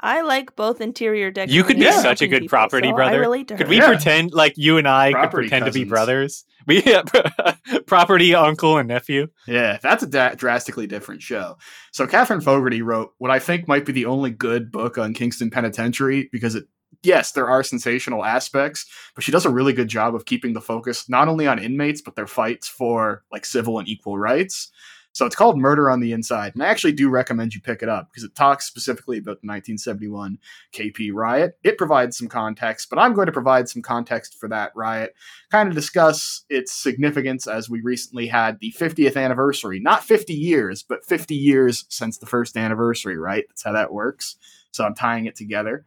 i 0.00 0.20
like 0.22 0.54
both 0.54 0.80
interior 0.80 1.28
decorating 1.32 1.56
You 1.56 1.64
could 1.64 1.76
be 1.76 1.82
Yeah. 1.82 2.00
such 2.00 2.22
a 2.22 2.28
good 2.28 2.42
people, 2.42 2.50
property 2.56 2.86
so 2.88 2.92
I 2.92 2.96
brother. 2.96 3.18
relate 3.20 3.48
to 3.48 3.56
Could 3.56 3.66
we 3.68 3.78
Yeah. 3.78 3.88
pretend 3.88 4.32
like 4.32 4.52
you 4.56 4.78
and 4.78 4.86
I 4.86 5.10
Property 5.10 5.28
could 5.48 5.50
pretend 5.50 5.66
to 5.66 5.72
be 5.72 5.84
brothers? 5.84 6.44
We 7.68 7.80
property 7.86 8.34
uncle 8.34 8.76
and 8.76 8.88
nephew. 8.88 9.28
Yeah, 9.46 9.78
that's 9.80 10.02
a 10.02 10.06
da- 10.06 10.34
drastically 10.34 10.86
different 10.86 11.22
show. 11.22 11.56
So 11.92 12.06
Catherine 12.06 12.42
Fogarty 12.42 12.82
wrote 12.82 13.14
what 13.16 13.30
I 13.30 13.38
think 13.38 13.66
might 13.66 13.86
be 13.86 13.92
the 13.92 14.04
only 14.04 14.30
good 14.30 14.70
book 14.70 14.98
on 14.98 15.14
Kingston 15.14 15.48
Penitentiary 15.50 16.28
because 16.30 16.54
it 16.54 16.64
yes, 17.02 17.32
there 17.32 17.48
are 17.48 17.62
sensational 17.62 18.22
aspects, 18.22 18.84
but 19.14 19.24
she 19.24 19.32
does 19.32 19.46
a 19.46 19.50
really 19.50 19.72
good 19.72 19.88
job 19.88 20.14
of 20.14 20.26
keeping 20.26 20.52
the 20.52 20.60
focus 20.60 21.08
not 21.08 21.26
only 21.26 21.46
on 21.46 21.58
inmates 21.58 22.02
but 22.02 22.16
their 22.16 22.26
fights 22.26 22.68
for 22.68 23.24
like 23.32 23.46
civil 23.46 23.78
and 23.78 23.88
equal 23.88 24.18
rights. 24.18 24.70
So 25.18 25.26
it's 25.26 25.34
called 25.34 25.58
Murder 25.58 25.90
on 25.90 25.98
the 25.98 26.12
Inside, 26.12 26.54
and 26.54 26.62
I 26.62 26.68
actually 26.68 26.92
do 26.92 27.10
recommend 27.10 27.52
you 27.52 27.60
pick 27.60 27.82
it 27.82 27.88
up 27.88 28.08
because 28.08 28.22
it 28.22 28.36
talks 28.36 28.68
specifically 28.68 29.18
about 29.18 29.40
the 29.42 29.48
1971 29.48 30.38
KP 30.72 31.10
riot. 31.12 31.58
It 31.64 31.76
provides 31.76 32.16
some 32.16 32.28
context, 32.28 32.88
but 32.88 33.00
I'm 33.00 33.14
going 33.14 33.26
to 33.26 33.32
provide 33.32 33.68
some 33.68 33.82
context 33.82 34.38
for 34.38 34.48
that 34.50 34.70
riot 34.76 35.16
kind 35.50 35.68
of 35.68 35.74
discuss 35.74 36.44
its 36.48 36.72
significance 36.72 37.48
as 37.48 37.68
we 37.68 37.80
recently 37.80 38.28
had 38.28 38.60
the 38.60 38.72
50th 38.78 39.16
anniversary. 39.16 39.80
Not 39.80 40.04
50 40.04 40.34
years, 40.34 40.84
but 40.84 41.04
50 41.04 41.34
years 41.34 41.84
since 41.88 42.18
the 42.18 42.26
first 42.26 42.56
anniversary, 42.56 43.18
right? 43.18 43.44
That's 43.48 43.64
how 43.64 43.72
that 43.72 43.92
works. 43.92 44.36
So 44.70 44.84
I'm 44.84 44.94
tying 44.94 45.26
it 45.26 45.34
together. 45.34 45.84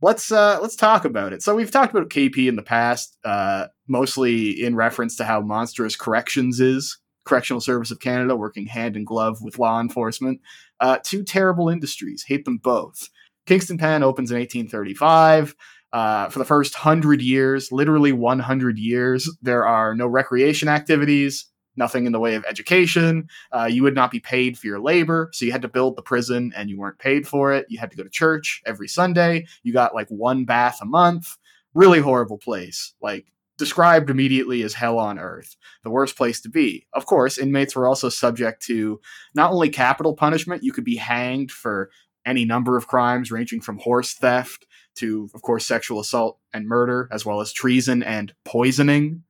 let's 0.00 0.30
uh 0.30 0.60
let's 0.62 0.76
talk 0.76 1.04
about 1.04 1.32
it. 1.32 1.42
So 1.42 1.56
we've 1.56 1.72
talked 1.72 1.92
about 1.92 2.08
KP 2.08 2.46
in 2.46 2.54
the 2.54 2.62
past, 2.62 3.18
uh, 3.24 3.66
mostly 3.88 4.62
in 4.62 4.76
reference 4.76 5.16
to 5.16 5.24
how 5.24 5.40
monstrous 5.40 5.96
corrections 5.96 6.60
is. 6.60 6.99
Correctional 7.24 7.60
Service 7.60 7.90
of 7.90 8.00
Canada 8.00 8.36
working 8.36 8.66
hand 8.66 8.96
in 8.96 9.04
glove 9.04 9.42
with 9.42 9.58
law 9.58 9.80
enforcement. 9.80 10.40
Uh, 10.80 10.98
two 11.02 11.22
terrible 11.22 11.68
industries. 11.68 12.24
Hate 12.26 12.44
them 12.44 12.58
both. 12.58 13.08
Kingston 13.46 13.78
Pen 13.78 14.02
opens 14.02 14.30
in 14.30 14.38
1835. 14.38 15.54
Uh, 15.92 16.28
for 16.28 16.38
the 16.38 16.44
first 16.44 16.74
hundred 16.74 17.20
years, 17.20 17.72
literally 17.72 18.12
100 18.12 18.78
years, 18.78 19.28
there 19.42 19.66
are 19.66 19.94
no 19.94 20.06
recreation 20.06 20.68
activities, 20.68 21.46
nothing 21.76 22.06
in 22.06 22.12
the 22.12 22.20
way 22.20 22.36
of 22.36 22.44
education. 22.44 23.26
Uh, 23.50 23.64
you 23.64 23.82
would 23.82 23.94
not 23.94 24.12
be 24.12 24.20
paid 24.20 24.56
for 24.56 24.68
your 24.68 24.78
labor, 24.78 25.30
so 25.32 25.44
you 25.44 25.50
had 25.50 25.62
to 25.62 25.68
build 25.68 25.96
the 25.96 26.02
prison, 26.02 26.52
and 26.54 26.70
you 26.70 26.78
weren't 26.78 27.00
paid 27.00 27.26
for 27.26 27.52
it. 27.52 27.66
You 27.68 27.80
had 27.80 27.90
to 27.90 27.96
go 27.96 28.04
to 28.04 28.08
church 28.08 28.62
every 28.64 28.86
Sunday. 28.86 29.46
You 29.64 29.72
got 29.72 29.94
like 29.94 30.08
one 30.08 30.44
bath 30.44 30.78
a 30.80 30.86
month. 30.86 31.36
Really 31.74 32.00
horrible 32.00 32.38
place. 32.38 32.94
Like 33.02 33.26
described 33.60 34.10
immediately 34.10 34.62
as 34.62 34.74
hell 34.74 34.98
on 34.98 35.20
earth, 35.20 35.54
the 35.84 35.90
worst 35.90 36.16
place 36.16 36.40
to 36.40 36.48
be. 36.48 36.88
Of 36.92 37.06
course, 37.06 37.38
inmates 37.38 37.76
were 37.76 37.86
also 37.86 38.08
subject 38.08 38.64
to 38.66 39.00
not 39.34 39.52
only 39.52 39.68
capital 39.68 40.16
punishment, 40.16 40.64
you 40.64 40.72
could 40.72 40.84
be 40.84 40.96
hanged 40.96 41.52
for 41.52 41.90
any 42.26 42.44
number 42.44 42.76
of 42.76 42.88
crimes 42.88 43.30
ranging 43.30 43.60
from 43.60 43.78
horse 43.78 44.14
theft 44.14 44.66
to, 44.96 45.30
of 45.34 45.42
course, 45.42 45.64
sexual 45.64 46.00
assault 46.00 46.38
and 46.52 46.66
murder, 46.66 47.08
as 47.12 47.24
well 47.24 47.40
as 47.40 47.52
treason 47.52 48.02
and 48.02 48.34
poisoning. 48.44 49.22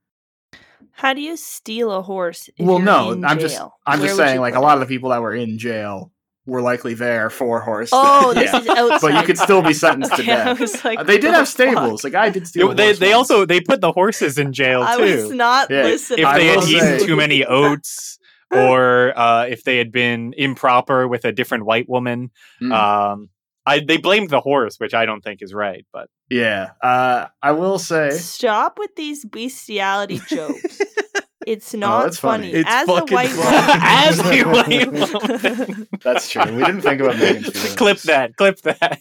How 0.92 1.12
do 1.12 1.20
you 1.20 1.36
steal 1.36 1.92
a 1.92 2.02
horse? 2.02 2.48
Well, 2.58 2.78
no, 2.78 3.20
I'm 3.24 3.38
just 3.38 3.60
I'm 3.86 3.98
Where 3.98 4.08
just 4.08 4.16
saying 4.16 4.40
like 4.40 4.54
a 4.54 4.60
lot 4.60 4.74
of 4.74 4.80
the 4.80 4.86
people 4.86 5.10
that 5.10 5.22
were 5.22 5.34
in 5.34 5.58
jail 5.58 6.12
were 6.50 6.60
likely 6.62 6.94
there 6.94 7.30
for 7.30 7.60
horse. 7.60 7.90
Oh, 7.92 8.34
this 8.38 8.52
Yeah. 8.52 8.60
is 8.60 8.68
outside. 8.68 9.00
but 9.00 9.14
you 9.20 9.22
could 9.26 9.38
still 9.38 9.62
be 9.62 9.72
sentenced 9.72 10.14
to 10.16 10.22
Okay, 10.22 10.32
I 10.32 10.44
death. 10.44 10.60
was 10.60 10.84
like, 10.84 11.06
they 11.06 11.18
did 11.18 11.30
the 11.32 11.36
have 11.38 11.48
stables. 11.48 12.02
fuck? 12.02 12.12
Like 12.12 12.22
I 12.26 12.28
did 12.30 12.46
steal. 12.46 12.72
a 12.72 12.74
they 12.74 12.92
they 12.92 13.12
also 13.12 13.46
they 13.46 13.60
put 13.60 13.80
the 13.80 13.92
horses 13.92 14.36
in 14.38 14.52
jail 14.52 14.80
too. 14.80 14.86
I 14.88 14.96
was 14.96 15.30
not 15.30 15.70
Yeah. 15.70 15.84
listening. 15.84 16.26
if 16.26 16.34
they 16.34 16.46
had 16.46 16.56
will 16.58 16.68
eaten 16.68 17.06
too 17.06 17.16
many 17.16 17.44
oats 17.58 18.18
or 18.52 19.16
uh, 19.16 19.46
if 19.46 19.62
they 19.64 19.78
had 19.78 19.92
been 19.92 20.34
improper 20.36 21.06
with 21.06 21.24
a 21.24 21.32
different 21.32 21.64
white 21.66 21.88
woman. 21.88 22.30
Mm. 22.60 22.72
Um, 22.74 23.28
I 23.66 23.80
they 23.86 23.98
blamed 23.98 24.30
the 24.30 24.40
horse, 24.40 24.76
which 24.78 24.94
I 24.94 25.04
don't 25.06 25.20
think 25.22 25.40
is 25.42 25.54
right. 25.54 25.84
But 25.92 26.08
Yeah, 26.30 26.70
uh, 26.82 27.26
I 27.42 27.52
will 27.52 27.78
say. 27.78 28.10
Stop 28.10 28.78
with 28.78 28.96
these 28.96 29.24
bestiality 29.24 30.20
jokes. 30.28 30.80
It's 31.46 31.72
not 31.74 32.08
it's 32.08 32.18
funny. 32.18 32.52
funny. 32.52 32.60
It's 32.60 32.68
As 32.70 32.88
a 32.88 33.04
white 33.06 33.30
funny. 33.30 33.80
As 33.82 34.18
a 34.20 34.44
woman, 34.44 34.52
white 34.52 34.92
woman. 35.72 35.88
That's 36.02 36.28
true. 36.30 36.44
We 36.54 36.64
didn't 36.64 36.82
think 36.82 37.00
about 37.00 37.16
Megan's 37.18 37.48
feelings. 37.52 37.74
clip 37.76 37.98
that, 38.02 38.36
clip 38.36 38.60
that. 38.62 39.00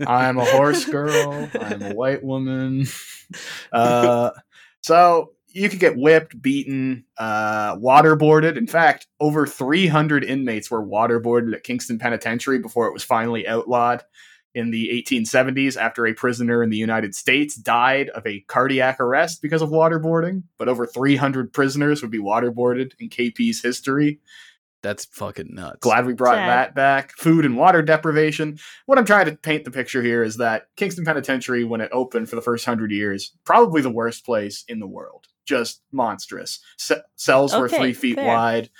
I'm 0.06 0.38
a 0.38 0.44
horse 0.44 0.84
girl. 0.84 1.48
I'm 1.60 1.82
a 1.82 1.94
white 1.94 2.22
woman. 2.22 2.86
Uh, 3.72 4.30
so 4.82 5.32
you 5.48 5.68
could 5.68 5.80
get 5.80 5.96
whipped, 5.96 6.40
beaten, 6.40 7.04
uh, 7.18 7.76
waterboarded. 7.76 8.56
In 8.56 8.66
fact, 8.66 9.06
over 9.20 9.46
300 9.46 10.24
inmates 10.24 10.70
were 10.70 10.84
waterboarded 10.84 11.54
at 11.54 11.64
Kingston 11.64 11.98
Penitentiary 11.98 12.58
before 12.58 12.86
it 12.86 12.92
was 12.92 13.04
finally 13.04 13.46
outlawed 13.46 14.02
in 14.54 14.70
the 14.70 15.02
1870s 15.08 15.76
after 15.76 16.06
a 16.06 16.14
prisoner 16.14 16.62
in 16.62 16.70
the 16.70 16.76
United 16.76 17.14
States 17.14 17.56
died 17.56 18.08
of 18.10 18.26
a 18.26 18.40
cardiac 18.40 19.00
arrest 19.00 19.40
because 19.40 19.62
of 19.62 19.70
waterboarding. 19.70 20.42
But 20.58 20.68
over 20.68 20.86
300 20.86 21.52
prisoners 21.52 22.02
would 22.02 22.10
be 22.10 22.18
waterboarded 22.18 22.92
in 22.98 23.08
KP's 23.08 23.62
history. 23.62 24.20
That's 24.82 25.04
fucking 25.04 25.54
nuts. 25.54 25.78
Glad 25.80 26.06
we 26.06 26.12
brought 26.12 26.36
Sad. 26.36 26.48
that 26.48 26.74
back. 26.74 27.12
Food 27.12 27.44
and 27.44 27.56
water 27.56 27.82
deprivation. 27.82 28.58
What 28.86 28.98
I'm 28.98 29.04
trying 29.04 29.26
to 29.26 29.36
paint 29.36 29.64
the 29.64 29.70
picture 29.70 30.02
here 30.02 30.24
is 30.24 30.38
that 30.38 30.66
Kingston 30.76 31.04
Penitentiary, 31.04 31.62
when 31.62 31.80
it 31.80 31.90
opened 31.92 32.28
for 32.28 32.36
the 32.36 32.42
first 32.42 32.64
hundred 32.64 32.90
years, 32.90 33.32
probably 33.44 33.80
the 33.80 33.90
worst 33.90 34.26
place 34.26 34.64
in 34.66 34.80
the 34.80 34.86
world. 34.88 35.28
Just 35.46 35.82
monstrous. 35.92 36.58
Ce- 36.78 37.00
cells 37.14 37.54
were 37.54 37.68
three 37.68 37.92
feet 37.92 38.16
fair. 38.16 38.26
wide. 38.26 38.70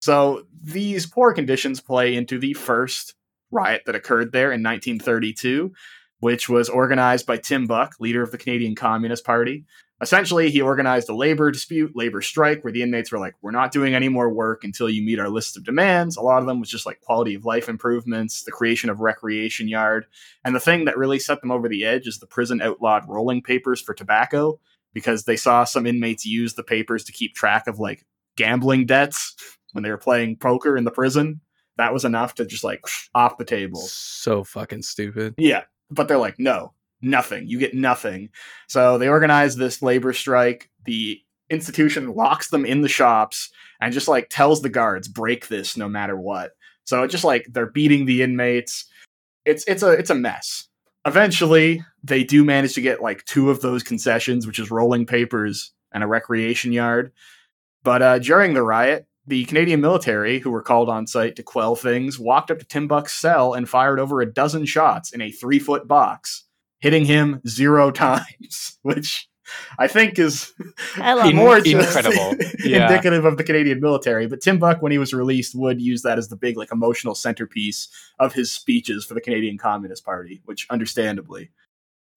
So 0.00 0.46
these 0.62 1.06
poor 1.06 1.32
conditions 1.32 1.80
play 1.80 2.14
into 2.14 2.38
the 2.38 2.52
first 2.54 3.14
riot 3.50 3.82
that 3.86 3.94
occurred 3.94 4.32
there 4.32 4.52
in 4.52 4.62
1932, 4.62 5.72
which 6.20 6.48
was 6.48 6.68
organized 6.68 7.26
by 7.26 7.36
Tim 7.36 7.66
Buck, 7.66 7.94
leader 8.00 8.22
of 8.22 8.30
the 8.30 8.38
Canadian 8.38 8.74
Communist 8.74 9.24
Party. 9.24 9.64
Essentially, 10.02 10.50
he 10.50 10.62
organized 10.62 11.10
a 11.10 11.14
labor 11.14 11.50
dispute, 11.50 11.92
labor 11.94 12.22
strike, 12.22 12.64
where 12.64 12.72
the 12.72 12.82
inmates 12.82 13.12
were 13.12 13.18
like, 13.18 13.34
We're 13.42 13.50
not 13.50 13.70
doing 13.70 13.94
any 13.94 14.08
more 14.08 14.32
work 14.32 14.64
until 14.64 14.88
you 14.88 15.02
meet 15.02 15.18
our 15.18 15.28
list 15.28 15.58
of 15.58 15.64
demands. 15.64 16.16
A 16.16 16.22
lot 16.22 16.40
of 16.40 16.46
them 16.46 16.58
was 16.58 16.70
just 16.70 16.86
like 16.86 17.00
quality 17.02 17.34
of 17.34 17.44
life 17.44 17.68
improvements, 17.68 18.42
the 18.42 18.50
creation 18.50 18.88
of 18.88 19.00
recreation 19.00 19.68
yard. 19.68 20.06
And 20.42 20.54
the 20.54 20.60
thing 20.60 20.86
that 20.86 20.96
really 20.96 21.18
set 21.18 21.42
them 21.42 21.50
over 21.50 21.68
the 21.68 21.84
edge 21.84 22.06
is 22.06 22.18
the 22.18 22.26
prison 22.26 22.62
outlawed 22.62 23.04
rolling 23.08 23.42
papers 23.42 23.82
for 23.82 23.92
tobacco 23.92 24.58
because 24.94 25.24
they 25.24 25.36
saw 25.36 25.64
some 25.64 25.86
inmates 25.86 26.24
use 26.24 26.54
the 26.54 26.62
papers 26.62 27.04
to 27.04 27.12
keep 27.12 27.34
track 27.34 27.66
of 27.66 27.78
like 27.78 28.06
gambling 28.36 28.86
debts 28.86 29.36
when 29.72 29.84
they 29.84 29.90
were 29.90 29.98
playing 29.98 30.36
poker 30.36 30.76
in 30.78 30.84
the 30.84 30.90
prison. 30.90 31.40
That 31.80 31.94
was 31.94 32.04
enough 32.04 32.34
to 32.34 32.44
just 32.44 32.62
like 32.62 32.82
off 33.14 33.38
the 33.38 33.44
table. 33.46 33.80
So 33.80 34.44
fucking 34.44 34.82
stupid. 34.82 35.34
Yeah, 35.38 35.62
but 35.90 36.08
they're 36.08 36.18
like, 36.18 36.38
no, 36.38 36.74
nothing. 37.00 37.46
You 37.46 37.58
get 37.58 37.72
nothing. 37.74 38.28
So 38.68 38.98
they 38.98 39.08
organize 39.08 39.56
this 39.56 39.80
labor 39.80 40.12
strike. 40.12 40.70
The 40.84 41.18
institution 41.48 42.14
locks 42.14 42.50
them 42.50 42.66
in 42.66 42.82
the 42.82 42.88
shops 42.88 43.48
and 43.80 43.94
just 43.94 44.08
like 44.08 44.28
tells 44.28 44.60
the 44.60 44.68
guards, 44.68 45.08
break 45.08 45.48
this 45.48 45.74
no 45.74 45.88
matter 45.88 46.18
what. 46.18 46.50
So 46.84 47.02
it's 47.02 47.12
just 47.12 47.24
like 47.24 47.46
they're 47.48 47.64
beating 47.64 48.04
the 48.04 48.22
inmates. 48.22 48.84
It's 49.46 49.64
it's 49.66 49.82
a 49.82 49.92
it's 49.92 50.10
a 50.10 50.14
mess. 50.14 50.68
Eventually, 51.06 51.82
they 52.04 52.24
do 52.24 52.44
manage 52.44 52.74
to 52.74 52.82
get 52.82 53.00
like 53.00 53.24
two 53.24 53.48
of 53.48 53.62
those 53.62 53.82
concessions, 53.82 54.46
which 54.46 54.58
is 54.58 54.70
rolling 54.70 55.06
papers 55.06 55.72
and 55.92 56.04
a 56.04 56.06
recreation 56.06 56.72
yard. 56.72 57.12
But 57.82 58.02
uh, 58.02 58.18
during 58.18 58.52
the 58.52 58.62
riot, 58.62 59.06
the 59.30 59.44
Canadian 59.46 59.80
military, 59.80 60.40
who 60.40 60.50
were 60.50 60.60
called 60.62 60.88
on 60.90 61.06
site 61.06 61.36
to 61.36 61.42
quell 61.42 61.76
things, 61.76 62.18
walked 62.18 62.50
up 62.50 62.58
to 62.58 62.64
Tim 62.66 62.86
Buck's 62.86 63.14
cell 63.14 63.54
and 63.54 63.68
fired 63.68 63.98
over 63.98 64.20
a 64.20 64.30
dozen 64.30 64.66
shots 64.66 65.12
in 65.12 65.22
a 65.22 65.30
three 65.30 65.58
foot 65.58 65.88
box, 65.88 66.44
hitting 66.80 67.06
him 67.06 67.40
zero 67.48 67.90
times, 67.90 68.78
which 68.82 69.28
I 69.78 69.86
think 69.86 70.18
is 70.18 70.52
I 70.96 71.32
more 71.32 71.58
incredible. 71.58 72.34
Yeah. 72.62 72.88
indicative 72.88 73.24
of 73.24 73.38
the 73.38 73.44
Canadian 73.44 73.80
military. 73.80 74.26
But 74.26 74.42
Tim 74.42 74.58
Buck, 74.58 74.82
when 74.82 74.92
he 74.92 74.98
was 74.98 75.14
released, 75.14 75.54
would 75.54 75.80
use 75.80 76.02
that 76.02 76.18
as 76.18 76.28
the 76.28 76.36
big 76.36 76.56
like 76.58 76.70
emotional 76.70 77.14
centerpiece 77.14 77.88
of 78.18 78.34
his 78.34 78.52
speeches 78.52 79.04
for 79.04 79.14
the 79.14 79.20
Canadian 79.20 79.56
Communist 79.56 80.04
Party, 80.04 80.42
which 80.44 80.66
understandably. 80.68 81.50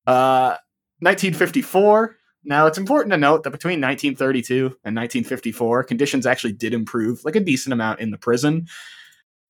Uh, 0.05 0.57
1954. 0.99 2.17
Now, 2.45 2.65
it's 2.67 2.77
important 2.77 3.11
to 3.13 3.17
note 3.17 3.43
that 3.43 3.51
between 3.51 3.79
1932 3.79 4.65
and 4.83 4.95
1954, 4.95 5.83
conditions 5.85 6.25
actually 6.25 6.53
did 6.53 6.73
improve 6.73 7.23
like 7.23 7.35
a 7.35 7.39
decent 7.39 7.73
amount 7.73 8.01
in 8.01 8.11
the 8.11 8.17
prison. 8.17 8.67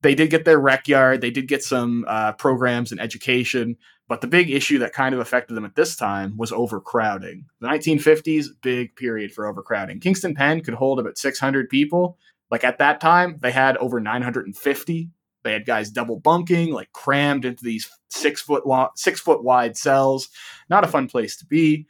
They 0.02 0.16
did 0.16 0.30
get 0.30 0.46
their 0.46 0.60
rec 0.60 0.88
yard, 0.88 1.22
they 1.22 1.32
did 1.32 1.48
get 1.48 1.64
some 1.64 2.06
uh, 2.08 2.34
programs 2.34 2.91
and 2.91 3.00
education, 3.00 3.78
but 4.08 4.22
the 4.22 4.28
big 4.28 4.52
issue 4.52 4.80
that 4.80 4.94
kind 4.94 5.16
of 5.16 5.22
affected 5.22 5.56
them 5.56 5.66
at 5.66 5.76
this 5.76 5.96
time 5.96 6.38
was 6.38 6.52
overcrowding. 6.52 7.46
The 7.62 7.68
1950s, 7.68 8.48
big 8.62 8.96
period 8.96 9.32
for 9.32 9.48
overcrowding. 9.48 10.02
Kingston 10.02 10.36
Pen 10.36 10.62
could 10.62 10.74
hold 10.74 11.00
about 11.00 11.18
600 11.18 11.70
people. 11.70 12.18
Like 12.52 12.64
at 12.64 12.80
that 12.80 13.00
time, 13.00 13.39
they 13.41 13.52
had 13.52 13.78
over 13.78 14.00
950. 14.00 15.10
They 15.44 15.52
had 15.54 15.66
guys 15.66 15.89
double 15.89 16.20
bunking, 16.20 16.74
like 16.74 16.91
crammed 16.91 17.46
into 17.46 17.64
these 17.64 17.89
six 18.10 18.41
foot 18.41 18.68
long, 18.68 18.89
six 18.96 19.20
foot 19.20 19.44
wide 19.44 19.78
cells. 19.78 20.30
Not 20.70 20.84
a 20.84 20.88
fun 20.88 21.08
place 21.08 21.38
to 21.38 21.46
be. 21.46 21.88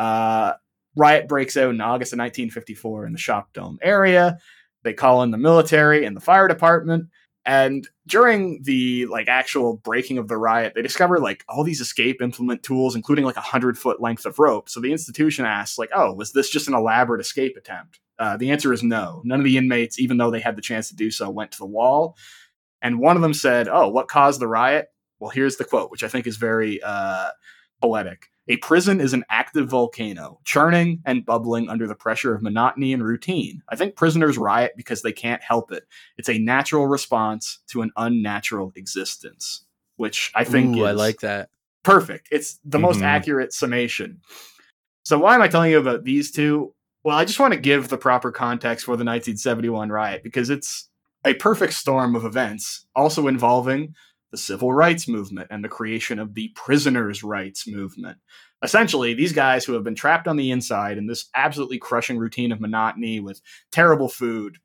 Uh, 0.00 0.54
riot 0.96 1.28
breaks 1.28 1.58
out 1.58 1.68
in 1.74 1.80
August 1.82 2.14
of 2.14 2.18
1954 2.18 3.04
in 3.04 3.12
the 3.12 3.18
Shop 3.18 3.52
Dome 3.52 3.78
area. 3.82 4.38
They 4.82 4.94
call 4.94 5.22
in 5.22 5.30
the 5.30 5.36
military 5.36 6.06
and 6.06 6.16
the 6.16 6.22
fire 6.22 6.48
department. 6.48 7.08
And 7.44 7.86
during 8.06 8.62
the 8.62 9.04
like 9.06 9.28
actual 9.28 9.76
breaking 9.76 10.16
of 10.16 10.26
the 10.26 10.38
riot, 10.38 10.72
they 10.74 10.80
discover 10.80 11.18
like 11.18 11.44
all 11.50 11.64
these 11.64 11.82
escape 11.82 12.22
implement 12.22 12.62
tools, 12.62 12.96
including 12.96 13.26
like 13.26 13.36
a 13.36 13.42
hundred 13.42 13.76
foot 13.76 14.00
length 14.00 14.24
of 14.24 14.38
rope. 14.38 14.70
So 14.70 14.80
the 14.80 14.92
institution 14.92 15.44
asks, 15.44 15.76
like, 15.76 15.90
"Oh, 15.94 16.14
was 16.14 16.32
this 16.32 16.48
just 16.48 16.68
an 16.68 16.74
elaborate 16.74 17.20
escape 17.20 17.56
attempt?" 17.58 18.00
Uh, 18.18 18.38
the 18.38 18.50
answer 18.50 18.72
is 18.72 18.82
no. 18.82 19.20
None 19.24 19.40
of 19.40 19.44
the 19.44 19.58
inmates, 19.58 19.98
even 19.98 20.16
though 20.16 20.30
they 20.30 20.40
had 20.40 20.56
the 20.56 20.62
chance 20.62 20.88
to 20.88 20.96
do 20.96 21.10
so, 21.10 21.28
went 21.28 21.52
to 21.52 21.58
the 21.58 21.66
wall. 21.66 22.16
And 22.80 23.00
one 23.00 23.16
of 23.16 23.22
them 23.22 23.34
said, 23.34 23.68
"Oh, 23.68 23.88
what 23.88 24.08
caused 24.08 24.40
the 24.40 24.48
riot?" 24.48 24.88
Well, 25.18 25.30
here's 25.30 25.56
the 25.56 25.64
quote, 25.64 25.90
which 25.90 26.02
I 26.02 26.08
think 26.08 26.26
is 26.26 26.38
very 26.38 26.80
uh, 26.82 27.30
poetic. 27.82 28.28
A 28.50 28.56
prison 28.56 29.00
is 29.00 29.12
an 29.12 29.24
active 29.30 29.68
volcano, 29.68 30.40
churning 30.44 31.00
and 31.06 31.24
bubbling 31.24 31.68
under 31.68 31.86
the 31.86 31.94
pressure 31.94 32.34
of 32.34 32.42
monotony 32.42 32.92
and 32.92 33.04
routine. 33.04 33.62
I 33.68 33.76
think 33.76 33.94
prisoners 33.94 34.36
riot 34.36 34.72
because 34.76 35.02
they 35.02 35.12
can't 35.12 35.40
help 35.40 35.70
it. 35.70 35.84
It's 36.18 36.28
a 36.28 36.36
natural 36.36 36.88
response 36.88 37.60
to 37.68 37.82
an 37.82 37.92
unnatural 37.96 38.72
existence, 38.74 39.64
which 39.98 40.32
I 40.34 40.42
think 40.42 40.76
Ooh, 40.76 40.80
is 40.80 40.88
I 40.88 40.90
like 40.90 41.20
that. 41.20 41.48
perfect. 41.84 42.26
It's 42.32 42.58
the 42.64 42.80
most 42.80 42.98
Mhm. 42.98 43.04
accurate 43.04 43.52
summation. 43.52 44.20
So 45.04 45.20
why 45.20 45.36
am 45.36 45.42
I 45.42 45.48
telling 45.48 45.70
you 45.70 45.78
about 45.78 46.02
these 46.02 46.32
two? 46.32 46.74
Well, 47.04 47.16
I 47.16 47.24
just 47.24 47.38
want 47.38 47.54
to 47.54 47.60
give 47.60 47.88
the 47.88 47.98
proper 47.98 48.32
context 48.32 48.84
for 48.84 48.96
the 48.96 49.04
1971 49.04 49.90
riot 49.90 50.24
because 50.24 50.50
it's 50.50 50.90
a 51.24 51.34
perfect 51.34 51.74
storm 51.74 52.16
of 52.16 52.24
events, 52.24 52.84
also 52.96 53.28
involving 53.28 53.94
the 54.30 54.36
civil 54.36 54.72
rights 54.72 55.08
movement 55.08 55.48
and 55.50 55.64
the 55.64 55.68
creation 55.68 56.18
of 56.18 56.34
the 56.34 56.48
prisoners' 56.54 57.24
rights 57.24 57.66
movement. 57.66 58.18
Essentially, 58.62 59.14
these 59.14 59.32
guys 59.32 59.64
who 59.64 59.72
have 59.72 59.84
been 59.84 59.94
trapped 59.94 60.28
on 60.28 60.36
the 60.36 60.50
inside 60.50 60.98
in 60.98 61.06
this 61.06 61.28
absolutely 61.34 61.78
crushing 61.78 62.18
routine 62.18 62.52
of 62.52 62.60
monotony 62.60 63.20
with 63.20 63.40
terrible 63.72 64.08
food, 64.08 64.58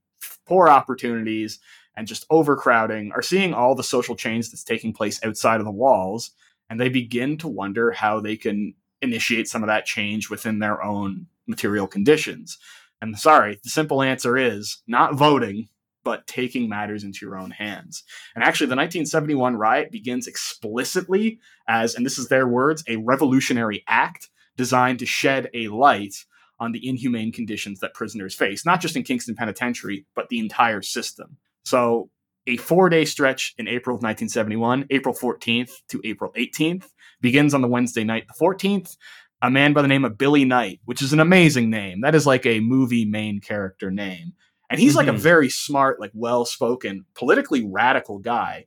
poor 0.45 0.67
opportunities, 0.67 1.59
and 1.95 2.07
just 2.07 2.25
overcrowding 2.29 3.11
are 3.13 3.21
seeing 3.21 3.53
all 3.53 3.73
the 3.73 3.83
social 3.83 4.15
change 4.15 4.49
that's 4.49 4.63
taking 4.63 4.93
place 4.93 5.23
outside 5.23 5.59
of 5.59 5.65
the 5.65 5.71
walls, 5.71 6.31
and 6.69 6.79
they 6.79 6.89
begin 6.89 7.37
to 7.37 7.47
wonder 7.47 7.91
how 7.91 8.19
they 8.19 8.35
can 8.35 8.73
initiate 9.01 9.47
some 9.47 9.63
of 9.63 9.67
that 9.67 9.85
change 9.85 10.29
within 10.29 10.59
their 10.59 10.83
own 10.83 11.27
material 11.47 11.87
conditions. 11.87 12.57
And 13.01 13.17
sorry, 13.17 13.59
the 13.63 13.69
simple 13.69 14.01
answer 14.01 14.37
is 14.37 14.81
not 14.87 15.15
voting, 15.15 15.69
but 16.05 16.25
taking 16.27 16.69
matters 16.69 17.03
into 17.03 17.25
your 17.25 17.37
own 17.37 17.51
hands. 17.51 18.03
And 18.35 18.43
actually, 18.43 18.67
the 18.67 18.75
1971 18.75 19.57
riot 19.57 19.91
begins 19.91 20.27
explicitly 20.27 21.39
as, 21.67 21.95
and 21.95 22.05
this 22.05 22.17
is 22.17 22.29
their 22.29 22.47
words, 22.47 22.83
a 22.87 22.97
revolutionary 22.97 23.83
act 23.87 24.29
designed 24.55 24.99
to 24.99 25.05
shed 25.05 25.49
a 25.53 25.67
light 25.67 26.15
on 26.59 26.71
the 26.71 26.87
inhumane 26.87 27.33
conditions 27.33 27.79
that 27.79 27.93
prisoners 27.93 28.35
face, 28.35 28.65
not 28.65 28.79
just 28.79 28.95
in 28.95 29.03
Kingston 29.03 29.35
Penitentiary, 29.35 30.05
but 30.15 30.29
the 30.29 30.39
entire 30.39 30.81
system. 30.81 31.37
So, 31.65 32.09
a 32.47 32.57
four 32.57 32.89
day 32.89 33.05
stretch 33.05 33.55
in 33.57 33.67
April 33.67 33.95
of 33.95 34.03
1971, 34.03 34.85
April 34.91 35.15
14th 35.15 35.71
to 35.89 35.99
April 36.05 36.31
18th, 36.37 36.85
begins 37.19 37.55
on 37.55 37.61
the 37.61 37.67
Wednesday 37.67 38.03
night, 38.03 38.27
the 38.27 38.45
14th. 38.45 38.95
A 39.41 39.49
man 39.49 39.73
by 39.73 39.81
the 39.81 39.87
name 39.87 40.05
of 40.05 40.17
Billy 40.17 40.45
Knight, 40.45 40.79
which 40.85 41.01
is 41.01 41.11
an 41.11 41.19
amazing 41.19 41.69
name. 41.69 42.01
That 42.01 42.15
is 42.15 42.25
like 42.25 42.45
a 42.45 42.61
movie 42.61 43.05
main 43.05 43.41
character 43.41 43.91
name. 43.91 44.33
And 44.69 44.79
he's 44.79 44.95
like 44.95 45.07
a 45.07 45.11
Mhm. 45.11 45.19
very 45.19 45.49
smart, 45.49 45.99
like 45.99 46.11
well 46.13 46.45
spoken, 46.45 47.05
politically 47.15 47.65
radical 47.65 48.19
guy. 48.19 48.65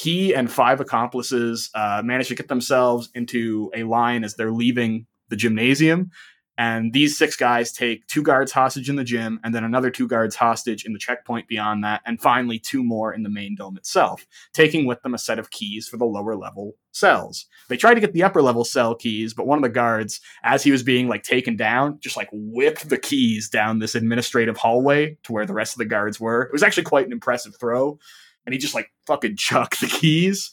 He 0.00 0.34
and 0.34 0.50
five 0.50 0.80
accomplices 0.80 1.70
uh, 1.74 2.02
manage 2.04 2.28
to 2.28 2.34
get 2.34 2.48
themselves 2.48 3.10
into 3.14 3.70
a 3.74 3.82
line 3.84 4.24
as 4.24 4.34
they're 4.36 4.52
leaving 4.52 5.06
the 5.28 5.36
gymnasium. 5.36 6.10
And 6.58 6.92
these 6.92 7.16
six 7.16 7.36
guys 7.36 7.70
take 7.70 8.04
two 8.08 8.22
guards 8.24 8.50
hostage 8.50 8.90
in 8.90 8.96
the 8.96 9.04
gym, 9.04 9.38
and 9.44 9.54
then 9.54 9.62
another 9.62 9.90
two 9.90 10.08
guards 10.08 10.34
hostage 10.34 10.84
in 10.84 10.92
the 10.92 10.98
checkpoint 10.98 11.46
beyond 11.46 11.84
that, 11.84 12.02
and 12.04 12.20
finally 12.20 12.58
two 12.58 12.82
more 12.82 13.14
in 13.14 13.22
the 13.22 13.30
main 13.30 13.54
dome 13.54 13.76
itself, 13.76 14.26
taking 14.52 14.84
with 14.84 15.00
them 15.02 15.14
a 15.14 15.18
set 15.18 15.38
of 15.38 15.50
keys 15.50 15.86
for 15.86 15.96
the 15.96 16.04
lower 16.04 16.34
level 16.34 16.74
cells. 16.90 17.46
They 17.68 17.76
tried 17.76 17.94
to 17.94 18.00
get 18.00 18.12
the 18.12 18.24
upper 18.24 18.42
level 18.42 18.64
cell 18.64 18.96
keys, 18.96 19.34
but 19.34 19.46
one 19.46 19.56
of 19.56 19.62
the 19.62 19.68
guards, 19.68 20.20
as 20.42 20.64
he 20.64 20.72
was 20.72 20.82
being 20.82 21.06
like 21.06 21.22
taken 21.22 21.56
down, 21.56 22.00
just 22.00 22.16
like 22.16 22.28
whipped 22.32 22.88
the 22.88 22.98
keys 22.98 23.48
down 23.48 23.78
this 23.78 23.94
administrative 23.94 24.56
hallway 24.56 25.16
to 25.22 25.32
where 25.32 25.46
the 25.46 25.54
rest 25.54 25.74
of 25.74 25.78
the 25.78 25.84
guards 25.84 26.18
were. 26.18 26.42
It 26.42 26.52
was 26.52 26.64
actually 26.64 26.82
quite 26.82 27.06
an 27.06 27.12
impressive 27.12 27.54
throw, 27.54 28.00
and 28.44 28.52
he 28.52 28.58
just 28.58 28.74
like 28.74 28.90
fucking 29.06 29.36
chucked 29.38 29.80
the 29.80 29.86
keys. 29.86 30.50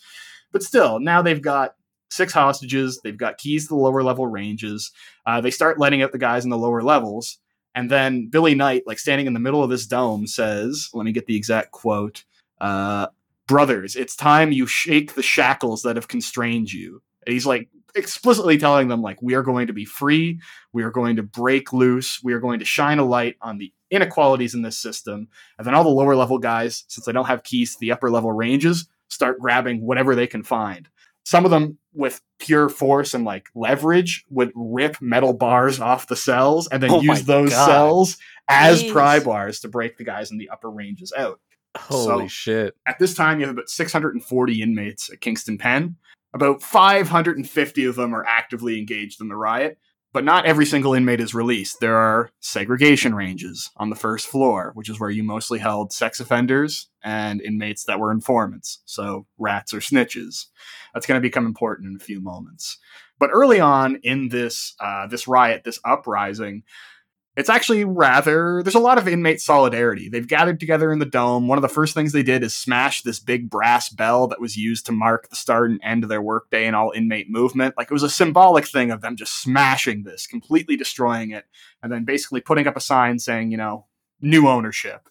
But 0.51 0.61
still, 0.61 0.99
now 0.99 1.23
they've 1.23 1.41
got 1.41 1.73
six 2.15 2.33
hostages. 2.33 2.99
They've 3.03 3.17
got 3.17 3.37
keys 3.37 3.65
to 3.65 3.69
the 3.69 3.81
lower 3.81 4.03
level 4.03 4.27
ranges. 4.27 4.91
Uh, 5.25 5.41
they 5.41 5.51
start 5.51 5.79
letting 5.79 6.01
out 6.01 6.11
the 6.11 6.17
guys 6.17 6.43
in 6.43 6.49
the 6.49 6.57
lower 6.57 6.81
levels. 6.81 7.37
And 7.75 7.91
then 7.91 8.29
Billy 8.29 8.55
Knight, 8.55 8.83
like 8.87 8.99
standing 8.99 9.27
in 9.27 9.33
the 9.33 9.39
middle 9.39 9.63
of 9.63 9.69
this 9.69 9.85
dome, 9.85 10.27
says, 10.27 10.89
let 10.93 11.03
me 11.03 11.11
get 11.11 11.25
the 11.25 11.35
exact 11.35 11.71
quote 11.71 12.23
uh, 12.61 13.07
Brothers, 13.47 13.95
it's 13.95 14.15
time 14.15 14.51
you 14.51 14.65
shake 14.65 15.13
the 15.13 15.21
shackles 15.21 15.83
that 15.83 15.97
have 15.97 16.07
constrained 16.07 16.73
you. 16.73 17.03
And 17.25 17.33
he's 17.33 17.45
like 17.45 17.69
explicitly 17.95 18.57
telling 18.57 18.87
them, 18.87 19.03
like, 19.03 19.21
we 19.21 19.35
are 19.35 19.43
going 19.43 19.67
to 19.67 19.73
be 19.73 19.85
free. 19.85 20.39
We 20.73 20.81
are 20.81 20.89
going 20.89 21.17
to 21.17 21.23
break 21.23 21.71
loose. 21.71 22.23
We 22.23 22.33
are 22.33 22.39
going 22.39 22.59
to 22.59 22.65
shine 22.65 22.97
a 22.97 23.05
light 23.05 23.35
on 23.41 23.59
the 23.59 23.71
inequalities 23.91 24.55
in 24.55 24.63
this 24.63 24.79
system. 24.79 25.27
And 25.57 25.67
then 25.67 25.75
all 25.75 25.83
the 25.83 25.89
lower 25.89 26.15
level 26.15 26.39
guys, 26.39 26.85
since 26.87 27.05
they 27.05 27.11
don't 27.11 27.27
have 27.27 27.43
keys 27.43 27.73
to 27.73 27.79
the 27.79 27.91
upper 27.91 28.09
level 28.09 28.31
ranges, 28.31 28.87
start 29.09 29.39
grabbing 29.39 29.85
whatever 29.85 30.15
they 30.15 30.27
can 30.27 30.41
find. 30.41 30.89
Some 31.25 31.43
of 31.43 31.51
them, 31.51 31.77
with 31.93 32.21
pure 32.39 32.69
force 32.69 33.13
and 33.13 33.25
like 33.25 33.47
leverage, 33.55 34.23
would 34.29 34.51
rip 34.55 35.01
metal 35.01 35.33
bars 35.33 35.79
off 35.79 36.07
the 36.07 36.15
cells 36.15 36.67
and 36.67 36.81
then 36.83 36.91
Oh 36.91 37.01
use 37.01 37.23
those 37.23 37.49
God. 37.49 37.65
cells 37.65 38.17
as 38.47 38.83
Jeez. 38.83 38.91
pry 38.91 39.19
bars 39.19 39.59
to 39.61 39.67
break 39.67 39.97
the 39.97 40.03
guys 40.03 40.29
in 40.31 40.37
the 40.37 40.49
upper 40.49 40.69
ranges 40.69 41.11
out. 41.17 41.39
Holy 41.77 42.25
So- 42.25 42.27
shit. 42.27 42.75
At 42.87 42.99
this 42.99 43.15
time, 43.15 43.39
you 43.39 43.47
have 43.47 43.55
about 43.55 43.69
640 43.69 44.61
inmates 44.61 45.11
at 45.11 45.19
Kingston 45.19 45.57
Pen. 45.57 45.95
About 46.33 46.61
550 46.61 47.85
of 47.85 47.95
them 47.95 48.13
are 48.13 48.25
actively 48.25 48.77
engaged 48.77 49.19
in 49.21 49.27
the 49.29 49.35
riot, 49.35 49.77
but 50.15 50.23
not 50.23 50.45
every 50.45 50.65
single 50.65 50.93
inmate 50.93 51.19
is 51.19 51.35
released. 51.35 51.81
There 51.81 51.97
are 51.97 52.29
segregation 52.39 53.13
ranges 53.13 53.69
on 53.75 53.89
the 53.89 53.97
first 53.97 54.27
floor, 54.27 54.71
which 54.73 54.87
is 54.87 54.97
where 54.97 55.09
you 55.09 55.23
mostly 55.23 55.59
held 55.59 55.91
sex 55.91 56.21
offenders 56.21 56.87
and 57.03 57.41
inmates 57.41 57.83
that 57.83 57.99
were 57.99 58.13
informants, 58.13 58.79
so 58.85 59.27
rats 59.37 59.73
or 59.73 59.79
snitches. 59.79 60.45
That's 60.93 61.05
going 61.05 61.17
to 61.17 61.27
become 61.29 61.45
important 61.45 61.89
in 61.89 61.97
a 61.97 62.03
few 62.03 62.21
moments. 62.21 62.77
But 63.19 63.31
early 63.33 63.59
on 63.59 63.97
in 64.03 64.29
this 64.29 64.73
uh, 64.79 65.05
this 65.07 65.27
riot, 65.27 65.63
this 65.65 65.81
uprising, 65.83 66.63
it's 67.35 67.49
actually 67.49 67.83
rather 67.83 68.63
there's 68.63 68.75
a 68.75 68.79
lot 68.79 68.97
of 68.97 69.07
inmate 69.07 69.41
solidarity. 69.41 70.09
They've 70.09 70.27
gathered 70.27 70.59
together 70.59 70.91
in 70.91 70.99
the 70.99 71.05
dome. 71.05 71.47
One 71.47 71.57
of 71.57 71.61
the 71.61 71.69
first 71.69 71.93
things 71.93 72.11
they 72.11 72.23
did 72.23 72.43
is 72.43 72.55
smash 72.55 73.01
this 73.01 73.19
big 73.19 73.49
brass 73.49 73.89
bell 73.89 74.27
that 74.27 74.39
was 74.39 74.55
used 74.55 74.85
to 74.85 74.91
mark 74.91 75.29
the 75.29 75.35
start 75.35 75.69
and 75.69 75.79
end 75.83 76.03
of 76.03 76.09
their 76.09 76.21
workday 76.21 76.65
and 76.65 76.75
all 76.75 76.91
inmate 76.95 77.29
movement. 77.29 77.75
Like 77.77 77.87
it 77.87 77.93
was 77.93 78.03
a 78.03 78.09
symbolic 78.09 78.65
thing 78.65 78.91
of 78.91 79.01
them 79.01 79.15
just 79.15 79.41
smashing 79.41 80.03
this 80.03 80.27
completely 80.27 80.77
destroying 80.77 81.31
it 81.31 81.45
and 81.83 81.91
then 81.91 82.05
basically 82.05 82.41
putting 82.41 82.67
up 82.67 82.77
a 82.77 82.81
sign 82.81 83.19
saying 83.19 83.51
you 83.51 83.57
know 83.57 83.85
new 84.21 84.47
ownership 84.47 85.09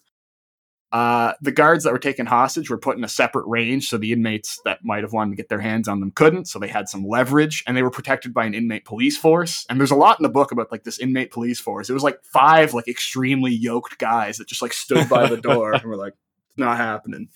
uh, 0.95 1.33
the 1.41 1.51
guards 1.51 1.83
that 1.83 1.91
were 1.91 1.99
taken 1.99 2.25
hostage 2.25 2.69
were 2.69 2.77
put 2.77 2.95
in 2.95 3.03
a 3.03 3.09
separate 3.09 3.45
range, 3.47 3.89
so 3.89 3.97
the 3.97 4.13
inmates 4.13 4.61
that 4.63 4.79
might 4.81 5.03
have 5.03 5.11
wanted 5.11 5.31
to 5.31 5.35
get 5.35 5.49
their 5.49 5.59
hands 5.59 5.89
on 5.89 5.99
them 5.99 6.09
couldn't. 6.09 6.45
So 6.45 6.57
they 6.57 6.69
had 6.69 6.87
some 6.87 7.05
leverage, 7.05 7.65
and 7.67 7.75
they 7.75 7.83
were 7.83 7.91
protected 7.91 8.33
by 8.33 8.45
an 8.45 8.53
inmate 8.53 8.85
police 8.85 9.17
force. 9.17 9.65
And 9.69 9.77
there's 9.77 9.91
a 9.91 9.95
lot 9.95 10.17
in 10.21 10.23
the 10.23 10.29
book 10.29 10.53
about 10.53 10.71
like 10.71 10.85
this 10.85 10.97
inmate 10.97 11.31
police 11.31 11.59
force. 11.59 11.89
It 11.89 11.93
was 11.93 12.01
like 12.01 12.23
five 12.23 12.73
like 12.73 12.87
extremely 12.87 13.51
yoked 13.51 13.97
guys 13.97 14.37
that 14.37 14.47
just 14.47 14.61
like 14.61 14.71
stood 14.71 15.09
by 15.09 15.27
the 15.27 15.35
door 15.35 15.73
and 15.73 15.83
were 15.83 15.97
like, 15.97 16.13
"It's 16.13 16.59
not 16.59 16.77
happening," 16.77 17.27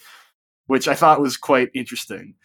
which 0.67 0.87
I 0.87 0.95
thought 0.95 1.19
was 1.19 1.35
quite 1.35 1.67
interesting. 1.75 2.35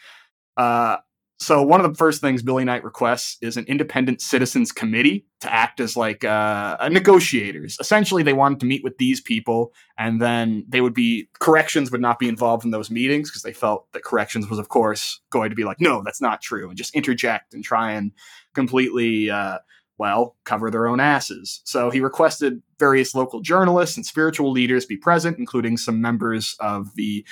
Uh, 0.57 0.97
so 1.45 1.63
one 1.63 1.85
of 1.85 1.91
the 1.91 1.97
first 1.97 2.21
things 2.23 2.43
Billy 2.43 2.65
Knight 2.65 2.83
requests 2.83 3.37
is 3.43 3.57
an 3.59 3.67
independent 3.67 4.23
citizens 4.23 4.73
committee 4.73 5.27
to 5.41 5.53
act 5.53 5.79
as 5.79 5.97
like 5.97 6.25
uh, 6.25 6.89
negotiators. 6.91 7.77
Essentially, 7.79 8.23
they 8.23 8.33
wanted 8.33 8.61
to 8.61 8.67
meet 8.67 8.83
with 8.83 8.97
these 8.97 9.21
people, 9.21 9.75
and 9.99 10.23
then 10.23 10.65
they 10.69 10.81
would 10.81 10.95
be 10.95 11.29
corrections 11.39 11.91
would 11.91 12.01
not 12.01 12.19
be 12.19 12.29
involved 12.29 12.65
in 12.65 12.71
those 12.71 12.91
meetings 12.91 13.31
because 13.31 13.43
they 13.43 13.53
felt 13.53 13.93
that 13.93 14.03
corrections 14.03 14.49
was, 14.49 14.59
of 14.59 14.71
course, 14.71 15.21
going 15.29 15.51
to 15.51 15.57
be 15.57 15.65
like, 15.65 15.81
no, 15.81 16.03
that's 16.03 16.23
not 16.23 16.41
true, 16.41 16.69
and 16.69 16.79
just 16.79 16.95
interject 16.95 17.53
and 17.53 17.63
try 17.63 17.93
and 17.93 18.13
completely. 18.55 19.31
Uh, 19.31 19.59
well, 19.97 20.35
cover 20.45 20.73
their 20.73 20.89
own 20.89 20.99
asses. 20.99 21.61
So 21.65 21.89
he 21.89 22.01
requested 22.01 22.61
various 22.81 23.15
local 23.15 23.41
journalists 23.41 23.97
and 23.97 24.05
spiritual 24.05 24.51
leaders 24.51 24.87
be 24.87 24.97
present, 24.97 25.39
including 25.39 25.77
some 25.77 26.01
members 26.01 26.57
of 26.59 26.93
the 26.97 27.25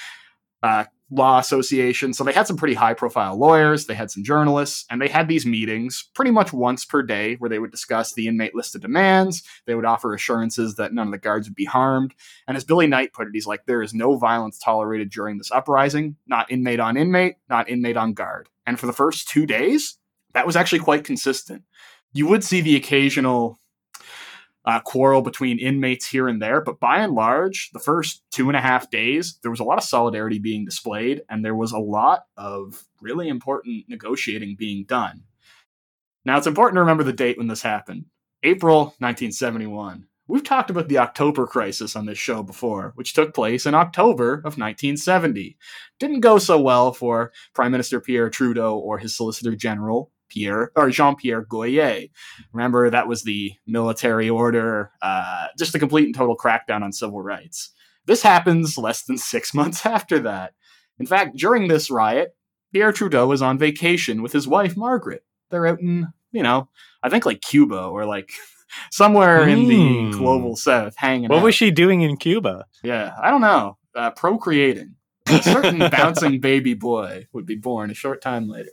uh, 0.62 0.84
law 1.12 1.38
association. 1.38 2.14
So 2.14 2.24
they 2.24 2.32
had 2.32 2.46
some 2.46 2.56
pretty 2.56 2.74
high 2.74 2.94
profile 2.94 3.36
lawyers, 3.36 3.86
they 3.86 3.94
had 3.94 4.10
some 4.10 4.24
journalists, 4.24 4.86
and 4.90 5.00
they 5.00 5.08
had 5.08 5.28
these 5.28 5.44
meetings 5.44 6.08
pretty 6.14 6.30
much 6.30 6.52
once 6.52 6.86
per 6.86 7.02
day 7.02 7.34
where 7.34 7.50
they 7.50 7.58
would 7.58 7.70
discuss 7.70 8.14
the 8.14 8.26
inmate 8.26 8.54
list 8.54 8.74
of 8.74 8.80
demands. 8.80 9.42
They 9.66 9.74
would 9.74 9.84
offer 9.84 10.14
assurances 10.14 10.76
that 10.76 10.94
none 10.94 11.08
of 11.08 11.12
the 11.12 11.18
guards 11.18 11.46
would 11.48 11.54
be 11.54 11.66
harmed. 11.66 12.14
And 12.48 12.56
as 12.56 12.64
Billy 12.64 12.86
Knight 12.86 13.12
put 13.12 13.26
it, 13.26 13.34
he's 13.34 13.46
like, 13.46 13.66
there 13.66 13.82
is 13.82 13.92
no 13.92 14.16
violence 14.16 14.58
tolerated 14.58 15.10
during 15.10 15.36
this 15.36 15.52
uprising, 15.52 16.16
not 16.26 16.50
inmate 16.50 16.80
on 16.80 16.96
inmate, 16.96 17.36
not 17.50 17.68
inmate 17.68 17.98
on 17.98 18.14
guard. 18.14 18.48
And 18.66 18.80
for 18.80 18.86
the 18.86 18.92
first 18.92 19.28
two 19.28 19.44
days, 19.44 19.98
that 20.32 20.46
was 20.46 20.56
actually 20.56 20.78
quite 20.78 21.04
consistent. 21.04 21.62
You 22.14 22.26
would 22.28 22.42
see 22.42 22.62
the 22.62 22.76
occasional 22.76 23.58
uh, 24.64 24.80
quarrel 24.80 25.22
between 25.22 25.58
inmates 25.58 26.06
here 26.06 26.28
and 26.28 26.40
there, 26.40 26.60
but 26.60 26.78
by 26.78 26.98
and 26.98 27.14
large, 27.14 27.70
the 27.72 27.80
first 27.80 28.22
two 28.30 28.48
and 28.48 28.56
a 28.56 28.60
half 28.60 28.90
days, 28.90 29.38
there 29.42 29.50
was 29.50 29.60
a 29.60 29.64
lot 29.64 29.78
of 29.78 29.84
solidarity 29.84 30.38
being 30.38 30.64
displayed, 30.64 31.22
and 31.28 31.44
there 31.44 31.54
was 31.54 31.72
a 31.72 31.78
lot 31.78 32.24
of 32.36 32.84
really 33.00 33.28
important 33.28 33.84
negotiating 33.88 34.56
being 34.56 34.84
done. 34.84 35.22
Now, 36.24 36.38
it's 36.38 36.46
important 36.46 36.76
to 36.76 36.80
remember 36.80 37.02
the 37.02 37.12
date 37.12 37.38
when 37.38 37.48
this 37.48 37.62
happened 37.62 38.06
April 38.42 38.94
1971. 38.98 40.06
We've 40.28 40.44
talked 40.44 40.70
about 40.70 40.88
the 40.88 40.98
October 40.98 41.46
crisis 41.46 41.96
on 41.96 42.06
this 42.06 42.16
show 42.16 42.44
before, 42.44 42.92
which 42.94 43.12
took 43.12 43.34
place 43.34 43.66
in 43.66 43.74
October 43.74 44.34
of 44.34 44.56
1970. 44.56 45.58
Didn't 45.98 46.20
go 46.20 46.38
so 46.38 46.60
well 46.60 46.92
for 46.92 47.32
Prime 47.54 47.72
Minister 47.72 48.00
Pierre 48.00 48.30
Trudeau 48.30 48.78
or 48.78 48.98
his 48.98 49.16
Solicitor 49.16 49.56
General, 49.56 50.12
Pierre 50.32 50.70
or 50.76 50.90
Jean-Pierre 50.90 51.44
Goyer. 51.44 52.10
Remember, 52.52 52.88
that 52.90 53.06
was 53.08 53.22
the 53.24 53.52
military 53.66 54.30
order, 54.30 54.90
uh, 55.02 55.46
just 55.58 55.74
a 55.74 55.78
complete 55.78 56.06
and 56.06 56.14
total 56.14 56.36
crackdown 56.36 56.82
on 56.82 56.92
civil 56.92 57.20
rights. 57.22 57.72
This 58.06 58.22
happens 58.22 58.78
less 58.78 59.02
than 59.04 59.18
six 59.18 59.52
months 59.60 59.84
after 59.84 60.18
that. 60.20 60.54
In 60.98 61.06
fact, 61.06 61.36
during 61.36 61.68
this 61.68 61.90
riot, 61.90 62.34
Pierre 62.72 62.92
Trudeau 62.92 63.30
is 63.32 63.42
on 63.42 63.58
vacation 63.58 64.22
with 64.22 64.32
his 64.32 64.48
wife, 64.48 64.76
Margaret. 64.76 65.24
They're 65.50 65.66
out 65.66 65.80
in, 65.80 66.08
you 66.30 66.42
know, 66.42 66.68
I 67.02 67.08
think 67.10 67.26
like 67.26 67.40
Cuba 67.42 67.82
or 67.84 68.06
like 68.06 68.30
somewhere 68.90 69.46
in 69.46 69.68
the 69.68 69.76
Hmm. 70.04 70.10
global 70.12 70.56
south 70.56 70.94
hanging 70.96 71.28
What 71.28 71.38
out. 71.40 71.44
was 71.44 71.54
she 71.54 71.70
doing 71.70 72.00
in 72.02 72.16
Cuba? 72.16 72.64
Yeah, 72.82 73.12
I 73.20 73.30
don't 73.30 73.40
know. 73.42 73.76
Uh, 73.94 74.10
procreating. 74.10 74.94
a 75.28 75.42
certain 75.42 75.78
bouncing 75.90 76.40
baby 76.40 76.74
boy 76.74 77.26
would 77.32 77.46
be 77.46 77.54
born 77.56 77.90
a 77.90 77.94
short 77.94 78.20
time 78.22 78.48
later. 78.48 78.70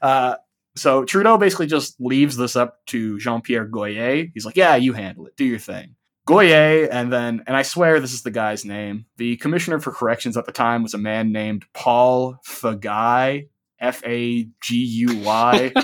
Uh, 0.00 0.36
so 0.76 1.04
Trudeau 1.04 1.38
basically 1.38 1.66
just 1.66 2.00
leaves 2.00 2.36
this 2.36 2.56
up 2.56 2.84
to 2.86 3.18
Jean 3.18 3.42
Pierre 3.42 3.68
Goyer. 3.68 4.30
He's 4.32 4.46
like, 4.46 4.56
yeah, 4.56 4.76
you 4.76 4.92
handle 4.92 5.26
it, 5.26 5.36
do 5.36 5.44
your 5.44 5.58
thing. 5.58 5.96
Goyer, 6.26 6.88
and 6.90 7.12
then, 7.12 7.42
and 7.46 7.56
I 7.56 7.62
swear 7.62 7.98
this 7.98 8.12
is 8.12 8.22
the 8.22 8.30
guy's 8.30 8.64
name. 8.64 9.06
The 9.16 9.36
commissioner 9.38 9.80
for 9.80 9.92
corrections 9.92 10.36
at 10.36 10.46
the 10.46 10.52
time 10.52 10.82
was 10.82 10.94
a 10.94 10.98
man 10.98 11.32
named 11.32 11.64
Paul 11.74 12.36
Faguy, 12.46 13.48
F 13.80 14.02
A 14.06 14.48
G 14.62 14.76
U 14.76 15.18
Y. 15.18 15.72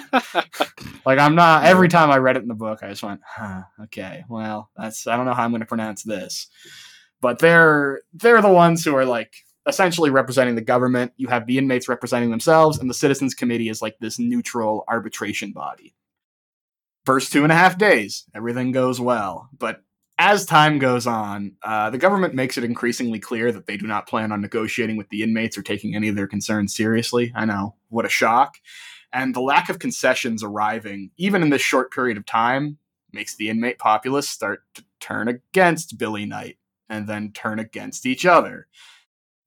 Like 1.08 1.18
I'm 1.18 1.34
not. 1.34 1.64
Every 1.64 1.88
time 1.88 2.10
I 2.10 2.18
read 2.18 2.36
it 2.36 2.42
in 2.42 2.48
the 2.48 2.54
book, 2.54 2.80
I 2.82 2.90
just 2.90 3.02
went, 3.02 3.22
huh, 3.26 3.62
okay, 3.84 4.24
well, 4.28 4.70
that's. 4.76 5.06
I 5.06 5.16
don't 5.16 5.24
know 5.24 5.32
how 5.32 5.42
I'm 5.42 5.52
going 5.52 5.60
to 5.60 5.66
pronounce 5.66 6.02
this, 6.02 6.48
but 7.22 7.38
they're 7.38 8.02
they're 8.12 8.42
the 8.42 8.52
ones 8.52 8.84
who 8.84 8.94
are 8.94 9.06
like 9.06 9.32
essentially 9.68 10.10
representing 10.10 10.54
the 10.54 10.62
government. 10.62 11.12
You 11.16 11.28
have 11.28 11.46
the 11.46 11.58
inmates 11.58 11.88
representing 11.88 12.30
themselves, 12.30 12.78
and 12.78 12.88
the 12.88 12.94
citizens 12.94 13.34
committee 13.34 13.68
is 13.68 13.82
like 13.82 13.98
this 14.00 14.18
neutral 14.18 14.84
arbitration 14.88 15.52
body. 15.52 15.94
First 17.04 17.32
two 17.32 17.42
and 17.42 17.52
a 17.52 17.56
half 17.56 17.78
days, 17.78 18.24
everything 18.34 18.72
goes 18.72 19.00
well, 19.00 19.48
but 19.56 19.82
as 20.18 20.44
time 20.44 20.78
goes 20.80 21.06
on, 21.06 21.52
uh, 21.62 21.90
the 21.90 21.98
government 21.98 22.34
makes 22.34 22.58
it 22.58 22.64
increasingly 22.64 23.20
clear 23.20 23.52
that 23.52 23.66
they 23.66 23.76
do 23.76 23.86
not 23.86 24.08
plan 24.08 24.32
on 24.32 24.40
negotiating 24.40 24.96
with 24.96 25.08
the 25.10 25.22
inmates 25.22 25.56
or 25.56 25.62
taking 25.62 25.94
any 25.94 26.08
of 26.08 26.16
their 26.16 26.26
concerns 26.26 26.74
seriously. 26.74 27.32
I 27.36 27.44
know, 27.44 27.76
what 27.88 28.04
a 28.04 28.10
shock. 28.10 28.56
And 29.12 29.34
the 29.34 29.40
lack 29.40 29.68
of 29.68 29.78
concessions 29.78 30.42
arriving, 30.42 31.12
even 31.16 31.40
in 31.40 31.50
this 31.50 31.62
short 31.62 31.92
period 31.92 32.16
of 32.16 32.26
time, 32.26 32.78
makes 33.12 33.36
the 33.36 33.48
inmate 33.48 33.78
populace 33.78 34.28
start 34.28 34.62
to 34.74 34.84
turn 35.00 35.28
against 35.28 35.98
Billy 35.98 36.26
Knight 36.26 36.58
and 36.88 37.08
then 37.08 37.32
turn 37.32 37.58
against 37.58 38.04
each 38.04 38.26
other. 38.26 38.66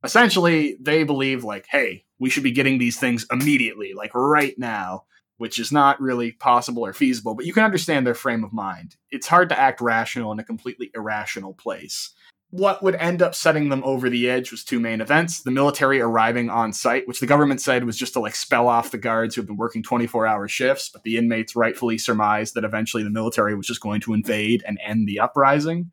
Essentially, 0.04 0.78
they 0.80 1.04
believe, 1.04 1.44
like, 1.44 1.68
hey, 1.70 2.06
we 2.20 2.30
should 2.30 2.44
be 2.44 2.52
getting 2.52 2.78
these 2.78 3.00
things 3.00 3.26
immediately, 3.32 3.94
like 3.96 4.14
right 4.14 4.58
now, 4.58 5.06
which 5.38 5.58
is 5.58 5.72
not 5.72 6.00
really 6.00 6.32
possible 6.32 6.86
or 6.86 6.94
feasible, 6.94 7.34
but 7.34 7.46
you 7.46 7.54
can 7.54 7.64
understand 7.64 8.06
their 8.06 8.14
frame 8.14 8.44
of 8.44 8.54
mind. 8.54 8.96
It's 9.10 9.28
hard 9.28 9.50
to 9.50 9.60
act 9.60 9.82
rational 9.82 10.32
in 10.32 10.40
a 10.40 10.44
completely 10.44 10.92
irrational 10.94 11.56
place. 11.56 12.12
What 12.52 12.84
would 12.84 12.96
end 12.96 13.22
up 13.22 13.34
setting 13.34 13.70
them 13.70 13.82
over 13.84 14.08
the 14.08 14.30
edge 14.30 14.52
was 14.52 14.64
two 14.64 14.80
main 14.80 15.02
events. 15.02 15.42
The 15.42 15.52
military 15.52 16.00
arriving 16.00 16.50
on 16.52 16.74
site 16.74 17.08
which 17.08 17.22
the 17.22 17.26
government 17.26 17.60
said 17.60 17.86
was 17.86 17.98
just 17.98 18.14
to 18.14 18.20
like 18.20 18.36
spell 18.36 18.68
off 18.68 18.92
the 18.92 18.98
guards 19.00 19.34
who 19.34 19.42
have 19.42 19.48
been 19.48 19.58
working 19.58 19.82
24 19.82 20.28
hour 20.28 20.48
shifts 20.48 20.90
but 20.90 21.02
the 21.04 21.18
inmates 21.18 21.56
rightfully 21.56 21.98
surmised 21.98 22.54
that 22.54 22.66
eventually 22.66 23.04
the 23.04 23.10
military 23.10 23.56
was 23.56 23.66
just 23.66 23.82
going 23.82 24.02
to 24.02 24.14
invade 24.14 24.64
and 24.68 24.78
end 24.86 25.08
the 25.08 25.20
uprising 25.20 25.92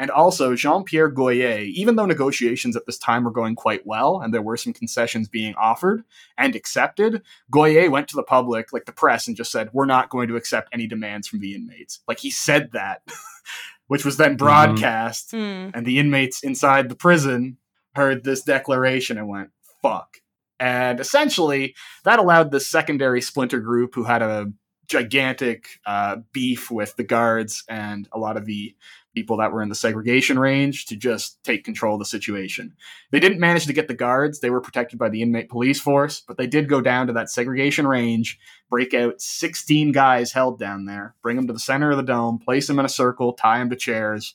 and 0.00 0.10
also 0.10 0.54
jean-pierre 0.56 1.12
goyer 1.12 1.62
even 1.62 1.94
though 1.94 2.06
negotiations 2.06 2.74
at 2.74 2.86
this 2.86 2.98
time 2.98 3.22
were 3.22 3.30
going 3.30 3.54
quite 3.54 3.86
well 3.86 4.20
and 4.20 4.32
there 4.32 4.42
were 4.42 4.56
some 4.56 4.72
concessions 4.72 5.28
being 5.28 5.54
offered 5.56 6.02
and 6.38 6.56
accepted 6.56 7.22
goyer 7.52 7.88
went 7.90 8.08
to 8.08 8.16
the 8.16 8.22
public 8.22 8.72
like 8.72 8.86
the 8.86 8.92
press 8.92 9.28
and 9.28 9.36
just 9.36 9.52
said 9.52 9.68
we're 9.72 9.84
not 9.84 10.08
going 10.08 10.26
to 10.26 10.36
accept 10.36 10.70
any 10.72 10.86
demands 10.86 11.28
from 11.28 11.40
the 11.40 11.54
inmates. 11.54 12.00
Like 12.08 12.18
he 12.18 12.30
said 12.30 12.70
that 12.72 13.02
which 13.86 14.04
was 14.04 14.16
then 14.16 14.36
broadcast 14.36 15.32
Hmm. 15.32 15.70
and 15.74 15.84
the 15.86 15.98
inmates 15.98 16.42
inside 16.42 16.88
the 16.88 16.96
prison 16.96 17.58
heard 17.94 18.24
this 18.24 18.42
declaration 18.42 19.18
and 19.18 19.28
went 19.28 19.50
fuck. 19.82 20.16
And 20.58 20.98
essentially 20.98 21.74
that 22.04 22.18
allowed 22.18 22.50
this 22.50 22.66
secondary 22.66 23.20
splinter 23.20 23.60
group 23.60 23.94
who 23.94 24.04
had 24.04 24.22
a 24.22 24.50
gigantic 24.90 25.78
uh, 25.86 26.16
beef 26.32 26.70
with 26.70 26.96
the 26.96 27.04
guards 27.04 27.64
and 27.68 28.08
a 28.12 28.18
lot 28.18 28.36
of 28.36 28.44
the 28.44 28.74
people 29.14 29.36
that 29.36 29.52
were 29.52 29.62
in 29.62 29.68
the 29.68 29.74
segregation 29.74 30.38
range 30.38 30.86
to 30.86 30.96
just 30.96 31.42
take 31.44 31.64
control 31.64 31.94
of 31.94 32.00
the 32.00 32.04
situation. 32.04 32.74
They 33.10 33.20
didn't 33.20 33.40
manage 33.40 33.66
to 33.66 33.72
get 33.72 33.88
the 33.88 33.94
guards. 33.94 34.40
They 34.40 34.50
were 34.50 34.60
protected 34.60 34.98
by 34.98 35.08
the 35.08 35.22
inmate 35.22 35.48
police 35.48 35.80
force 35.80 36.20
but 36.26 36.36
they 36.36 36.46
did 36.46 36.68
go 36.68 36.80
down 36.80 37.06
to 37.06 37.12
that 37.12 37.30
segregation 37.30 37.86
range 37.86 38.38
break 38.68 38.92
out 38.94 39.20
16 39.20 39.92
guys 39.92 40.32
held 40.32 40.58
down 40.58 40.86
there 40.86 41.14
bring 41.22 41.36
them 41.36 41.46
to 41.46 41.52
the 41.52 41.58
center 41.58 41.90
of 41.90 41.96
the 41.96 42.02
dome 42.02 42.38
place 42.38 42.66
them 42.66 42.78
in 42.78 42.84
a 42.84 42.88
circle 42.88 43.32
tie 43.32 43.58
them 43.58 43.70
to 43.70 43.76
chairs 43.76 44.34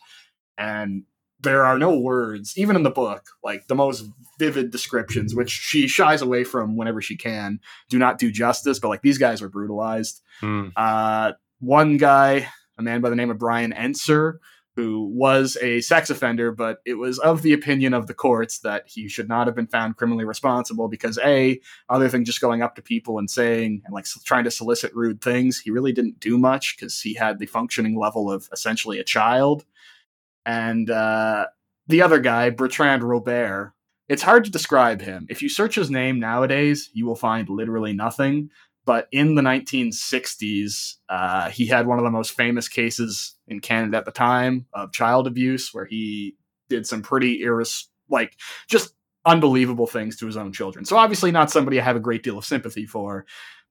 and 0.57 1.03
there 1.45 1.65
are 1.65 1.79
no 1.79 1.97
words, 1.97 2.57
even 2.57 2.75
in 2.75 2.83
the 2.83 2.91
book, 2.91 3.29
like 3.43 3.67
the 3.67 3.75
most 3.75 4.09
vivid 4.37 4.71
descriptions, 4.71 5.33
which 5.33 5.49
she 5.49 5.87
shies 5.87 6.21
away 6.21 6.43
from 6.43 6.75
whenever 6.75 7.01
she 7.01 7.15
can, 7.15 7.59
do 7.89 7.97
not 7.97 8.19
do 8.19 8.31
justice. 8.31 8.79
But 8.79 8.89
like 8.89 9.01
these 9.01 9.17
guys 9.17 9.41
were 9.41 9.49
brutalized. 9.49 10.21
Hmm. 10.41 10.67
Uh, 10.75 11.31
one 11.59 11.97
guy, 11.97 12.49
a 12.77 12.83
man 12.83 12.99
by 12.99 13.09
the 13.09 13.15
name 13.15 13.31
of 13.31 13.39
Brian 13.39 13.71
Ensor, 13.71 14.41
who 14.75 15.09
was 15.13 15.57
a 15.61 15.79
sex 15.81 16.09
offender, 16.09 16.51
but 16.51 16.79
it 16.85 16.95
was 16.95 17.17
of 17.19 17.41
the 17.41 17.53
opinion 17.53 17.93
of 17.93 18.07
the 18.07 18.13
courts 18.13 18.59
that 18.59 18.83
he 18.87 19.07
should 19.07 19.29
not 19.29 19.47
have 19.47 19.55
been 19.55 19.67
found 19.67 19.95
criminally 19.95 20.25
responsible 20.25 20.89
because 20.89 21.17
a 21.23 21.59
other 21.87 22.09
than 22.09 22.25
just 22.25 22.41
going 22.41 22.61
up 22.61 22.75
to 22.75 22.81
people 22.81 23.17
and 23.17 23.31
saying 23.31 23.81
and 23.85 23.93
like 23.93 24.05
trying 24.25 24.43
to 24.43 24.51
solicit 24.51 24.93
rude 24.93 25.21
things, 25.21 25.59
he 25.59 25.71
really 25.71 25.93
didn't 25.93 26.19
do 26.19 26.37
much 26.37 26.75
because 26.75 27.01
he 27.01 27.13
had 27.13 27.39
the 27.39 27.45
functioning 27.45 27.97
level 27.97 28.29
of 28.29 28.49
essentially 28.51 28.99
a 28.99 29.03
child 29.03 29.65
and 30.45 30.89
uh, 30.89 31.47
the 31.87 32.01
other 32.01 32.19
guy, 32.19 32.49
Bertrand 32.49 33.03
Robert. 33.03 33.73
It's 34.07 34.21
hard 34.21 34.45
to 34.45 34.51
describe 34.51 35.01
him. 35.01 35.25
If 35.29 35.41
you 35.41 35.49
search 35.49 35.75
his 35.75 35.89
name 35.89 36.19
nowadays, 36.19 36.91
you 36.93 37.07
will 37.07 37.15
find 37.15 37.49
literally 37.49 37.91
nothing. 37.91 38.51
But 38.85 39.07
in 39.11 39.33
the 39.33 39.41
1960s, 39.41 40.97
uh, 41.09 41.49
he 41.49 41.65
had 41.65 41.87
one 41.87 41.97
of 41.97 42.05
the 42.05 42.11
most 42.11 42.33
famous 42.33 42.67
cases 42.67 43.35
in 43.47 43.61
Canada 43.61 43.97
at 43.97 44.05
the 44.05 44.11
time 44.11 44.67
of 44.73 44.91
child 44.91 45.25
abuse, 45.25 45.73
where 45.73 45.85
he 45.85 46.35
did 46.69 46.85
some 46.85 47.01
pretty 47.01 47.43
iris 47.43 47.89
like 48.09 48.33
just 48.69 48.93
unbelievable 49.25 49.87
things 49.87 50.17
to 50.17 50.27
his 50.27 50.37
own 50.37 50.53
children. 50.53 50.85
So 50.85 50.97
obviously 50.97 51.31
not 51.31 51.49
somebody 51.49 51.79
I 51.79 51.83
have 51.83 51.95
a 51.95 52.01
great 52.01 52.21
deal 52.21 52.37
of 52.37 52.45
sympathy 52.45 52.85
for, 52.85 53.25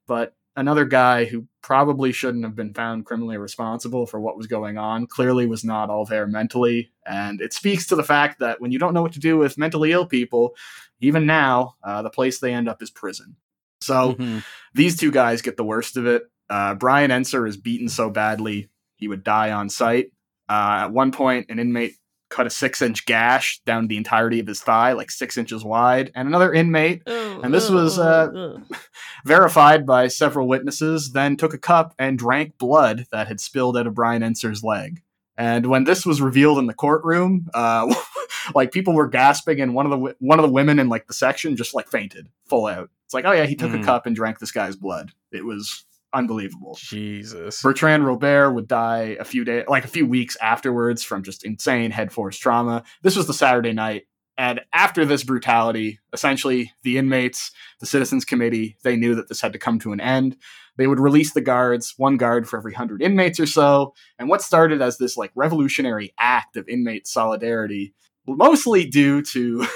but 0.09 0.35
another 0.57 0.85
guy 0.85 1.25
who 1.25 1.47
probably 1.63 2.13
shouldn't 2.13 2.45
have 2.45 2.55
been 2.55 2.75
found 2.75 3.07
criminally 3.07 3.37
responsible 3.39 4.07
for 4.07 4.21
what 4.21 4.37
was 4.37 4.47
going 4.47 4.79
on 4.79 5.07
clearly 5.07 5.47
was 5.47 5.65
not 5.65 5.91
all 5.91 6.05
there 6.05 6.27
mentally. 6.27 6.91
And 7.07 7.41
it 7.41 7.53
speaks 7.53 7.87
to 7.89 7.97
the 7.97 8.05
fact 8.05 8.39
that 8.41 8.61
when 8.61 8.71
you 8.71 8.79
don't 8.79 8.95
know 8.95 9.03
what 9.03 9.15
to 9.15 9.21
do 9.21 9.37
with 9.39 9.59
mentally 9.59 9.93
ill 9.93 10.07
people 10.07 10.55
even 11.01 11.27
now 11.27 11.75
uh, 11.83 12.03
the 12.03 12.11
place 12.11 12.39
they 12.39 12.53
end 12.55 12.69
up 12.69 12.81
is 12.83 12.91
prison. 12.91 13.37
So 13.81 14.15
Mhm. 14.15 14.45
these 14.75 14.97
two 14.97 15.11
guys 15.11 15.43
get 15.43 15.57
the 15.57 15.65
worst 15.65 15.97
of 15.97 16.07
it. 16.07 16.23
Uh, 16.49 16.75
brian 16.75 17.11
ensor 17.11 17.47
is 17.47 17.57
beaten 17.57 17.89
so 17.89 18.11
badly 18.11 18.69
he 18.97 19.09
would 19.09 19.25
die 19.25 19.51
on 19.51 19.69
site. 19.69 20.13
Uh, 20.49 20.85
at 20.85 20.93
one 20.93 21.11
point 21.13 21.47
an 21.51 21.59
inmate 21.59 21.97
cut 22.35 22.47
a 22.47 22.51
six 22.51 22.82
inch 22.82 23.07
gash 23.07 23.61
down 23.64 23.87
the 23.87 23.97
entirety 23.97 24.41
of 24.41 24.47
his 24.47 24.61
thigh 24.61 24.93
like 24.93 25.11
six 25.11 25.37
inches 25.37 25.64
wide 25.64 26.11
and 26.14 26.26
another 26.28 26.53
inmate 26.53 27.03
And 27.45 27.53
this 27.55 27.70
was, 27.70 27.99
uh, 27.99 28.59
verified 29.24 29.87
by 29.87 30.09
several 30.09 30.49
witnesses, 30.49 31.12
then 31.12 31.37
took 31.37 31.55
a 31.55 31.59
cup 31.59 31.95
and 31.99 32.18
drank 32.18 32.59
blood 32.59 33.07
that 33.12 33.28
had 33.28 33.41
spilled 33.41 33.76
out 33.76 33.87
of 33.87 33.95
Brian 33.95 34.22
Ensor's 34.22 34.62
leg. 34.64 35.03
And 35.37 35.66
when 35.66 35.85
this 35.85 36.07
was 36.07 36.20
revealed 36.22 36.59
in 36.59 36.66
the 36.66 36.74
courtroom, 36.74 37.49
uh, 37.55 37.93
like 38.55 38.70
people 38.72 38.95
were 38.95 39.09
gasping, 39.09 39.61
and 39.61 39.74
one 39.74 39.85
of 39.85 39.91
the 39.91 40.14
one 40.20 40.39
of 40.39 40.45
the 40.45 40.53
women 40.53 40.78
in 40.78 40.89
like 40.89 41.07
the 41.09 41.14
section 41.14 41.57
just 41.57 41.74
like 41.74 41.89
fainted 41.89 42.28
full 42.49 42.66
out. 42.66 42.89
It's 43.05 43.14
like, 43.14 43.24
oh 43.24 43.32
yeah, 43.32 43.47
he 43.47 43.57
took 43.57 43.72
Mm. 43.72 43.82
a 43.82 43.85
cup 43.85 44.07
and 44.07 44.14
drank 44.14 44.39
this 44.39 44.53
guy's 44.53 44.76
blood. 44.76 45.11
It 45.32 45.45
was 45.45 45.85
unbelievable. 46.15 46.79
Jesus. 46.81 47.61
Bertrand 47.61 48.07
Robert 48.07 48.53
would 48.53 48.69
die 48.69 49.17
a 49.21 49.25
few 49.25 49.45
days, 49.45 49.65
like 49.69 49.85
a 49.85 49.89
few 49.89 50.07
weeks 50.07 50.37
afterwards, 50.41 51.03
from 51.03 51.23
just 51.23 51.45
insane 51.45 51.91
head 51.91 52.12
force 52.12 52.39
trauma. 52.39 52.85
This 53.03 53.17
was 53.17 53.27
the 53.27 53.35
Saturday 53.35 53.73
night, 53.73 54.05
and 54.37 54.61
after 54.73 55.05
this 55.05 55.23
brutality, 55.23 56.01
essentially 56.12 56.73
the 56.83 56.99
inmates, 56.99 57.53
the 57.81 57.87
citizens 57.87 58.25
committee, 58.25 58.77
they 58.83 58.97
knew 58.97 59.15
that 59.15 59.29
this 59.29 59.41
had 59.41 59.53
to 59.53 59.59
come 59.59 59.79
to 59.81 59.93
an 59.93 60.01
end. 60.01 60.37
They 60.77 60.87
would 60.87 60.99
release 60.99 61.33
the 61.33 61.41
guards, 61.41 61.95
one 61.97 62.17
guard 62.17 62.49
for 62.49 62.57
every 62.57 62.75
hundred 62.75 63.01
inmates 63.01 63.39
or 63.39 63.47
so, 63.47 63.95
and 64.19 64.29
what 64.29 64.43
started 64.43 64.83
as 64.83 64.99
this 64.99 65.17
like 65.17 65.31
revolutionary 65.37 66.12
act 66.19 66.57
of 66.57 66.69
inmate 66.69 67.07
solidarity, 67.07 67.95
mostly 68.27 68.87
due 68.87 69.23
to 69.23 69.67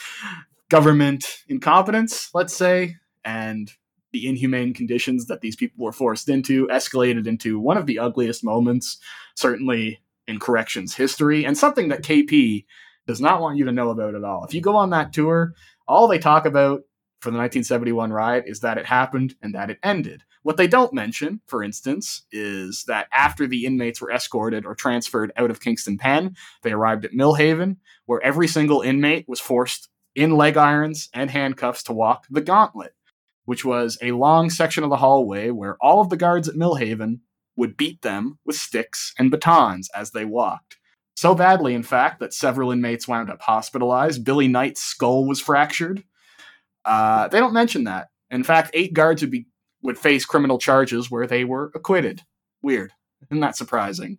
government 0.68 1.24
incompetence, 1.48 2.28
let's 2.34 2.54
say, 2.54 2.96
and 3.24 3.70
the 4.14 4.26
inhumane 4.26 4.72
conditions 4.72 5.26
that 5.26 5.40
these 5.40 5.56
people 5.56 5.84
were 5.84 5.92
forced 5.92 6.28
into 6.28 6.68
escalated 6.68 7.26
into 7.26 7.58
one 7.58 7.76
of 7.76 7.84
the 7.84 7.98
ugliest 7.98 8.44
moments, 8.44 8.98
certainly 9.34 10.00
in 10.26 10.38
corrections 10.38 10.94
history, 10.94 11.44
and 11.44 11.58
something 11.58 11.88
that 11.88 12.02
KP 12.02 12.64
does 13.06 13.20
not 13.20 13.40
want 13.40 13.58
you 13.58 13.64
to 13.64 13.72
know 13.72 13.90
about 13.90 14.14
at 14.14 14.24
all. 14.24 14.44
If 14.44 14.54
you 14.54 14.60
go 14.60 14.76
on 14.76 14.90
that 14.90 15.12
tour, 15.12 15.52
all 15.86 16.06
they 16.06 16.20
talk 16.20 16.46
about 16.46 16.82
for 17.20 17.30
the 17.30 17.38
1971 17.38 18.12
riot 18.12 18.44
is 18.46 18.60
that 18.60 18.78
it 18.78 18.86
happened 18.86 19.34
and 19.42 19.54
that 19.54 19.68
it 19.68 19.78
ended. 19.82 20.22
What 20.42 20.58
they 20.58 20.68
don't 20.68 20.94
mention, 20.94 21.40
for 21.46 21.64
instance, 21.64 22.22
is 22.30 22.84
that 22.86 23.08
after 23.12 23.46
the 23.48 23.64
inmates 23.66 24.00
were 24.00 24.12
escorted 24.12 24.64
or 24.64 24.76
transferred 24.76 25.32
out 25.36 25.50
of 25.50 25.60
Kingston 25.60 25.98
Pen, 25.98 26.36
they 26.62 26.70
arrived 26.70 27.04
at 27.04 27.14
Millhaven, 27.14 27.78
where 28.06 28.22
every 28.22 28.46
single 28.46 28.80
inmate 28.80 29.28
was 29.28 29.40
forced 29.40 29.88
in 30.14 30.36
leg 30.36 30.56
irons 30.56 31.08
and 31.12 31.30
handcuffs 31.30 31.82
to 31.84 31.92
walk 31.92 32.26
the 32.30 32.42
gauntlet 32.42 32.94
which 33.44 33.64
was 33.64 33.98
a 34.02 34.12
long 34.12 34.50
section 34.50 34.84
of 34.84 34.90
the 34.90 34.96
hallway 34.96 35.50
where 35.50 35.76
all 35.80 36.00
of 36.00 36.10
the 36.10 36.16
guards 36.16 36.48
at 36.48 36.56
Millhaven 36.56 37.20
would 37.56 37.76
beat 37.76 38.02
them 38.02 38.38
with 38.44 38.56
sticks 38.56 39.12
and 39.18 39.30
batons 39.30 39.88
as 39.94 40.10
they 40.10 40.24
walked. 40.24 40.76
So 41.16 41.34
badly, 41.34 41.74
in 41.74 41.84
fact, 41.84 42.20
that 42.20 42.34
several 42.34 42.72
inmates 42.72 43.06
wound 43.06 43.30
up 43.30 43.40
hospitalized. 43.40 44.24
Billy 44.24 44.48
Knight's 44.48 44.82
skull 44.82 45.26
was 45.26 45.40
fractured. 45.40 46.02
Uh, 46.84 47.28
they 47.28 47.38
don't 47.38 47.54
mention 47.54 47.84
that. 47.84 48.08
In 48.30 48.42
fact, 48.42 48.70
eight 48.74 48.92
guards 48.92 49.22
would 49.22 49.30
be 49.30 49.46
would 49.82 49.98
face 49.98 50.24
criminal 50.24 50.58
charges 50.58 51.10
where 51.10 51.26
they 51.26 51.44
were 51.44 51.70
acquitted. 51.74 52.22
Weird. 52.62 52.92
Isn't 53.30 53.40
that 53.40 53.56
surprising? 53.56 54.18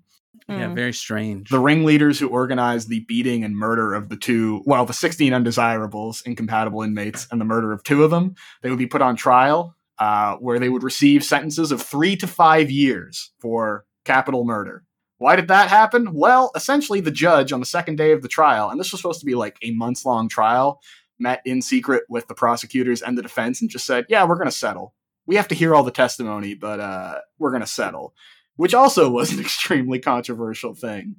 Yeah, 0.50 0.68
Mm. 0.68 0.76
very 0.76 0.94
strange. 0.94 1.50
The 1.50 1.60
ringleaders 1.60 2.20
who 2.20 2.28
organized 2.28 2.90
the 2.90 3.00
beating 3.08 3.44
and 3.44 3.56
murder 3.56 3.94
of 3.94 4.10
the 4.10 4.18
two, 4.18 4.62
well, 4.66 4.86
the 4.86 4.94
16 4.94 5.34
undesirables, 5.34 6.22
incompatible 6.26 6.82
inmates, 6.82 7.28
and 7.32 7.40
the 7.40 7.46
murder 7.46 7.72
of 7.72 7.84
two 7.84 8.04
of 8.04 8.12
them, 8.12 8.36
they 8.62 8.70
would 8.70 8.78
be 8.80 8.86
put 8.88 9.02
on 9.02 9.16
trial 9.16 9.76
uh, 9.98 10.36
where 10.36 10.60
they 10.60 10.68
would 10.70 10.84
receive 10.84 11.24
sentences 11.24 11.72
of 11.72 11.82
three 11.82 12.16
to 12.18 12.28
five 12.28 12.70
years 12.70 13.32
for 13.40 13.86
capital 14.04 14.44
murder. 14.44 14.84
Why 15.18 15.38
did 15.38 15.48
that 15.48 15.70
happen? 15.70 16.14
Well, 16.14 16.52
essentially, 16.54 17.00
the 17.00 17.12
judge 17.12 17.54
on 17.54 17.62
the 17.62 17.66
second 17.66 17.96
day 17.96 18.12
of 18.12 18.22
the 18.22 18.28
trial, 18.28 18.70
and 18.70 18.78
this 18.78 18.92
was 18.92 19.00
supposed 19.00 19.22
to 19.22 19.26
be 19.26 19.36
like 19.36 19.58
a 19.62 19.72
months 19.72 20.06
long 20.06 20.28
trial, 20.28 20.82
met 21.18 21.42
in 21.46 21.62
secret 21.62 22.04
with 22.10 22.28
the 22.28 22.36
prosecutors 22.36 23.02
and 23.02 23.18
the 23.18 23.22
defense 23.22 23.62
and 23.62 23.70
just 23.70 23.86
said, 23.86 24.06
Yeah, 24.10 24.26
we're 24.26 24.36
going 24.36 24.50
to 24.50 24.52
settle. 24.52 24.94
We 25.26 25.38
have 25.38 25.48
to 25.48 25.56
hear 25.56 25.74
all 25.74 25.84
the 25.84 25.92
testimony, 25.92 26.54
but 26.56 26.82
uh, 26.82 27.20
we're 27.40 27.52
going 27.52 27.62
to 27.62 27.68
settle 27.68 28.14
which 28.56 28.74
also 28.74 29.10
was 29.10 29.32
an 29.34 29.40
extremely 29.48 30.00
controversial 30.00 30.74
thing. 30.74 31.16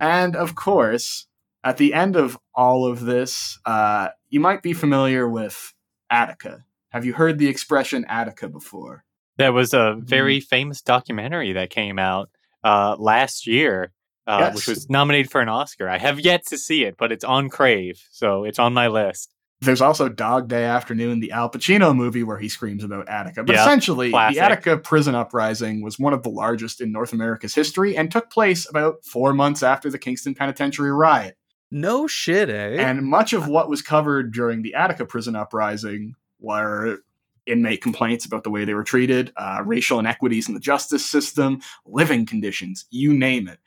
And 0.00 0.36
of 0.36 0.54
course, 0.54 1.26
at 1.62 1.76
the 1.76 1.94
end 1.94 2.16
of 2.16 2.38
all 2.54 2.86
of 2.86 3.00
this, 3.00 3.58
uh, 3.64 4.08
you 4.28 4.40
might 4.40 4.62
be 4.62 4.72
familiar 4.72 5.28
with 5.28 5.72
Attica. 6.10 6.64
Have 6.90 7.04
you 7.04 7.14
heard 7.14 7.38
the 7.38 7.48
expression 7.48 8.04
Attica 8.08 8.48
before? 8.48 9.04
There 9.36 9.52
was 9.52 9.74
a 9.74 9.96
very 9.98 10.38
famous 10.40 10.80
documentary 10.80 11.52
that 11.54 11.70
came 11.70 11.98
out 11.98 12.30
uh, 12.62 12.94
last 12.98 13.46
year, 13.46 13.92
uh, 14.26 14.38
Yes. 14.40 14.54
which 14.54 14.68
was 14.68 14.88
nominated 14.88 15.30
for 15.30 15.40
an 15.40 15.48
Oscar. 15.48 15.88
I 15.88 15.98
have 15.98 16.20
yet 16.20 16.46
to 16.46 16.58
see 16.58 16.84
it, 16.84 16.96
but 16.96 17.10
it's 17.10 17.24
on 17.24 17.48
Crave, 17.50 18.00
so 18.12 18.44
it's 18.44 18.58
on 18.60 18.72
my 18.72 18.86
list. 18.86 19.33
There's 19.64 19.80
also 19.80 20.08
Dog 20.08 20.48
Day 20.48 20.64
Afternoon, 20.64 21.20
the 21.20 21.32
Al 21.32 21.50
Pacino 21.50 21.94
movie 21.94 22.22
where 22.22 22.38
he 22.38 22.48
screams 22.48 22.84
about 22.84 23.08
Attica. 23.08 23.44
But 23.44 23.56
Yeah, 23.56 23.62
essentially, 23.62 24.10
classic. 24.10 24.36
the 24.36 24.44
Attica 24.44 24.76
prison 24.78 25.14
uprising 25.14 25.82
was 25.82 25.98
one 25.98 26.12
of 26.12 26.22
the 26.22 26.30
largest 26.30 26.80
in 26.80 26.92
North 26.92 27.12
America's 27.12 27.54
history 27.54 27.96
and 27.96 28.10
took 28.10 28.30
place 28.30 28.68
about 28.68 29.04
four 29.04 29.32
months 29.32 29.62
after 29.62 29.90
the 29.90 29.98
Kingston 29.98 30.34
Penitentiary 30.34 30.92
riot. 30.92 31.36
no 31.70 32.06
shit, 32.06 32.48
eh? 32.48 32.76
And 32.78 33.02
much 33.04 33.32
of 33.32 33.48
what 33.48 33.68
was 33.68 33.82
covered 33.82 34.32
during 34.32 34.62
the 34.62 34.74
Attica 34.74 35.04
prison 35.06 35.34
uprising 35.34 36.14
were 36.38 36.98
inmate 37.46 37.82
complaints 37.82 38.24
about 38.24 38.44
the 38.44 38.50
way 38.50 38.64
they 38.64 38.74
were 38.74 38.84
treated, 38.84 39.32
uh, 39.36 39.60
racial 39.64 39.98
inequities 39.98 40.46
in 40.48 40.54
the 40.54 40.60
justice 40.60 41.04
system, 41.04 41.60
living 41.84 42.26
conditions, 42.26 42.86
you 42.90 43.12
name 43.12 43.48
it. 43.48 43.58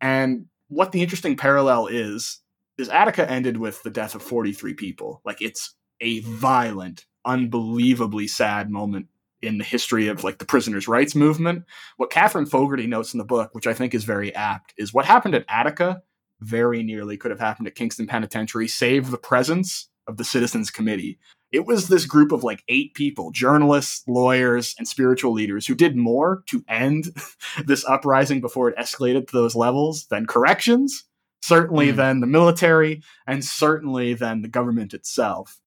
And 0.00 0.46
what 0.68 0.92
the 0.92 1.00
interesting 1.00 1.36
parallel 1.36 1.86
is, 1.86 2.40
is 2.82 2.90
Attica 2.90 3.28
ended 3.30 3.56
with 3.56 3.82
the 3.82 3.90
death 3.90 4.14
of 4.14 4.22
43 4.22 4.74
people. 4.74 5.22
Like 5.24 5.40
it's 5.40 5.74
a 6.00 6.20
violent, 6.20 7.06
unbelievably 7.24 8.26
sad 8.26 8.70
moment 8.70 9.06
in 9.40 9.58
the 9.58 9.64
history 9.64 10.08
of 10.08 10.22
like 10.22 10.38
the 10.38 10.44
prisoners' 10.44 10.88
rights 10.88 11.14
movement. 11.14 11.64
What 11.96 12.10
Catherine 12.10 12.46
Fogarty 12.46 12.86
notes 12.86 13.14
in 13.14 13.18
the 13.18 13.24
book, 13.24 13.54
which 13.54 13.66
I 13.66 13.72
think 13.72 13.94
is 13.94 14.04
very 14.04 14.34
apt, 14.34 14.74
is 14.76 14.92
what 14.92 15.06
happened 15.06 15.34
at 15.34 15.46
Attica 15.48 16.02
very 16.40 16.82
nearly 16.82 17.16
could 17.16 17.30
have 17.30 17.40
happened 17.40 17.68
at 17.68 17.74
Kingston 17.74 18.06
Penitentiary, 18.06 18.68
save 18.68 19.10
the 19.10 19.18
presence 19.18 19.88
of 20.06 20.16
the 20.16 20.24
Citizens 20.24 20.70
Committee. 20.70 21.18
It 21.52 21.66
was 21.66 21.86
this 21.86 22.06
group 22.06 22.32
of 22.32 22.42
like 22.42 22.64
eight 22.68 22.94
people, 22.94 23.30
journalists, 23.30 24.02
lawyers, 24.08 24.74
and 24.78 24.88
spiritual 24.88 25.32
leaders, 25.32 25.66
who 25.66 25.74
did 25.74 25.96
more 25.96 26.42
to 26.46 26.64
end 26.68 27.14
this 27.66 27.84
uprising 27.84 28.40
before 28.40 28.68
it 28.68 28.76
escalated 28.76 29.28
to 29.28 29.32
those 29.32 29.54
levels 29.54 30.06
than 30.06 30.26
corrections, 30.26 31.04
certainly 31.42 31.90
Hmm. 31.90 31.96
than 31.96 32.20
the 32.20 32.26
military, 32.26 33.02
and 33.26 33.44
certainly 33.44 34.14
than 34.14 34.42
the 34.42 34.48
government 34.48 34.94
itself. 34.94 35.60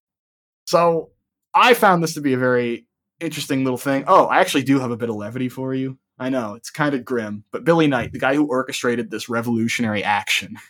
So 0.65 1.11
I 1.53 1.73
found 1.73 2.01
this 2.03 2.13
to 2.15 2.21
be 2.21 2.33
a 2.33 2.37
very 2.37 2.87
interesting 3.19 3.63
little 3.63 3.77
thing. 3.77 4.03
Oh, 4.07 4.25
I 4.25 4.39
actually 4.39 4.63
do 4.63 4.79
have 4.79 4.91
a 4.91 4.97
bit 4.97 5.09
of 5.09 5.15
levity 5.15 5.47
for 5.49 5.73
you. 5.73 5.97
I 6.17 6.29
know 6.29 6.53
it's 6.55 6.69
kind 6.69 6.95
of 6.95 7.05
grim, 7.05 7.43
but 7.51 7.63
Billy 7.65 7.87
Knight, 7.87 8.13
the 8.13 8.19
guy 8.19 8.35
who 8.35 8.45
orchestrated 8.47 9.11
this 9.11 9.29
revolutionary 9.29 10.03
action. 10.03 10.57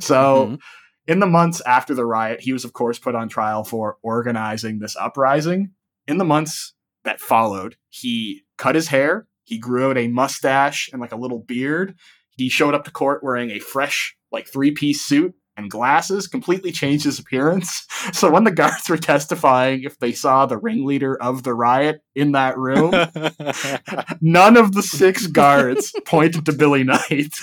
So, 0.00 0.46
Mhm. 0.46 0.60
in 1.06 1.20
the 1.20 1.26
months 1.26 1.60
after 1.60 1.94
the 1.94 2.06
riot, 2.06 2.40
he 2.40 2.54
was, 2.54 2.64
of 2.64 2.72
course, 2.72 2.98
put 2.98 3.14
on 3.14 3.28
trial 3.28 3.64
for 3.64 3.98
organizing 4.00 4.78
this 4.78 4.96
uprising. 4.96 5.72
In 6.06 6.16
the 6.16 6.24
months 6.24 6.72
that 7.04 7.20
followed, 7.20 7.76
he 7.90 8.44
cut 8.56 8.74
his 8.74 8.88
hair, 8.88 9.26
he 9.44 9.58
grew 9.58 9.90
out 9.90 9.98
a 9.98 10.08
mustache 10.08 10.88
and 10.90 11.02
like 11.02 11.12
a 11.12 11.16
little 11.16 11.38
beard. 11.40 11.96
He 12.30 12.48
showed 12.48 12.72
up 12.74 12.84
to 12.86 12.90
court 12.90 13.22
wearing 13.22 13.50
a 13.50 13.58
fresh, 13.58 14.16
like, 14.32 14.46
three 14.48 14.70
piece 14.72 15.00
suit 15.02 15.34
and 15.56 15.70
glasses, 15.70 16.28
completely 16.28 16.70
changed 16.70 17.04
his 17.04 17.18
appearance. 17.18 17.86
So, 18.12 18.30
when 18.30 18.44
the 18.44 18.52
guards 18.52 18.88
were 18.88 18.96
testifying 18.96 19.82
if 19.82 19.98
they 19.98 20.12
saw 20.12 20.46
the 20.46 20.56
ringleader 20.56 21.20
of 21.20 21.42
the 21.42 21.52
riot 21.52 22.00
in 22.14 22.32
that 22.32 22.56
room, 22.56 22.92
none 24.20 24.56
of 24.56 24.72
the 24.72 24.82
six 24.82 25.26
guards 25.26 25.92
pointed 26.06 26.46
to 26.46 26.52
Billy 26.52 26.84
Knight. 26.84 27.34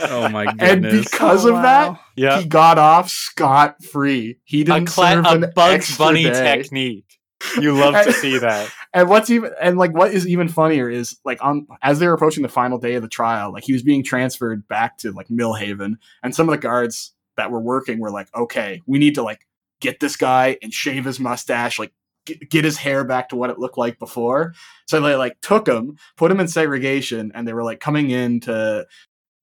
oh 0.00 0.28
my 0.30 0.46
goodness. 0.46 0.70
And 0.70 0.82
because 1.04 1.44
Oh, 1.46 1.54
of 1.56 1.62
that, 1.62 1.88
wow. 1.90 2.00
yeah, 2.16 2.40
he 2.40 2.46
got 2.46 2.78
off 2.78 3.10
scot 3.10 3.82
free. 3.84 4.38
He 4.44 4.64
didn't 4.64 4.86
cla- 4.86 5.10
serve 5.10 5.24
a 5.26 5.28
an 5.28 5.52
Bugs 5.54 5.74
extra 5.74 6.04
Bunny 6.06 6.24
day. 6.24 6.32
technique. 6.62 7.18
You 7.60 7.74
love 7.74 7.94
to 8.04 8.12
see 8.12 8.38
that. 8.38 8.70
And 8.94 9.08
what's 9.08 9.30
even 9.30 9.52
and 9.58 9.78
like 9.78 9.94
what 9.94 10.12
is 10.12 10.28
even 10.28 10.48
funnier 10.48 10.90
is 10.90 11.16
like 11.24 11.42
on 11.42 11.66
as 11.80 11.98
they're 11.98 12.12
approaching 12.12 12.42
the 12.42 12.48
final 12.50 12.76
day 12.76 12.92
of 12.94 13.02
the 13.02 13.08
trial, 13.08 13.50
like 13.50 13.64
he 13.64 13.72
was 13.72 13.82
being 13.82 14.04
transferred 14.04 14.68
back 14.68 14.98
to 14.98 15.12
like 15.12 15.28
Millhaven, 15.28 15.94
and 16.22 16.34
some 16.34 16.46
of 16.46 16.52
the 16.52 16.58
guards 16.58 17.14
that 17.38 17.50
were 17.50 17.58
working 17.58 18.00
were 18.00 18.10
like, 18.10 18.28
"Okay, 18.34 18.82
we 18.84 18.98
need 18.98 19.14
to 19.14 19.22
like 19.22 19.46
get 19.80 19.98
this 19.98 20.16
guy 20.16 20.58
and 20.60 20.74
shave 20.74 21.06
his 21.06 21.18
mustache, 21.18 21.78
like 21.78 21.94
get, 22.26 22.50
get 22.50 22.66
his 22.66 22.76
hair 22.76 23.02
back 23.02 23.30
to 23.30 23.36
what 23.36 23.48
it 23.48 23.58
looked 23.58 23.78
like 23.78 23.98
before." 23.98 24.52
So 24.86 25.00
they 25.00 25.14
like 25.14 25.40
took 25.40 25.66
him, 25.66 25.96
put 26.18 26.30
him 26.30 26.38
in 26.38 26.48
segregation, 26.48 27.32
and 27.34 27.48
they 27.48 27.54
were 27.54 27.64
like 27.64 27.80
coming 27.80 28.10
in 28.10 28.40
to 28.40 28.86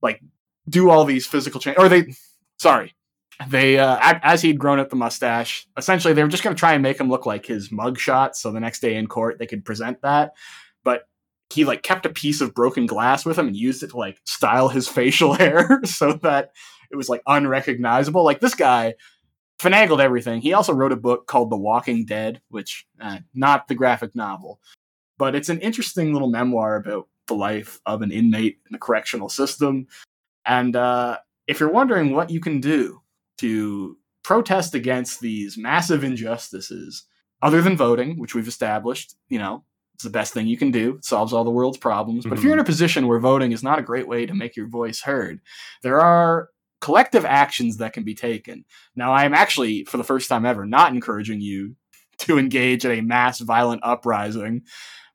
like 0.04 0.22
do 0.70 0.92
all 0.92 1.06
these 1.06 1.26
physical 1.26 1.60
change, 1.60 1.78
or 1.80 1.90
they, 1.90 2.14
sorry, 2.60 2.94
they 3.48 3.80
uh, 3.80 3.98
as 4.02 4.42
he'd 4.42 4.60
grown 4.60 4.80
up 4.80 4.90
the 4.90 4.96
mustache 4.96 5.66
essentially 5.78 6.14
they 6.14 6.24
were 6.24 6.30
just 6.30 6.44
going 6.44 6.56
to 6.56 6.60
try 6.60 6.74
and 6.74 6.84
make 6.84 7.00
him 7.00 7.10
look 7.10 7.26
like 7.26 7.46
his 7.46 7.70
mugshot 7.70 8.36
so 8.36 8.52
the 8.52 8.60
next 8.60 8.82
day 8.82 8.96
in 8.96 9.08
court 9.08 9.40
they 9.40 9.46
could 9.46 9.64
present 9.64 10.02
that. 10.02 10.34
But 10.84 11.08
he 11.50 11.66
like 11.66 11.82
kept 11.82 12.06
a 12.06 12.10
piece 12.10 12.42
of 12.42 12.54
broken 12.54 12.86
glass 12.86 13.26
with 13.26 13.40
him 13.40 13.48
and 13.48 13.56
used 13.56 13.82
it 13.82 13.92
to 13.92 13.98
like 13.98 14.20
style 14.26 14.70
his 14.70 14.88
facial 14.90 15.34
hair 15.34 15.80
so 15.86 16.14
that 16.14 16.52
it 16.92 16.96
was 16.96 17.10
like 17.10 17.22
unrecognizable. 17.28 18.24
Like 18.24 18.40
this 18.40 18.56
guy 18.56 18.96
finagled 19.60 20.00
everything. 20.00 20.42
He 20.42 20.54
also 20.54 20.74
wrote 20.74 20.92
a 20.92 20.98
book 20.98 21.28
called 21.28 21.50
the 21.50 21.58
walking 21.58 22.06
dead 22.06 22.42
which 22.50 22.88
uh, 23.00 23.20
not 23.34 23.68
the 23.68 23.76
graphic 23.76 24.16
novel 24.16 24.60
but 25.20 25.36
it's 25.36 25.50
an 25.50 25.60
interesting 25.60 26.14
little 26.14 26.30
memoir 26.30 26.78
about 26.78 27.08
the 27.28 27.36
life 27.36 27.80
of 27.86 28.02
an 28.02 28.12
inmate 28.12 28.58
in 28.66 28.72
the 28.72 28.80
correctional 28.80 29.30
system. 29.30 29.86
And 30.46 30.76
uh, 30.76 31.20
if 31.46 31.60
you're 31.60 31.72
wondering 31.72 32.16
what 32.16 32.32
you 32.32 32.40
can 32.40 32.60
do 32.62 33.02
to 33.40 33.98
protest 34.24 34.76
against 34.76 35.20
these 35.22 35.58
massive 35.58 36.04
injustices 36.04 37.06
other 37.42 37.62
than 37.62 37.76
voting 37.78 38.20
which 38.20 38.36
we've 38.36 38.48
established 38.48 39.16
you 39.30 39.40
know 39.40 39.64
it's 39.96 40.04
the 40.06 40.10
best 40.10 40.34
thing 40.34 40.48
you 40.48 40.56
can 40.58 40.72
do. 40.72 40.96
It 40.96 41.04
solves 41.04 41.34
all 41.34 41.44
the 41.44 41.52
world's 41.52 41.78
problems. 41.78 42.24
But 42.26 42.38
if 42.38 42.44
you're 42.46 42.54
in 42.54 42.60
a 42.60 42.64
position 42.64 43.06
where 43.06 43.20
voting 43.20 43.52
is 43.52 43.64
not 43.64 43.80
a 43.80 43.82
great 43.82 44.08
way 44.08 44.26
to 44.26 44.34
make 44.34 44.56
your 44.56 44.70
voice 44.70 45.02
heard 45.02 45.42
there 45.84 46.00
are 46.00 46.48
collective 46.80 47.26
actions 47.26 47.76
that 47.78 47.92
can 47.92 48.04
be 48.06 48.16
taken. 48.16 48.64
Now 48.96 49.12
i'm 49.12 49.34
actually 49.34 49.84
for 49.84 49.98
the 49.98 50.06
first 50.06 50.30
time 50.30 50.46
ever 50.46 50.66
not 50.66 50.94
encouraging 50.94 51.42
you 51.42 51.76
to 52.20 52.38
engage 52.40 52.86
in 52.86 52.92
a 52.92 53.02
mass 53.02 53.40
violent 53.42 53.82
uprising 53.84 54.62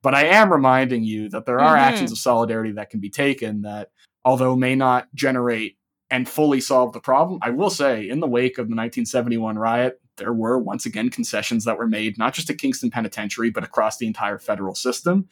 but 0.03 0.15
i 0.15 0.25
am 0.27 0.53
reminding 0.53 1.03
you 1.03 1.31
that 1.31 1.47
there 1.47 1.61
are 1.61 1.77
Mhm. 1.77 1.81
actions 1.89 2.13
of 2.13 2.19
solidarity 2.19 2.73
that 2.73 2.91
can 2.91 3.01
be 3.01 3.09
taken 3.11 3.63
that 3.63 3.89
although 4.23 4.55
may 4.55 4.75
not 4.75 5.09
generate 5.15 5.79
and 6.15 6.29
fully 6.29 6.61
solve 6.61 6.93
the 6.93 7.01
problem. 7.01 7.41
I 7.43 7.51
will 7.51 7.71
say, 7.71 8.09
in 8.09 8.21
the 8.21 8.29
wake 8.29 8.53
of 8.53 8.69
the 8.69 8.77
1971 8.77 9.59
riot, 9.59 10.01
there 10.17 10.33
were 10.33 10.61
once 10.61 10.87
again 10.87 11.11
concessions 11.11 11.65
that 11.65 11.77
were 11.77 11.89
made, 11.89 12.17
not 12.17 12.35
just 12.35 12.49
at 12.49 12.59
Kingston 12.59 12.89
Penitentiary, 12.89 13.51
but 13.51 13.65
across 13.65 13.97
the 13.99 14.07
entire 14.07 14.39
federal 14.39 14.77
system. 14.77 15.27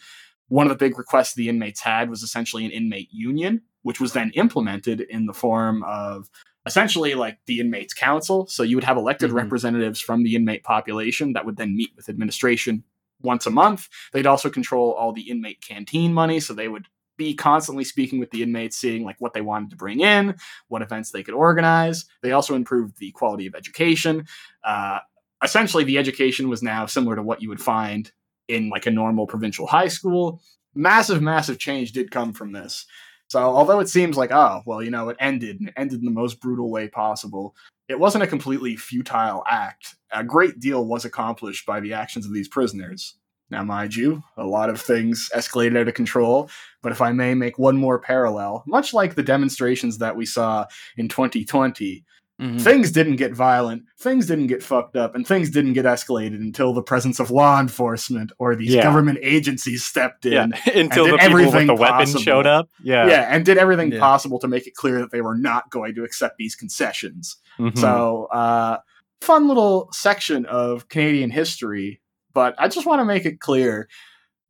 One 0.49 0.67
of 0.67 0.71
the 0.71 0.85
big 0.85 0.99
requests 0.99 1.35
the 1.35 1.49
inmates 1.49 1.83
had 1.83 2.11
was 2.11 2.25
essentially 2.25 2.65
an 2.65 2.73
inmate 2.73 3.11
union, 3.13 3.63
which 3.83 4.01
was 4.01 4.13
then 4.13 4.33
implemented 4.35 5.01
in 5.03 5.27
the 5.27 5.33
form 5.33 5.85
of 5.85 6.29
essentially 6.67 7.15
like 7.15 7.39
the 7.47 7.61
inmates 7.61 7.95
council. 7.95 8.49
So 8.49 8.65
you 8.65 8.77
would 8.77 8.83
have 8.83 8.97
elected 8.97 9.31
Mhm. 9.31 9.35
representatives 9.35 10.01
from 10.01 10.25
the 10.25 10.35
inmate 10.35 10.65
population 10.65 11.33
that 11.35 11.47
would 11.47 11.59
then 11.59 11.77
meet 11.77 11.91
with 11.95 12.09
administration 12.09 12.83
once 13.21 13.47
a 13.47 13.51
month. 13.51 13.89
They'd 14.13 14.27
also 14.27 14.51
control 14.51 14.91
all 14.95 15.13
the 15.13 15.31
inmate 15.31 15.61
canteen 15.61 16.13
money, 16.13 16.41
so 16.41 16.55
they 16.55 16.67
would 16.67 16.89
be 17.17 17.35
constantly 17.35 17.85
speaking 17.85 18.19
with 18.19 18.31
the 18.31 18.43
inmates, 18.43 18.77
seeing 18.77 19.05
like 19.05 19.17
what 19.21 19.35
they 19.35 19.41
wanted 19.41 19.71
to 19.71 19.77
bring 19.77 20.01
in, 20.01 20.37
what 20.69 20.83
events 20.83 21.11
they 21.11 21.23
could 21.23 21.35
organize. 21.35 22.05
They 22.23 22.33
also 22.33 22.55
improved 22.55 22.99
the 22.99 23.11
quality 23.13 23.47
of 23.47 23.55
education. 23.55 24.27
Uh, 24.65 24.99
essentially, 25.43 25.85
the 25.85 25.99
education 25.99 26.49
was 26.49 26.63
now 26.63 26.87
similar 26.87 27.17
to 27.17 27.23
what 27.23 27.43
you 27.43 27.49
would 27.49 27.61
find 27.61 28.11
in 28.49 28.71
like 28.71 28.87
a 28.87 28.91
normal 28.91 29.27
provincial 29.27 29.67
high 29.67 29.89
school. 29.89 30.41
Massive, 30.75 31.21
massive 31.21 31.59
change 31.59 31.93
did 31.93 32.11
come 32.11 32.33
from 32.33 32.53
this. 32.53 32.87
So 33.29 33.41
although 33.41 33.81
it 33.81 33.89
seems 33.89 34.17
like, 34.17 34.31
oh, 34.31 34.63
well, 34.67 34.83
you 34.83 34.91
know, 34.91 35.09
it 35.09 35.17
ended 35.19 35.59
and 35.59 35.69
it 35.69 35.75
ended 35.77 36.01
in 36.01 36.05
the 36.05 36.11
most 36.11 36.41
brutal 36.41 36.71
way 36.71 36.89
possible, 36.89 37.55
it 37.89 37.99
wasn't 37.99 38.25
a 38.25 38.27
completely 38.27 38.77
futile 38.77 39.43
act. 39.49 39.97
A 40.13 40.23
great 40.23 40.61
deal 40.61 40.85
was 40.85 41.05
accomplished 41.05 41.65
by 41.65 41.81
the 41.81 41.95
actions 41.95 42.27
of 42.27 42.35
these 42.35 42.49
prisoners. 42.49 43.17
Now, 43.53 43.63
mind 43.63 43.95
you, 43.95 44.23
a 44.39 44.47
lot 44.47 44.71
of 44.71 44.81
things 44.81 45.29
escalated 45.37 45.79
out 45.79 45.87
of 45.87 45.93
control, 45.95 46.49
but 46.83 46.91
if 46.91 47.03
I 47.03 47.13
may 47.13 47.35
make 47.35 47.59
one 47.59 47.77
more 47.77 47.99
parallel, 47.99 48.65
much 48.67 48.95
like 48.95 49.15
the 49.15 49.23
demonstrations 49.23 49.99
that 49.99 50.17
we 50.17 50.25
saw 50.25 50.65
in 50.97 51.09
2020, 51.09 52.03
Mhm. 52.41 52.61
things 52.63 52.91
didn't 52.91 53.17
get 53.17 53.35
violent, 53.35 53.83
things 54.01 54.27
didn't 54.27 54.47
get 54.47 54.63
fucked 54.63 54.97
up, 54.97 55.15
and 55.15 55.27
things 55.27 55.51
didn't 55.51 55.75
get 55.75 55.85
escalated 55.85 56.37
until 56.41 56.73
the 56.73 56.83
presence 56.83 57.21
of 57.21 57.31
law 57.31 57.61
enforcement 57.61 58.33
or 58.39 58.57
these 58.57 58.73
Yeah. 58.73 58.83
government 58.85 59.19
agencies 59.21 59.85
stepped 59.85 60.25
in. 60.25 60.33
Yeah, 60.33 60.73
until 60.81 61.07
the 61.09 61.19
people 61.19 61.53
with 61.53 61.67
the 61.67 61.75
weapon 61.75 61.99
possible. 61.99 62.23
showed 62.23 62.47
up. 62.47 62.71
Yeah. 62.83 63.07
Yeah, 63.07 63.27
and 63.29 63.45
did 63.45 63.59
everything 63.59 63.93
Yeah. 63.93 64.01
possible 64.01 64.39
to 64.39 64.49
make 64.49 64.67
it 64.67 64.75
clear 64.75 64.99
that 65.01 65.11
they 65.13 65.21
were 65.21 65.37
not 65.37 65.71
going 65.71 65.95
to 65.97 66.05
accept 66.05 66.39
these 66.39 66.55
concessions. 66.57 67.37
Mhm. 67.61 67.77
So, 67.79 68.25
uh, 68.33 68.79
fun 69.21 69.47
little 69.47 69.89
section 69.93 70.47
of 70.47 70.89
Canadian 70.89 71.31
history, 71.31 72.01
but 72.33 72.55
I 72.59 72.69
just 72.69 72.87
want 72.87 73.01
to 73.01 73.05
make 73.05 73.25
it 73.25 73.41
clear 73.41 73.89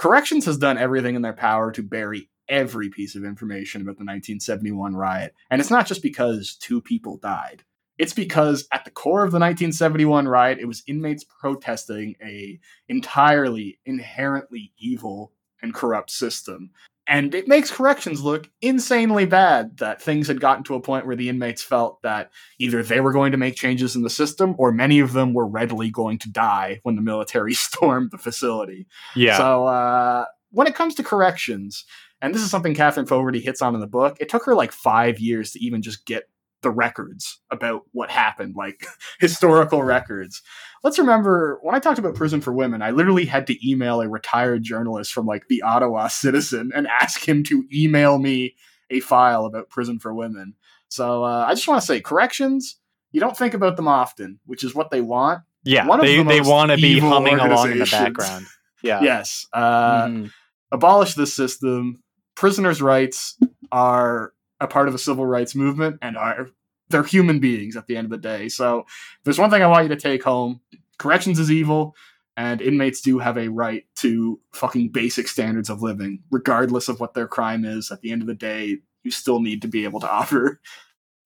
Corrections 0.02 0.46
has 0.46 0.58
done 0.58 0.78
everything 0.78 1.14
in 1.14 1.22
their 1.22 1.32
power 1.32 1.70
to 1.70 1.80
bury 1.80 2.28
every 2.48 2.88
piece 2.90 3.14
of 3.14 3.24
information 3.24 3.82
about 3.82 3.98
the 3.98 4.04
1971 4.04 4.96
riot. 4.96 5.32
And 5.48 5.60
it's 5.60 5.70
not 5.70 5.86
just 5.86 6.02
because 6.02 6.56
two 6.56 6.80
people 6.80 7.18
died. 7.18 7.62
It's 7.98 8.12
because 8.12 8.66
at 8.72 8.84
the 8.84 8.90
core 8.90 9.22
of 9.22 9.30
the 9.30 9.38
1971 9.38 10.26
riot, 10.26 10.58
it 10.58 10.64
was 10.64 10.82
inmates 10.88 11.24
protesting 11.24 12.16
a 12.20 12.58
entirely 12.88 13.78
inherently 13.86 14.72
evil 14.76 15.32
and 15.62 15.72
corrupt 15.72 16.10
system. 16.10 16.70
And 17.06 17.34
it 17.34 17.48
makes 17.48 17.70
corrections 17.70 18.22
look 18.22 18.48
insanely 18.60 19.26
bad 19.26 19.78
that 19.78 20.00
things 20.00 20.28
had 20.28 20.40
gotten 20.40 20.62
to 20.64 20.76
a 20.76 20.80
point 20.80 21.04
where 21.04 21.16
the 21.16 21.28
inmates 21.28 21.62
felt 21.62 22.00
that 22.02 22.30
either 22.58 22.82
they 22.82 23.00
were 23.00 23.12
going 23.12 23.32
to 23.32 23.38
make 23.38 23.56
changes 23.56 23.96
in 23.96 24.02
the 24.02 24.10
system 24.10 24.54
or 24.56 24.70
many 24.70 25.00
of 25.00 25.12
them 25.12 25.34
were 25.34 25.46
readily 25.46 25.90
going 25.90 26.18
to 26.18 26.30
die 26.30 26.80
when 26.84 26.94
the 26.94 27.02
military 27.02 27.54
stormed 27.54 28.12
the 28.12 28.18
facility. 28.18 28.86
yeah. 29.16 29.36
So 29.36 29.66
uh, 29.66 30.26
when 30.50 30.66
it 30.66 30.74
comes 30.74 30.94
to 30.96 31.02
corrections, 31.02 31.84
and 32.20 32.32
this 32.32 32.42
is 32.42 32.50
something 32.50 32.74
Catherine 32.74 33.06
Fogarty 33.06 33.40
hits 33.40 33.60
on 33.60 33.74
in 33.74 33.80
the 33.80 33.86
book, 33.88 34.16
it 34.20 34.28
took 34.28 34.44
her 34.44 34.54
like 34.54 34.70
five 34.70 35.18
years 35.18 35.50
to 35.52 35.64
even 35.64 35.82
just 35.82 36.06
get 36.06 36.28
the 36.62 36.70
records 36.70 37.40
about 37.50 37.82
what 37.92 38.10
happened, 38.10 38.54
like 38.56 38.86
historical 39.20 39.82
records. 39.82 40.42
Let's 40.82 40.98
remember 40.98 41.58
when 41.62 41.74
I 41.74 41.78
talked 41.78 41.98
about 41.98 42.14
prison 42.14 42.40
for 42.40 42.52
women, 42.52 42.82
I 42.82 42.90
literally 42.90 43.24
had 43.26 43.46
to 43.48 43.68
email 43.70 44.00
a 44.00 44.08
retired 44.08 44.62
journalist 44.62 45.12
from 45.12 45.26
like 45.26 45.48
the 45.48 45.62
Ottawa 45.62 46.08
Citizen 46.08 46.72
and 46.74 46.86
ask 46.86 47.26
him 47.28 47.42
to 47.44 47.64
email 47.72 48.18
me 48.18 48.54
a 48.90 49.00
file 49.00 49.44
about 49.46 49.68
prison 49.70 49.98
for 49.98 50.12
women. 50.14 50.54
So 50.88 51.24
uh, 51.24 51.46
I 51.48 51.54
just 51.54 51.66
want 51.68 51.80
to 51.80 51.86
say 51.86 52.00
corrections. 52.00 52.78
You 53.12 53.20
don't 53.20 53.36
think 53.36 53.54
about 53.54 53.76
them 53.76 53.88
often, 53.88 54.38
which 54.46 54.64
is 54.64 54.74
what 54.74 54.90
they 54.90 55.00
want. 55.00 55.42
yeah. 55.64 55.86
one 55.86 56.00
of 56.00 56.06
They 56.06 56.16
the 56.18 56.24
they 56.24 56.40
want 56.40 56.70
to 56.70 56.76
be 56.76 56.98
humming 56.98 57.38
along 57.38 57.72
in 57.72 57.78
the 57.78 57.86
background. 57.86 58.46
Yeah. 58.82 59.00
Yes. 59.00 59.46
Uh, 59.52 60.06
Mhm. 60.06 60.30
abolish 60.72 61.14
this 61.14 61.32
system. 61.32 62.02
Prisoners' 62.34 62.82
rights 62.82 63.38
are 63.70 64.32
a 64.62 64.66
part 64.66 64.86
of 64.88 64.92
the 64.92 64.98
civil 64.98 65.26
rights 65.26 65.54
movement 65.54 65.98
and 66.02 66.16
are 66.16 66.48
they're 66.88 67.02
human 67.02 67.38
beings 67.40 67.76
at 67.76 67.86
the 67.86 67.96
end 67.96 68.04
of 68.06 68.10
the 68.10 68.18
day. 68.18 68.48
So 68.48 68.84
there's 69.24 69.38
one 69.38 69.50
thing 69.50 69.62
I 69.62 69.66
want 69.66 69.84
you 69.88 69.94
to 69.94 70.00
take 70.00 70.22
home. 70.22 70.60
Corrections 70.98 71.38
is 71.38 71.50
evil, 71.50 71.94
and 72.36 72.60
inmates 72.62 73.00
do 73.00 73.18
have 73.18 73.36
a 73.38 73.48
right 73.48 73.84
to 73.96 74.38
fucking 74.52 74.90
basic 74.90 75.26
standards 75.28 75.68
of 75.70 75.82
living, 75.82 76.22
regardless 76.30 76.88
of 76.88 77.00
what 77.00 77.14
their 77.14 77.26
crime 77.26 77.64
is. 77.64 77.90
At 77.90 78.00
the 78.02 78.12
end 78.12 78.20
of 78.22 78.28
the 78.28 78.34
day, 78.34 78.78
you 79.04 79.10
still 79.10 79.40
need 79.40 79.62
to 79.62 79.68
be 79.68 79.84
able 79.84 80.00
to 80.00 80.10
offer 80.20 80.60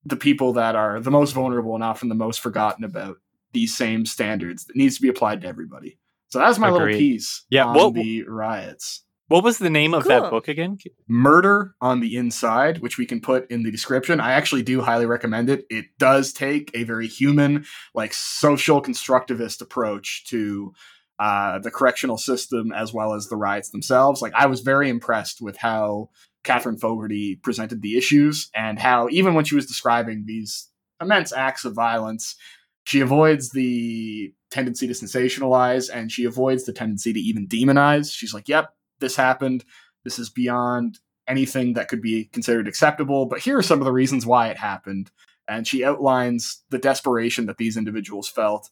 the 0.04 0.16
people 0.16 0.52
that 0.54 0.76
are 0.76 1.00
the 1.00 1.10
most 1.10 1.32
vulnerable 1.32 1.74
and 1.74 1.82
often 1.84 2.08
the 2.08 2.14
most 2.14 2.40
forgotten 2.40 2.84
about 2.84 3.16
these 3.52 3.76
same 3.76 4.06
standards 4.06 4.64
that 4.66 4.76
needs 4.76 4.96
to 4.96 5.02
be 5.02 5.08
applied 5.08 5.40
to 5.42 5.48
everybody. 5.48 5.98
So 6.28 6.38
that's 6.38 6.58
my 6.58 6.70
little 6.70 6.88
piece 6.88 7.44
Yeah, 7.50 7.66
on 7.66 7.74
what- 7.74 7.94
the 7.94 8.22
riots. 8.24 9.02
What 9.28 9.42
was 9.42 9.58
the 9.58 9.70
name 9.70 9.92
of 9.92 10.04
Cool. 10.04 10.10
that 10.10 10.30
book 10.30 10.46
again? 10.46 10.78
Murder 11.08 11.74
on 11.80 12.00
the 12.00 12.16
Inside, 12.16 12.78
which 12.78 12.96
we 12.96 13.06
can 13.06 13.20
put 13.20 13.50
in 13.50 13.64
the 13.64 13.72
description. 13.72 14.20
I 14.20 14.32
actually 14.32 14.62
do 14.62 14.80
highly 14.80 15.06
recommend 15.06 15.50
it. 15.50 15.66
It 15.68 15.86
does 15.98 16.32
take 16.32 16.70
a 16.74 16.84
very 16.84 17.08
human, 17.08 17.64
like 17.92 18.14
social 18.14 18.80
constructivist 18.80 19.60
approach 19.60 20.24
to 20.28 20.72
uh, 21.18 21.58
the 21.58 21.72
correctional 21.72 22.18
system 22.18 22.70
as 22.72 22.92
well 22.92 23.14
as 23.14 23.26
the 23.26 23.36
riots 23.36 23.70
themselves. 23.70 24.22
Like, 24.22 24.34
I 24.34 24.46
was 24.46 24.60
very 24.60 24.88
impressed 24.88 25.40
with 25.40 25.56
how 25.56 26.10
Catherine 26.44 26.78
Fogarty 26.78 27.34
presented 27.36 27.82
the 27.82 27.96
issues 27.96 28.48
and 28.54 28.78
how, 28.78 29.08
even 29.10 29.34
when 29.34 29.44
she 29.44 29.56
was 29.56 29.66
describing 29.66 30.24
these 30.26 30.68
immense 31.00 31.32
acts 31.32 31.64
of 31.64 31.74
violence, 31.74 32.36
she 32.84 33.00
avoids 33.00 33.50
the 33.50 34.32
tendency 34.52 34.86
to 34.86 34.92
sensationalize 34.92 35.90
and 35.92 36.12
she 36.12 36.24
avoids 36.24 36.64
the 36.64 36.72
tendency 36.72 37.12
to 37.12 37.18
even 37.18 37.48
demonize. 37.48 38.14
She's 38.14 38.32
like, 38.32 38.48
yep, 38.48 38.75
this 39.00 39.16
happened. 39.16 39.64
This 40.04 40.18
is 40.18 40.30
beyond 40.30 40.98
anything 41.28 41.74
that 41.74 41.88
could 41.88 42.00
be 42.00 42.26
considered 42.26 42.68
acceptable, 42.68 43.26
but 43.26 43.40
here 43.40 43.58
are 43.58 43.62
some 43.62 43.80
of 43.80 43.84
the 43.84 43.92
reasons 43.92 44.24
why 44.24 44.48
it 44.48 44.56
happened. 44.56 45.10
And 45.48 45.66
she 45.66 45.84
outlines 45.84 46.62
the 46.70 46.78
desperation 46.78 47.46
that 47.46 47.56
these 47.56 47.76
individuals 47.76 48.28
felt 48.28 48.70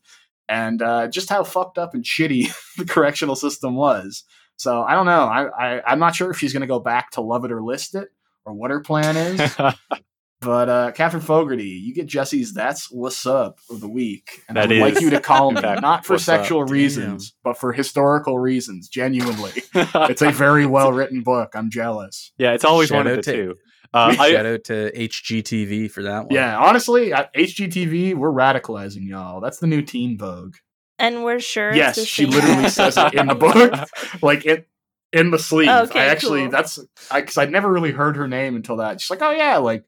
and 0.49 0.83
uh, 0.83 1.09
just 1.09 1.31
how 1.31 1.45
fucked 1.45 1.79
up 1.79 1.95
and 1.95 2.05
shitty 2.05 2.53
the 2.77 2.85
correctional 2.85 3.37
system 3.37 3.75
was. 3.75 4.25
So 4.57 4.83
I 4.83 4.95
don't 4.95 5.07
know. 5.07 5.25
I, 5.25 5.47
I, 5.77 5.83
I'm 5.87 5.99
not 5.99 6.15
sure 6.15 6.31
if 6.31 6.39
she's 6.39 6.53
going 6.53 6.61
to 6.61 6.67
go 6.67 6.81
back 6.81 7.11
to 7.13 7.21
love 7.21 7.45
it 7.45 7.53
or 7.53 7.63
list 7.63 7.95
it 7.95 8.09
or 8.45 8.53
what 8.53 8.71
her 8.71 8.81
plan 8.81 9.17
is. 9.17 9.57
But 10.45 10.69
uh, 10.69 10.93
Catherine 10.93 11.23
Fogarty, 11.23 11.65
you 11.65 11.95
get 11.95 12.07
Jesse's 12.07 12.53
"That's 12.53 12.91
What's 12.91 13.25
Up" 13.27 13.59
of 13.71 13.81
the 13.81 13.89
week, 13.89 14.43
and 14.49 14.57
That 14.57 14.65
I 14.71 14.81
would 14.81 14.93
like 14.95 15.01
you 15.01 15.11
to 15.11 15.21
call 15.21 15.51
me 15.53 15.57
in 15.59 15.63
fact, 15.63 15.83
not 15.83 16.05
for 16.07 16.15
what's 16.15 16.29
up. 16.29 16.41
sexual 16.41 16.65
Damn. 16.65 16.73
reasons, 16.73 17.35
but 17.43 17.59
for 17.59 17.73
historical 17.73 18.39
reasons. 18.39 18.89
Genuinely, 18.89 19.53
it's 19.75 20.23
a 20.23 20.31
very 20.31 20.67
well 20.67 20.93
written 20.93 21.23
book. 21.23 21.53
I'm 21.55 21.71
jealous. 21.71 22.33
yeah, 22.39 22.53
it's 22.53 22.65
always 22.65 22.89
Shout 22.91 22.97
one 22.99 23.07
of 23.07 23.17
the 23.17 23.23
to- 23.23 23.33
two. 23.33 23.55
Uh, 23.93 24.17
I, 24.19 24.33
Shout 24.33 24.47
out 24.47 24.65
to 24.65 24.91
HGTV 24.97 25.89
for 25.91 26.03
that 26.03 26.25
one. 26.27 26.35
Yeah, 26.35 26.59
honestly, 26.59 27.13
at 27.13 27.33
HGTV, 27.33 28.17
we're 28.17 28.33
radicalizing 28.33 29.07
y'all. 29.07 29.41
That's 29.41 29.59
the 29.59 29.69
new 29.69 29.83
Teen 29.83 30.19
Vogue. 30.19 30.57
And 30.99 31.23
we're 31.25 31.39
sure. 31.41 31.73
yes, 31.73 31.95
the 31.97 32.05
she 32.05 32.27
literally 32.27 32.69
says 32.69 32.97
it 32.97 33.15
in 33.15 33.27
the 33.29 33.35
book, 33.37 33.73
like 34.21 34.47
it 34.47 34.69
in 35.13 35.31
the 35.31 35.39
sleeve. 35.39 35.69
Okay, 35.69 36.01
I 36.01 36.07
actually, 36.07 36.43
cool. 36.43 36.51
that's 36.51 36.79
because 37.15 37.39
I'd 37.39 37.53
never 37.53 37.71
really 37.73 37.93
heard 37.93 38.17
her 38.17 38.27
name 38.27 38.57
until 38.57 38.77
that. 38.79 39.01
She's 39.01 39.11
like, 39.11 39.23
oh 39.23 39.31
yeah, 39.31 39.59
like 39.59 39.85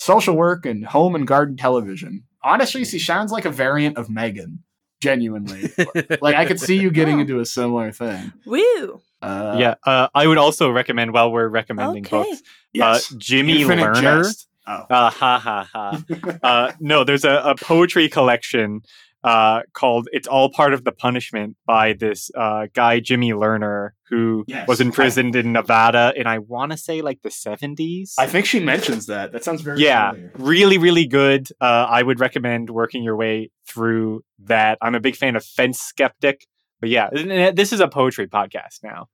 social 0.00 0.34
work 0.34 0.66
and 0.66 0.84
home 0.84 1.14
and 1.14 1.26
garden 1.26 1.56
television. 1.56 2.24
Honestly, 2.42 2.84
she 2.84 2.98
sounds 2.98 3.30
like 3.30 3.44
a 3.44 3.50
variant 3.50 3.96
of 3.96 4.10
Megan. 4.10 4.64
Genuinely, 5.02 5.70
like 6.20 6.34
I 6.36 6.44
could 6.44 6.60
see 6.60 6.76
you 6.78 6.90
getting 6.90 7.16
Oh. 7.16 7.20
into 7.20 7.40
a 7.40 7.46
similar 7.46 7.90
thing. 7.90 8.34
Woo. 8.44 9.00
Uh, 9.22 9.56
yeah, 9.58 9.74
uh, 9.84 10.08
I 10.14 10.26
would 10.26 10.36
also 10.36 10.70
recommend 10.70 11.14
while 11.14 11.32
we're 11.32 11.48
recommending 11.48 12.04
Okay. 12.04 12.18
books, 12.30 12.42
yes, 12.74 13.10
uh, 13.10 13.14
Jimmy 13.16 13.62
Infinite 13.62 13.94
Lerner. 13.94 14.00
Jest. 14.24 14.46
Oh, 14.66 14.72
Uh, 14.90 15.10
ha 15.10 15.38
ha 15.38 15.68
ha. 15.72 16.02
uh, 16.42 16.72
no, 16.80 17.02
there's 17.04 17.24
a, 17.24 17.30
a 17.46 17.54
poetry 17.54 18.10
collection 18.10 18.82
uh, 19.24 19.62
called 19.74 20.08
"It's 20.12 20.26
All 20.28 20.50
Part 20.50 20.72
of 20.74 20.84
the 20.84 20.92
Punishment" 20.92 21.56
by 21.66 21.92
this 21.92 22.30
uh, 22.36 22.66
guy 22.72 23.00
Jimmy 23.00 23.32
Lerner, 23.32 23.90
who 24.08 24.44
Yes, 24.46 24.66
was 24.68 24.80
I- 24.80 24.84
imprisoned 24.84 25.36
in 25.36 25.52
Nevada 25.52 26.12
in 26.16 26.26
I 26.26 26.38
want 26.38 26.72
to 26.72 26.78
say 26.78 27.02
like 27.02 27.22
the 27.22 27.28
70s. 27.28 28.14
I 28.18 28.26
think 28.26 28.46
she 28.46 28.60
mentions 28.60 29.06
that. 29.06 29.32
That 29.32 29.44
sounds 29.44 29.60
very 29.62 29.80
yeah, 29.80 30.10
familiar. 30.12 30.32
really, 30.38 30.78
really 30.78 31.06
good. 31.06 31.48
Uh, 31.60 31.86
I 31.88 32.02
would 32.02 32.20
recommend 32.20 32.70
working 32.70 33.02
your 33.02 33.16
way 33.16 33.50
through 33.66 34.24
that. 34.44 34.78
I'm 34.80 34.94
a 34.94 35.00
big 35.00 35.16
fan 35.16 35.36
of 35.36 35.44
Fence 35.44 35.78
Skeptic, 35.80 36.46
but 36.80 36.88
yeah, 36.88 37.10
this 37.54 37.72
is 37.72 37.80
a 37.80 37.88
poetry 37.88 38.26
podcast 38.26 38.82
now. 38.82 39.08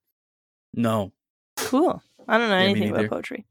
no. 0.73 1.11
Cool. 1.57 2.01
I 2.27 2.37
don't 2.37 2.49
know 2.49 2.57
Yeah, 2.59 2.63
anything 2.65 2.89
about 2.91 3.09
poetry. 3.09 3.45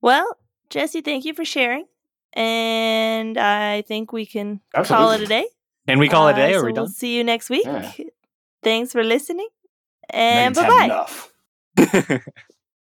Well, 0.00 0.38
Jesse, 0.70 1.02
thank 1.02 1.24
you 1.26 1.34
for 1.34 1.44
sharing. 1.44 1.84
And 2.32 3.36
I 3.36 3.82
think 3.82 4.12
we 4.12 4.24
can 4.24 4.60
call 4.84 5.10
it 5.10 5.20
a 5.20 5.26
day. 5.26 5.46
And 5.88 5.98
we 5.98 6.08
call 6.08 6.28
it 6.28 6.32
a 6.32 6.36
day, 6.36 6.52
Uh, 6.54 6.58
or 6.58 6.60
so 6.60 6.66
we 6.66 6.72
We'll 6.72 6.86
see 6.88 7.16
you 7.16 7.24
next 7.24 7.50
week. 7.50 7.64
Yeah. 7.66 7.90
Thanks 8.62 8.92
for 8.92 9.02
listening. 9.02 9.48
And 10.10 10.54
bye 10.54 10.62
had 10.62 10.70
bye. 10.70 10.84
enough. 10.84 11.32